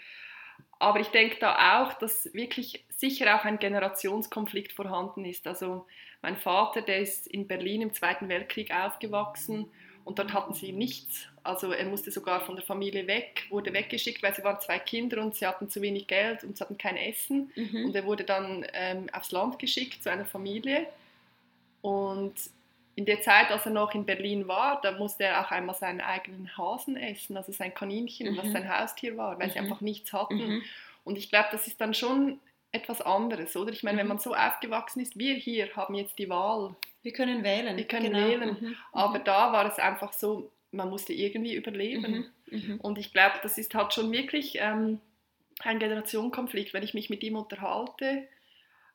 Aber 0.79 0.99
ich 0.99 1.07
denke 1.07 1.37
da 1.39 1.81
auch, 1.83 1.93
dass 1.93 2.33
wirklich 2.33 2.85
sicher 2.89 3.35
auch 3.35 3.45
ein 3.45 3.59
Generationskonflikt 3.59 4.73
vorhanden 4.73 5.25
ist. 5.25 5.47
Also 5.47 5.85
mein 6.21 6.37
Vater, 6.37 6.81
der 6.81 6.99
ist 6.99 7.27
in 7.27 7.47
Berlin 7.47 7.81
im 7.81 7.93
Zweiten 7.93 8.29
Weltkrieg 8.29 8.71
aufgewachsen 8.73 9.71
und 10.03 10.19
dort 10.19 10.33
hatten 10.33 10.53
sie 10.53 10.71
nichts. 10.71 11.27
Also 11.45 11.71
er 11.71 11.85
musste 11.85 12.11
sogar 12.11 12.41
von 12.41 12.55
der 12.55 12.65
Familie 12.65 13.05
weg, 13.07 13.45
wurde 13.49 13.71
weggeschickt, 13.73 14.21
weil 14.23 14.33
sie 14.35 14.43
waren 14.43 14.59
zwei 14.59 14.79
Kinder 14.79 15.21
und 15.21 15.35
sie 15.35 15.45
hatten 15.45 15.69
zu 15.69 15.81
wenig 15.81 16.07
Geld 16.07 16.43
und 16.43 16.57
sie 16.57 16.63
hatten 16.63 16.77
kein 16.77 16.97
Essen. 16.97 17.51
Mhm. 17.55 17.85
Und 17.85 17.95
er 17.95 18.05
wurde 18.05 18.23
dann 18.23 18.65
ähm, 18.73 19.07
aufs 19.13 19.31
Land 19.31 19.59
geschickt 19.59 20.01
zu 20.03 20.11
einer 20.11 20.25
Familie. 20.25 20.87
Und 21.81 22.33
in 22.95 23.05
der 23.05 23.21
Zeit, 23.21 23.51
als 23.51 23.65
er 23.65 23.71
noch 23.73 23.93
in 23.93 24.05
Berlin 24.05 24.47
war, 24.47 24.79
da 24.81 24.93
musste 24.93 25.25
er 25.25 25.45
auch 25.45 25.51
einmal 25.51 25.75
seinen 25.75 26.01
eigenen 26.01 26.57
Hasen 26.57 26.95
essen, 26.97 27.35
also 27.37 27.51
sein 27.51 27.73
Kaninchen, 27.73 28.35
was 28.37 28.45
Mhm. 28.45 28.51
sein 28.53 28.77
Haustier 28.79 29.17
war, 29.17 29.37
weil 29.39 29.51
sie 29.51 29.59
Mhm. 29.59 29.65
einfach 29.65 29.81
nichts 29.81 30.13
hatten. 30.13 30.37
Mhm. 30.37 30.61
Und 31.03 31.17
ich 31.17 31.29
glaube, 31.29 31.49
das 31.51 31.67
ist 31.67 31.79
dann 31.81 31.93
schon 31.93 32.39
etwas 32.71 33.01
anderes, 33.01 33.55
oder? 33.55 33.71
Ich 33.71 33.83
meine, 33.83 33.97
wenn 33.99 34.05
Mhm. 34.05 34.09
man 34.13 34.19
so 34.19 34.33
aufgewachsen 34.33 35.01
ist, 35.01 35.17
wir 35.17 35.35
hier 35.35 35.73
haben 35.75 35.95
jetzt 35.95 36.17
die 36.17 36.29
Wahl, 36.29 36.75
Wir 37.03 37.13
können 37.13 37.43
wählen. 37.43 37.77
Wir 37.77 37.85
können 37.87 38.11
genau. 38.13 38.27
wählen. 38.27 38.57
Mhm. 38.59 38.75
aber 38.91 39.19
da 39.19 39.53
war 39.53 39.65
es 39.67 39.77
einfach 39.77 40.11
so, 40.11 40.49
man 40.75 40.89
musste 40.89 41.13
irgendwie 41.13 41.55
überleben. 41.55 42.31
Mhm. 42.51 42.57
Mhm. 42.59 42.79
Und 42.81 42.97
ich 42.97 43.11
glaube, 43.13 43.35
das 43.43 43.57
ist 43.57 43.73
halt 43.73 43.93
schon 43.93 44.11
wirklich 44.11 44.57
ähm, 44.59 44.99
ein 45.59 45.79
Generationenkonflikt, 45.79 46.73
wenn 46.73 46.83
ich 46.83 46.93
mich 46.93 47.09
mit 47.09 47.23
ihm 47.23 47.35
unterhalte. 47.35 48.27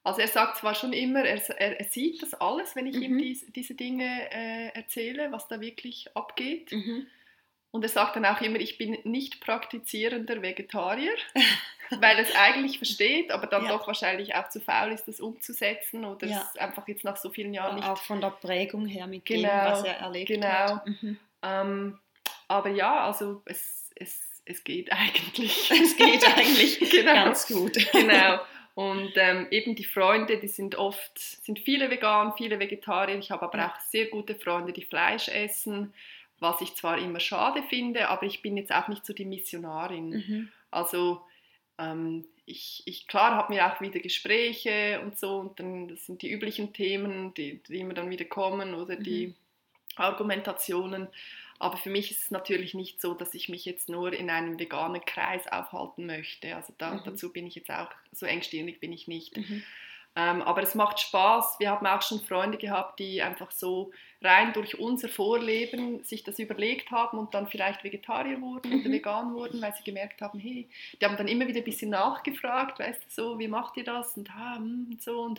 Also 0.03 0.21
er 0.21 0.29
sagt 0.29 0.59
zwar 0.59 0.75
schon 0.75 0.93
immer, 0.95 1.25
er, 1.25 1.40
er, 1.61 1.85
sieht 1.85 2.23
das 2.23 2.33
alles, 2.35 2.75
wenn 2.75 2.87
ich 2.87 2.97
ihm 2.97 3.14
Mhm. 3.14 3.19
dies, 3.19 3.47
diese 3.53 3.75
Dinge 3.75 4.31
äh, 4.33 4.69
erzähle, 4.75 5.31
was 5.33 5.47
da 5.49 5.61
wirklich 5.61 6.09
abgeht. 6.16 6.73
Mhm. 6.73 7.07
Und 7.73 7.83
er 7.85 7.88
sagt 7.88 8.16
dann 8.16 8.25
auch 8.25 8.40
immer, 8.40 8.59
ich 8.59 8.79
bin 8.79 8.99
nicht 9.05 9.40
praktizierender 9.40 10.43
Vegetarier, 10.43 11.12
weil 11.90 12.16
er 12.16 12.23
es 12.25 12.35
eigentlich 12.35 12.79
versteht, 12.79 13.31
aber 13.31 13.47
dann 13.47 13.64
Ja. 13.64 13.71
doch 13.73 13.87
wahrscheinlich 13.87 14.35
auch 14.35 14.49
zu 14.49 14.61
faul 14.61 14.90
ist, 14.93 15.07
das 15.07 15.21
umzusetzen 15.21 16.05
oder 16.05 16.27
Ja. 16.27 16.51
es 16.53 16.59
einfach 16.61 16.88
jetzt 16.88 17.05
nach 17.05 17.16
so 17.16 17.31
vielen 17.31 17.53
Jahren 17.55 17.77
nicht 17.77 17.87
Auch 17.87 17.99
von 18.03 18.21
der 18.21 18.31
Prägung 18.31 18.87
her 18.87 19.07
mit 19.07 19.29
dem, 19.29 19.43
Genau, 19.43 19.64
was 19.66 19.85
er 19.85 19.99
erlebt 19.99 20.29
genau. 20.29 20.47
hat. 20.49 20.87
Mhm. 20.87 21.19
Ähm, 21.42 21.98
aber 22.48 22.70
ja, 22.70 23.05
also 23.07 23.42
es, 23.46 23.90
es, 23.96 24.42
es 24.44 24.64
geht 24.64 24.90
eigentlich. 24.92 25.70
Es 25.70 25.96
geht 25.96 26.26
eigentlich 26.37 26.79
Genau. 26.90 27.14
ganz 27.14 27.46
gut. 27.46 27.76
genau. 27.92 28.40
Und 28.74 29.12
ähm, 29.16 29.46
eben 29.50 29.74
die 29.74 29.85
Freunde, 29.85 30.38
die 30.38 30.48
sind 30.48 30.76
oft, 30.76 31.18
sind 31.18 31.59
viele 31.59 31.90
vegan, 31.90 32.33
viele 32.37 32.59
Vegetarier. 32.59 33.18
Ich 33.18 33.31
habe 33.31 33.42
aber 33.42 33.59
Ja. 33.59 33.68
auch 33.68 33.81
sehr 33.81 34.07
gute 34.07 34.35
Freunde, 34.37 34.72
die 34.72 34.85
Fleisch 34.85 35.29
essen, 35.29 35.92
was 36.38 36.61
ich 36.62 36.74
zwar 36.76 36.96
immer 36.98 37.20
schade 37.20 37.62
finde, 37.68 38.09
aber 38.09 38.22
ich 38.24 38.40
bin 38.42 38.57
jetzt 38.57 38.72
auch 38.72 38.88
nicht 38.88 39.05
so 39.05 39.12
die 39.12 39.26
Missionarin. 39.26 40.11
Mhm. 40.11 40.48
Also 40.70 41.20
ähm, 41.79 42.26
ich, 42.46 42.83
ich, 42.87 43.07
klar, 43.09 43.35
habe 43.35 43.53
mir 43.53 43.66
auch 43.70 43.81
wieder 43.81 44.00
Gespräche 44.00 45.00
und 45.05 45.18
so 45.18 45.37
und 45.40 45.61
dann 45.61 45.88
das 45.88 46.07
sind 46.07 46.22
die 46.22 46.31
üblichen 46.31 46.72
Themen, 46.72 47.35
die, 47.35 47.62
die 47.64 47.81
immer 47.81 47.94
dann 47.94 48.09
wieder 48.09 48.24
kommen 48.24 48.74
oder 48.74 48.96
die 48.96 49.35
Argumentationen. 50.01 51.09
Aber 51.59 51.77
für 51.77 51.91
mich 51.91 52.11
ist 52.11 52.23
es 52.23 52.31
natürlich 52.31 52.73
nicht 52.75 53.01
so, 53.01 53.13
dass 53.15 53.35
ich 53.35 53.49
mich 53.51 53.65
jetzt 53.67 53.89
nur 53.91 54.13
in 54.15 54.31
einem 54.31 54.59
veganen 54.59 55.05
Kreis 55.05 55.47
aufhalten 55.47 56.07
möchte. 56.07 56.57
Also 56.57 56.73
da, 56.79 56.95
Mhm. 56.95 57.03
dazu 57.05 57.33
bin 57.33 57.47
ich 57.47 57.55
jetzt 57.55 57.71
auch, 57.71 57.91
so 58.13 58.25
engstirnig 58.27 58.81
bin 58.81 58.93
ich 58.93 59.09
nicht. 59.09 59.37
Mhm. 59.37 59.63
Ähm, 60.16 60.42
aber 60.42 60.62
es 60.62 60.75
macht 60.75 60.99
Spaß. 60.99 61.61
Wir 61.61 61.70
haben 61.70 61.87
auch 61.87 62.03
schon 62.03 62.20
Freunde 62.20 62.59
gehabt, 62.59 62.99
die 62.99 63.23
einfach 63.23 63.53
so 63.53 63.92
rein 64.23 64.53
durch 64.53 64.79
unser 64.79 65.09
Vorleben 65.09 66.03
sich 66.03 66.25
das 66.25 66.38
überlegt 66.38 66.90
haben 66.90 67.18
und 67.18 67.33
dann 67.33 67.46
vielleicht 67.46 67.85
Vegetarier 67.85 68.40
wurden 68.40 68.81
oder 68.81 68.88
Mhm. 68.88 68.92
vegan 68.92 69.35
wurden, 69.35 69.62
weil 69.62 69.73
sie 69.75 69.85
gemerkt 69.85 70.20
haben, 70.20 70.38
hey, 70.40 70.68
die 71.01 71.05
haben 71.07 71.16
dann 71.16 71.29
immer 71.29 71.46
wieder 71.46 71.61
ein 71.61 71.64
bisschen 71.64 71.90
nachgefragt, 71.90 72.81
weißt 72.81 73.05
du, 73.05 73.09
so, 73.09 73.38
wie 73.38 73.49
macht 73.49 73.77
ihr 73.77 73.85
das 73.85 74.16
und, 74.16 74.31
ah, 74.31 74.57
hm, 74.57 74.88
und 74.90 75.03
so. 75.03 75.20
Und, 75.20 75.38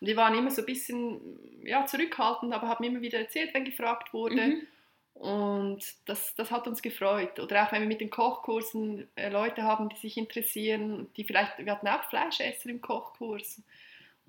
und 0.00 0.06
die 0.06 0.16
waren 0.16 0.36
immer 0.36 0.50
so 0.50 0.62
ein 0.62 0.66
bisschen 0.66 1.20
ja, 1.64 1.86
zurückhaltend, 1.86 2.52
aber 2.52 2.68
haben 2.68 2.84
immer 2.84 3.00
wieder 3.00 3.18
erzählt, 3.18 3.54
wenn 3.54 3.64
gefragt 3.64 4.12
wurde. 4.12 4.36
Mhm. 4.46 4.66
Und 5.14 5.82
das, 6.06 6.34
das 6.34 6.50
hat 6.50 6.66
uns 6.66 6.82
gefreut. 6.82 7.40
Oder 7.40 7.64
auch 7.66 7.72
wenn 7.72 7.82
wir 7.82 7.88
mit 7.88 8.00
den 8.00 8.10
Kochkursen 8.10 9.08
äh, 9.16 9.28
Leute 9.28 9.64
haben, 9.64 9.88
die 9.88 9.96
sich 9.96 10.16
interessieren, 10.16 11.08
die 11.16 11.24
vielleicht, 11.24 11.58
wir 11.58 11.72
hatten 11.72 11.88
auch 11.88 12.04
Fleischesser 12.04 12.70
im 12.70 12.80
Kochkurs. 12.80 13.60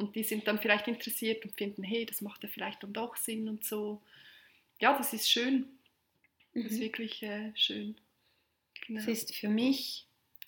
Und 0.01 0.15
die 0.15 0.23
sind 0.23 0.47
dann 0.47 0.59
vielleicht 0.59 0.87
interessiert 0.87 1.45
und 1.45 1.55
finden, 1.55 1.83
hey, 1.83 2.05
das 2.05 2.21
macht 2.21 2.43
ja 2.43 2.49
vielleicht 2.49 2.81
dann 2.83 2.93
doch 2.93 3.15
Sinn 3.15 3.47
und 3.47 3.63
so. 3.63 4.01
Ja, 4.79 4.97
das 4.97 5.13
ist 5.13 5.29
schön. 5.29 5.67
Das 6.53 6.65
ist 6.65 6.77
Mhm. 6.77 6.81
wirklich 6.81 7.23
äh, 7.23 7.51
schön. 7.55 7.95
Genau. 8.87 8.99
Es 8.99 9.07
ist 9.07 9.35
für 9.35 9.47
mich 9.47 10.05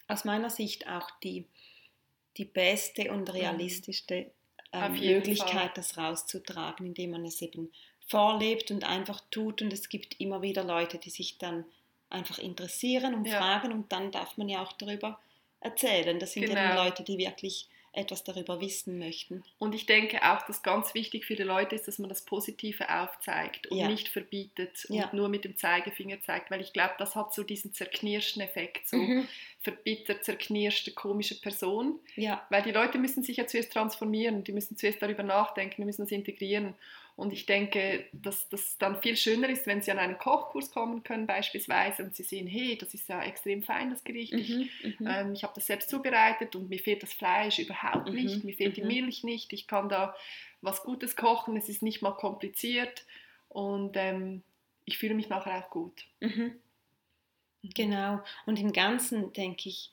aus 0.08 0.26
meiner 0.26 0.50
Sicht 0.50 0.88
auch 0.88 1.10
die, 1.22 1.46
die 2.38 2.46
beste 2.46 3.12
und 3.12 3.32
realistischste 3.34 4.16
Mhm. 4.26 4.32
Auf 4.76 4.98
ähm, 4.98 5.06
Möglichkeit, 5.06 5.52
Fall. 5.52 5.72
das 5.76 5.98
rauszutragen, 5.98 6.88
indem 6.88 7.12
man 7.12 7.26
es 7.26 7.40
eben 7.44 7.72
vorlebt 8.08 8.72
und 8.72 8.84
einfach 8.84 9.22
tut. 9.30 9.62
Und 9.62 9.72
es 9.72 9.88
gibt 9.88 10.20
immer 10.20 10.42
wieder 10.42 10.64
Leute, 10.64 10.98
die 10.98 11.12
sich 11.12 11.38
dann 11.38 11.64
einfach 12.10 12.40
interessieren 12.40 13.14
und 13.14 13.26
Ja. 13.28 13.38
fragen 13.38 13.72
und 13.72 13.92
dann 13.92 14.12
darf 14.12 14.36
man 14.38 14.50
ja 14.50 14.64
auch 14.64 14.74
darüber 14.74 15.20
erzählen. 15.60 16.20
Das 16.20 16.34
sind 16.34 16.50
ja 16.50 16.56
dann 16.56 16.72
Genau. 16.72 16.84
Leute, 16.86 17.04
die 17.04 17.20
wirklich 17.20 17.68
etwas 17.94 18.24
darüber 18.24 18.60
wissen 18.60 18.98
möchten. 18.98 19.44
Und 19.60 19.76
ich 19.76 19.86
denke 19.86 20.24
auch, 20.24 20.42
dass 20.48 20.64
ganz 20.64 20.94
wichtig 20.96 21.26
für 21.26 21.36
die 21.36 21.44
Leute 21.44 21.76
ist, 21.76 21.88
dass 21.88 22.00
man 22.00 22.10
das 22.10 22.26
Positive 22.26 22.90
aufzeigt 22.90 23.68
und 23.68 23.78
Ja. 23.78 23.88
nicht 23.88 24.10
verbietet 24.10 24.86
und 24.90 24.96
Ja. 24.96 25.10
nur 25.14 25.30
mit 25.30 25.46
dem 25.46 25.56
Zeigefinger 25.56 26.20
zeigt, 26.22 26.50
weil 26.50 26.62
ich 26.62 26.74
glaube, 26.74 26.96
das 26.98 27.16
hat 27.16 27.34
so 27.34 27.44
diesen 27.44 27.72
zerknirschten 27.74 28.42
Effekt, 28.42 28.88
so 28.90 28.98
Mhm. 28.98 29.28
verbittert, 29.62 30.26
zerknirschte, 30.26 30.92
komische 30.92 31.40
Person. 31.40 32.00
Ja, 32.16 32.46
Weil 32.50 32.64
die 32.64 32.72
Leute 32.72 32.98
müssen 32.98 33.24
sich 33.24 33.38
ja 33.38 33.48
zuerst 33.48 33.72
transformieren, 33.72 34.44
die 34.44 34.52
müssen 34.52 34.76
zuerst 34.76 35.02
darüber 35.02 35.24
nachdenken, 35.24 35.82
die 35.82 35.86
müssen 35.86 36.04
es 36.04 36.12
integrieren. 36.12 36.74
Und 37.16 37.32
ich 37.32 37.46
denke, 37.46 38.06
dass 38.12 38.50
das 38.50 38.78
dann 38.80 39.00
viel 39.02 39.16
schöner 39.16 39.48
ist, 39.50 39.68
wenn 39.68 39.82
sie 39.84 39.92
an 39.92 40.00
einen 40.00 40.18
Kochkurs 40.18 40.72
kommen 40.72 41.04
können 41.04 41.28
beispielsweise 41.28 42.04
und 42.04 42.16
sie 42.16 42.24
sehen, 42.24 42.48
hey, 42.48 42.76
das 42.76 42.96
ist 42.96 43.08
ja 43.08 43.22
extrem 43.22 43.62
fein, 43.62 43.92
das 43.92 44.04
Gericht. 44.04 44.34
Ich, 44.34 44.50
Mhm, 44.50 44.70
mhm. 44.82 45.08
ähm, 45.08 45.34
ich 45.34 45.44
habe 45.44 45.54
das 45.56 45.68
selbst 45.68 45.90
zubereitet 45.90 46.56
und 46.56 46.70
mir 46.70 46.80
fehlt 46.80 47.04
das 47.04 47.14
Fleisch 47.14 47.60
überhaupt 47.60 48.10
Mhm, 48.10 48.16
nicht, 48.16 48.44
mir 48.44 48.54
fehlt 48.56 48.78
die 48.78 48.82
mhm. 48.82 48.88
Milch 48.88 49.24
nicht, 49.24 49.54
ich 49.54 49.68
kann 49.68 49.90
da 49.90 50.16
was 50.62 50.84
Gutes 50.84 51.16
kochen, 51.16 51.56
es 51.56 51.70
ist 51.70 51.84
nicht 51.84 52.02
mal 52.02 52.14
kompliziert 52.16 53.06
und 53.50 53.96
ähm, 53.96 54.42
ich 54.86 54.98
fühle 54.98 55.14
mich 55.14 55.30
nachher 55.30 55.64
auch 55.64 55.70
gut. 55.70 56.06
Mhm. 56.20 56.54
Genau. 57.64 58.22
Und 58.46 58.60
im 58.60 58.74
Ganzen 58.74 59.32
denke 59.34 59.70
ich, 59.70 59.92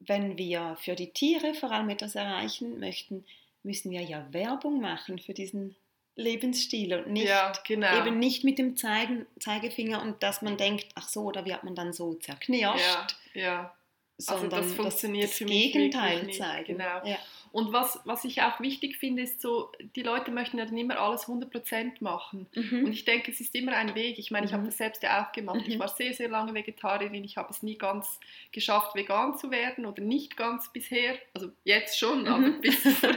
wenn 0.00 0.38
wir 0.38 0.76
für 0.80 0.94
die 0.94 1.10
Tiere 1.10 1.54
vor 1.54 1.72
allem 1.72 1.90
etwas 1.90 2.14
erreichen 2.14 2.78
möchten, 2.78 3.24
müssen 3.62 3.90
wir 3.90 4.02
ja 4.02 4.32
Werbung 4.32 4.80
machen 4.80 5.18
für 5.18 5.34
diesen 5.34 5.74
Lebensstil 6.18 6.94
und 6.94 7.12
nicht 7.12 7.28
ja, 7.28 7.52
genau. 7.64 7.96
eben 7.96 8.18
nicht 8.18 8.42
mit 8.42 8.58
dem 8.58 8.76
Zeigen, 8.76 9.24
Zeigefinger 9.38 10.02
und 10.02 10.22
dass 10.22 10.42
man 10.42 10.56
denkt, 10.56 10.86
ach 10.96 11.08
so, 11.08 11.30
da 11.30 11.44
wird 11.44 11.62
man 11.62 11.76
dann 11.76 11.92
so 11.92 12.14
zerknirscht, 12.14 13.16
ja, 13.34 13.40
ja. 13.40 13.77
Also 14.26 14.40
sondern 14.40 14.62
das 14.62 14.74
funktioniert 14.74 15.28
das 15.30 15.38
für 15.38 15.44
mich 15.44 15.72
Gegenteil 15.72 16.28
zeigen. 16.32 16.76
Genau. 16.76 17.06
Ja. 17.06 17.16
Und 17.52 17.72
was, 17.72 18.00
was 18.04 18.24
ich 18.24 18.42
auch 18.42 18.60
wichtig 18.60 18.96
finde, 18.96 19.22
ist 19.22 19.40
so, 19.40 19.70
die 19.96 20.02
Leute 20.02 20.30
möchten 20.32 20.58
ja 20.58 20.66
dann 20.66 20.76
immer 20.76 20.98
alles 20.98 21.26
100% 21.28 21.92
machen. 22.00 22.46
Und 22.54 22.82
Mhm. 22.82 22.86
ich 22.90 23.04
denke, 23.04 23.30
es 23.30 23.40
ist 23.40 23.54
immer 23.54 23.72
ein 23.72 23.94
Weg. 23.94 24.18
Ich 24.18 24.30
meine, 24.30 24.44
ich 24.44 24.52
habe 24.52 24.62
Mhm. 24.64 24.66
das 24.66 24.76
selbst 24.76 25.02
ja 25.04 25.24
auch 25.24 25.32
gemacht. 25.32 25.60
Ich 25.66 25.76
Mhm. 25.76 25.78
war 25.78 25.88
sehr, 25.88 26.12
sehr 26.12 26.28
lange 26.28 26.52
Vegetarierin. 26.52 27.22
Ich 27.24 27.36
habe 27.36 27.50
es 27.50 27.62
nie 27.62 27.78
ganz 27.78 28.18
geschafft, 28.52 28.94
vegan 28.96 29.38
zu 29.38 29.50
werden 29.50 29.86
oder 29.86 30.02
nicht 30.02 30.36
ganz 30.36 30.68
bisher. 30.72 31.16
Also 31.32 31.50
jetzt 31.64 31.98
schon, 31.98 32.26
aber 32.26 32.38
Mhm. 32.38 32.60
bis 32.60 32.74
vor 33.00 33.12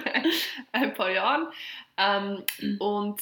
ein 0.72 0.93
paar 0.93 1.12
Jahren. 1.12 1.47
Ähm, 1.97 2.43
und 2.80 3.22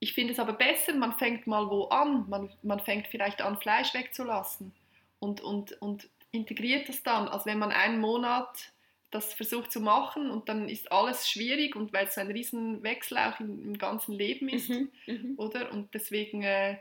ich 0.00 0.14
finde 0.14 0.32
es 0.32 0.38
aber 0.38 0.52
besser, 0.52 0.94
man 0.94 1.12
fängt 1.18 1.46
mal 1.48 1.68
wo 1.68 1.84
an. 1.88 2.26
Man, 2.28 2.48
man 2.62 2.78
fängt 2.80 3.08
vielleicht 3.08 3.42
an, 3.42 3.58
Fleisch 3.58 3.92
wegzulassen 3.92 4.72
und, 5.18 5.40
und, 5.40 5.72
und 5.82 6.08
integriert 6.32 6.88
das 6.88 7.02
dann, 7.02 7.28
als 7.28 7.46
wenn 7.46 7.58
man 7.58 7.72
einen 7.72 8.00
Monat 8.00 8.72
das 9.10 9.32
versucht 9.32 9.72
zu 9.72 9.80
machen 9.80 10.30
und 10.30 10.50
dann 10.50 10.68
ist 10.68 10.92
alles 10.92 11.30
schwierig 11.30 11.74
und 11.76 11.94
weil 11.94 12.06
es 12.08 12.18
ein 12.18 12.30
riesen 12.30 12.82
Wechsel 12.82 13.16
auch 13.16 13.40
im, 13.40 13.64
im 13.64 13.78
ganzen 13.78 14.12
Leben 14.12 14.48
ist 14.50 14.68
Mhm. 14.68 14.90
Mhm. 15.06 15.34
oder? 15.38 15.72
Und 15.72 15.94
deswegen, 15.94 16.42
äh, 16.42 16.76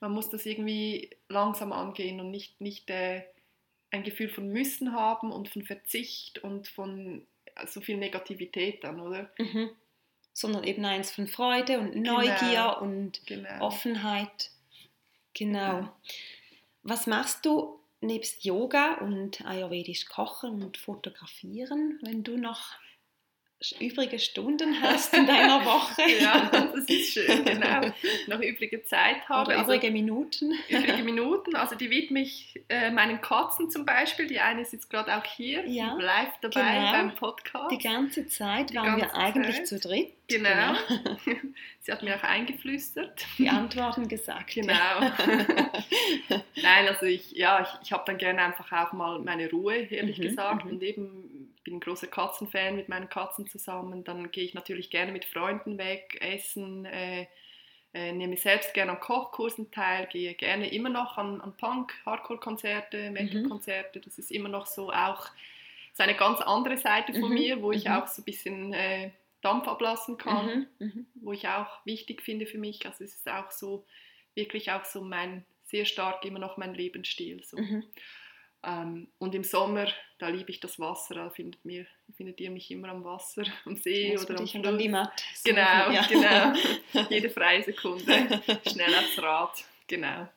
man 0.00 0.10
muss 0.10 0.28
das 0.28 0.44
irgendwie 0.44 1.10
langsam 1.28 1.72
angehen 1.72 2.18
und 2.20 2.32
nicht, 2.32 2.60
nicht 2.60 2.90
äh, 2.90 3.22
ein 3.92 4.02
Gefühl 4.02 4.28
von 4.28 4.48
Müssen 4.48 4.92
haben 4.92 5.30
und 5.30 5.48
von 5.50 5.62
Verzicht 5.62 6.40
und 6.40 6.66
von 6.66 7.24
äh, 7.54 7.66
so 7.68 7.80
viel 7.80 7.96
Negativität 7.96 8.82
dann, 8.82 8.98
oder? 9.00 9.30
Mhm. 9.38 9.70
Sondern 10.32 10.64
eben 10.64 10.84
eins 10.84 11.12
von 11.12 11.28
Freude 11.28 11.78
und 11.78 11.92
Genau. 11.92 12.14
Neugier 12.14 12.78
und 12.80 13.24
Genau. 13.26 13.60
Offenheit. 13.66 14.50
Genau. 15.34 15.92
Was 16.82 17.06
machst 17.06 17.44
du 17.46 17.78
nebst 18.02 18.44
Yoga 18.44 18.98
und 18.98 19.44
ayurvedisch 19.46 20.06
kochen 20.06 20.62
und 20.62 20.76
fotografieren, 20.76 21.98
wenn 22.02 22.22
du 22.22 22.36
noch 22.36 22.72
übrige 23.80 24.18
Stunden 24.18 24.80
hast 24.82 25.14
in 25.14 25.26
deiner 25.26 25.64
Woche? 25.64 26.02
Ja, 26.20 26.50
das 26.52 26.84
ist 26.86 27.12
schön, 27.12 27.44
genau. 27.44 27.80
Noch 28.26 28.40
übrige 28.40 28.82
Zeit 28.84 29.28
habe. 29.28 29.50
Oder 29.50 29.58
Also, 29.60 29.72
übrige 29.72 29.90
Minuten? 29.92 30.52
übrige 30.68 31.02
Minuten. 31.04 31.54
Also 31.56 31.74
die 31.76 31.90
widme 31.90 32.20
ich 32.20 32.60
äh, 32.68 32.90
meinen 32.90 33.20
Katzen 33.20 33.70
zum 33.70 33.84
Beispiel. 33.84 34.26
Die 34.26 34.40
eine 34.40 34.62
ist 34.62 34.72
jetzt 34.72 34.90
gerade 34.90 35.16
auch 35.16 35.24
hier, 35.24 35.66
Ja, 35.66 35.94
bleibt 35.94 36.42
dabei 36.42 36.74
genau. 36.78 36.92
beim 36.92 37.14
Podcast. 37.14 37.70
Die 37.70 37.78
ganze 37.78 38.26
Zeit 38.26 38.70
Die 38.70 38.74
waren 38.76 38.96
wir 38.96 39.02
ganze 39.06 39.16
eigentlich 39.16 39.56
Zeit. 39.56 39.66
zu 39.68 39.78
dritt. 39.80 40.12
genau. 40.28 40.74
Sie 41.80 41.90
hat 41.90 42.02
mir 42.02 42.14
auch 42.16 42.22
eingeflüstert. 42.22 43.24
Die 43.38 43.48
Antworten 43.48 44.06
gesagt. 44.06 44.54
Genau. 44.54 44.70
Nein, 46.62 46.88
also 46.88 47.06
ich, 47.06 47.32
ja, 47.32 47.60
ich, 47.62 47.86
ich 47.86 47.92
habe 47.92 48.04
dann 48.06 48.18
gerne 48.18 48.42
einfach 48.42 48.70
auch 48.72 48.92
mal 48.92 49.18
meine 49.18 49.50
Ruhe, 49.50 49.74
ehrlich 49.74 50.18
Mhm, 50.18 50.22
gesagt. 50.22 50.64
mhm. 50.64 50.70
Und 50.72 50.82
eben 50.82 51.31
bin 51.64 51.74
ein 51.76 51.80
großer 51.80 52.06
Katzenfan 52.08 52.76
mit 52.76 52.88
meinen 52.88 53.08
Katzen 53.08 53.46
zusammen. 53.46 54.04
Dann 54.04 54.30
gehe 54.30 54.44
ich 54.44 54.54
natürlich 54.54 54.90
gerne 54.90 55.12
mit 55.12 55.24
Freunden 55.24 55.78
weg, 55.78 56.18
essen, 56.20 56.84
äh, 56.86 57.26
äh, 57.94 58.12
nehme 58.12 58.36
selbst 58.36 58.74
gerne 58.74 58.92
an 58.92 59.00
Kochkursen 59.00 59.70
teil, 59.70 60.06
gehe 60.06 60.34
gerne 60.34 60.72
immer 60.72 60.88
noch 60.88 61.18
an, 61.18 61.40
an 61.40 61.56
Punk, 61.56 61.92
Hardcore-Konzerte, 62.06 63.10
Mhm. 63.12 63.12
Metal-Konzerte. 63.12 64.00
Das 64.00 64.18
ist 64.18 64.30
immer 64.30 64.48
noch 64.48 64.66
so 64.66 64.90
auch 64.92 65.26
so 65.94 66.02
eine 66.02 66.16
ganz 66.16 66.40
andere 66.40 66.78
Seite 66.78 67.14
von 67.14 67.30
Mhm, 67.30 67.34
mir, 67.34 67.62
wo 67.62 67.72
ich 67.72 67.86
mhm. 67.86 67.92
auch 67.92 68.06
so 68.08 68.22
ein 68.22 68.24
bisschen 68.24 68.72
äh, 68.72 69.10
Dampf 69.42 69.68
ablassen 69.68 70.16
kann 70.18 70.46
Mhm, 70.46 70.66
mhm. 70.78 71.06
wo 71.14 71.32
ich 71.32 71.48
auch 71.48 71.84
wichtig 71.84 72.22
finde 72.22 72.46
für 72.46 72.58
mich. 72.58 72.86
Also 72.86 73.04
es 73.04 73.14
ist 73.14 73.28
auch 73.28 73.50
so, 73.50 73.84
wirklich 74.34 74.70
auch 74.72 74.84
so 74.84 75.02
mein, 75.02 75.44
sehr 75.64 75.84
stark 75.84 76.24
immer 76.24 76.38
noch 76.38 76.56
mein 76.56 76.74
Lebensstil. 76.74 77.42
So. 77.44 77.66
Ähm, 78.64 79.08
und 79.18 79.34
im 79.34 79.42
Sommer, 79.42 79.88
da 80.18 80.28
liebe 80.28 80.50
ich 80.50 80.60
das 80.60 80.78
Wasser, 80.78 81.16
da 81.16 81.30
findet, 81.30 81.64
mir, 81.64 81.86
findet 82.16 82.40
ihr 82.40 82.50
mich 82.50 82.70
immer 82.70 82.90
am 82.90 83.04
Wasser, 83.04 83.44
am 83.64 83.76
See 83.76 84.16
oder 84.16 84.38
am 84.38 84.46
Fluss. 84.46 84.52
Genau, 85.44 85.90
ja. 85.90 86.06
genau. 86.08 87.06
Jede 87.10 87.30
freie 87.30 87.62
Sekunde. 87.62 88.40
Schnell 88.68 88.94
aufs 88.94 89.20
Rad. 89.20 89.64
Genau. 89.88 90.28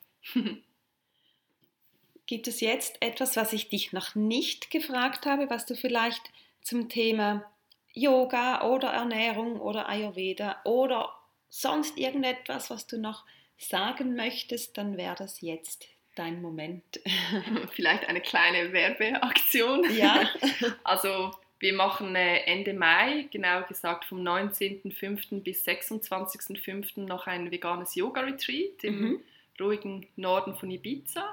Gibt 2.25 2.47
es 2.47 2.61
jetzt 2.61 2.97
etwas, 3.01 3.37
was 3.37 3.53
ich 3.53 3.69
dich 3.69 3.93
noch 3.93 4.15
nicht 4.15 4.71
gefragt 4.71 5.27
habe, 5.27 5.49
was 5.49 5.67
du 5.67 5.75
vielleicht 5.75 6.31
zum 6.61 6.89
Thema 6.89 7.45
Yoga 7.93 8.67
oder 8.67 8.89
Ernährung 8.89 9.61
oder 9.61 9.87
Ayurveda 9.87 10.61
oder 10.65 11.13
sonst 11.47 11.97
irgendetwas, 11.97 12.69
was 12.69 12.87
du 12.87 12.97
noch 12.97 13.23
sagen 13.57 14.15
möchtest, 14.15 14.77
dann 14.77 14.97
wäre 14.97 15.15
das 15.15 15.41
jetzt 15.41 15.87
dein 16.15 16.41
Moment. 16.41 16.83
Vielleicht 17.73 18.07
eine 18.07 18.21
kleine 18.21 18.71
Werbeaktion. 18.73 19.85
Ja. 19.95 20.29
Also 20.83 21.31
wir 21.59 21.73
machen 21.73 22.15
äh, 22.15 22.39
Ende 22.45 22.73
Mai, 22.73 23.27
genau 23.31 23.63
gesagt 23.63 24.05
vom 24.05 24.19
19.05. 24.21 25.41
bis 25.41 25.65
26.05. 25.67 27.01
noch 27.01 27.27
ein 27.27 27.49
veganes 27.51 27.95
Yoga-Retreat 27.95 28.83
im 28.83 29.01
Mhm. 29.01 29.19
ruhigen 29.59 30.07
Norden 30.15 30.55
von 30.55 30.69
Ibiza. 30.69 31.23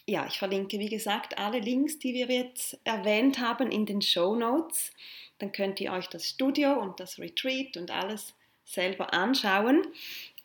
ja, 0.06 0.26
ich 0.26 0.38
verlinke, 0.38 0.78
wie 0.78 0.88
gesagt, 0.88 1.36
alle 1.38 1.58
Links, 1.58 1.98
die 1.98 2.14
wir 2.14 2.26
jetzt 2.26 2.78
erwähnt 2.84 3.40
haben, 3.40 3.70
in 3.70 3.86
den 3.86 4.02
Show 4.02 4.36
Notes. 4.36 4.92
Dann 5.38 5.52
könnt 5.52 5.80
ihr 5.80 5.92
euch 5.92 6.06
das 6.06 6.26
Studio 6.26 6.80
und 6.80 7.00
das 7.00 7.18
Retreat 7.18 7.76
und 7.76 7.90
alles 7.90 8.34
selber 8.64 9.12
anschauen. 9.12 9.86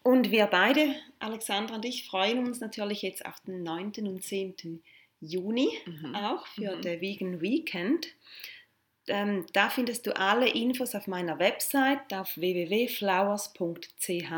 Und 0.04 0.32
wir 0.32 0.48
beide, 0.48 0.96
Alexandra 1.20 1.76
und 1.76 1.86
ich, 1.86 2.08
freuen 2.08 2.40
uns 2.40 2.60
natürlich 2.60 3.04
jetzt 3.04 3.24
auf 3.26 3.40
den 3.42 3.62
9. 3.62 3.94
und 4.08 4.24
10. 4.24 4.82
Juni 5.22 5.70
mhm. 5.86 6.16
auch 6.16 6.48
für 6.48 6.76
mhm. 6.78 6.82
den 6.82 7.00
Vegan 7.02 7.40
Weekend. 7.42 8.08
Ähm, 9.08 9.46
da 9.54 9.70
findest 9.70 10.08
du 10.08 10.16
alle 10.16 10.50
Infos 10.50 10.96
auf 10.96 11.06
meiner 11.06 11.38
Website 11.38 12.14
auf 12.14 12.36
www.flowers.ch 12.38 14.32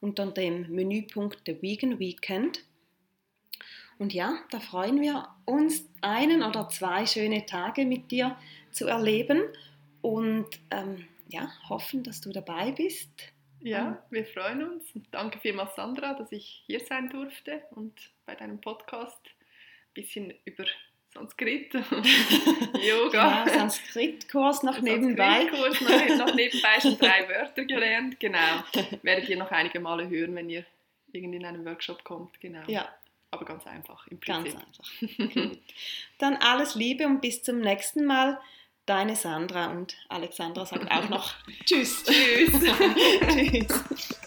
unter 0.00 0.26
dem 0.26 0.68
Menüpunkt 0.70 1.42
The 1.46 1.62
Vegan 1.62 2.00
Weekend. 2.00 2.64
Und 3.98 4.12
ja, 4.12 4.38
da 4.50 4.60
freuen 4.60 5.00
wir 5.00 5.28
uns, 5.44 5.88
einen 6.00 6.42
oder 6.42 6.68
zwei 6.68 7.06
schöne 7.06 7.46
Tage 7.46 7.84
mit 7.84 8.10
dir 8.10 8.36
zu 8.70 8.86
erleben 8.86 9.42
und 10.02 10.46
ähm, 10.70 11.06
ja, 11.28 11.50
hoffen, 11.68 12.02
dass 12.02 12.20
du 12.20 12.30
dabei 12.30 12.72
bist. 12.72 13.10
Ja, 13.60 14.02
wir 14.10 14.26
freuen 14.26 14.62
uns. 14.62 14.84
danke 15.10 15.38
vielmals, 15.38 15.74
Sandra, 15.74 16.12
dass 16.14 16.30
ich 16.32 16.64
hier 16.66 16.80
sein 16.80 17.08
durfte 17.08 17.62
und 17.70 17.94
bei 18.26 18.34
deinem 18.34 18.60
Podcast 18.60 19.20
ein 19.26 19.94
bisschen 19.94 20.34
über 20.44 20.64
Sanskrit, 21.14 21.72
Yoga. 22.82 23.44
Genau, 23.44 23.58
Sanskrit-Kurs 23.58 24.64
noch 24.64 24.80
nebenbei. 24.80 25.46
Sanskrit-Kurs 25.50 25.80
noch, 26.18 26.26
noch 26.26 26.34
nebenbei 26.34 26.80
schon 26.80 26.98
drei 26.98 27.28
Wörter 27.28 27.64
gelernt, 27.64 28.20
genau. 28.20 28.64
Werdet 29.02 29.28
ihr 29.28 29.38
noch 29.38 29.50
einige 29.50 29.80
Male 29.80 30.08
hören, 30.08 30.34
wenn 30.34 30.50
ihr 30.50 30.66
irgendwie 31.12 31.38
in 31.38 31.46
einen 31.46 31.64
Workshop 31.64 32.02
kommt, 32.04 32.40
genau. 32.40 32.64
Ja, 32.66 32.92
aber 33.34 33.44
ganz 33.44 33.66
einfach 33.66 34.06
im 34.06 34.18
Prinzip. 34.18 34.54
Ganz 34.54 34.66
einfach. 34.66 35.56
Dann 36.18 36.36
alles 36.36 36.74
Liebe 36.74 37.06
und 37.06 37.20
bis 37.20 37.42
zum 37.42 37.60
nächsten 37.60 38.04
Mal. 38.04 38.40
Deine 38.86 39.16
Sandra 39.16 39.70
und 39.70 39.96
Alexandra 40.10 40.66
sagt 40.66 40.90
auch 40.90 41.08
noch 41.08 41.34
Tschüss. 41.64 42.04
Tschüss. 42.04 42.52
Tschüss. 43.28 44.20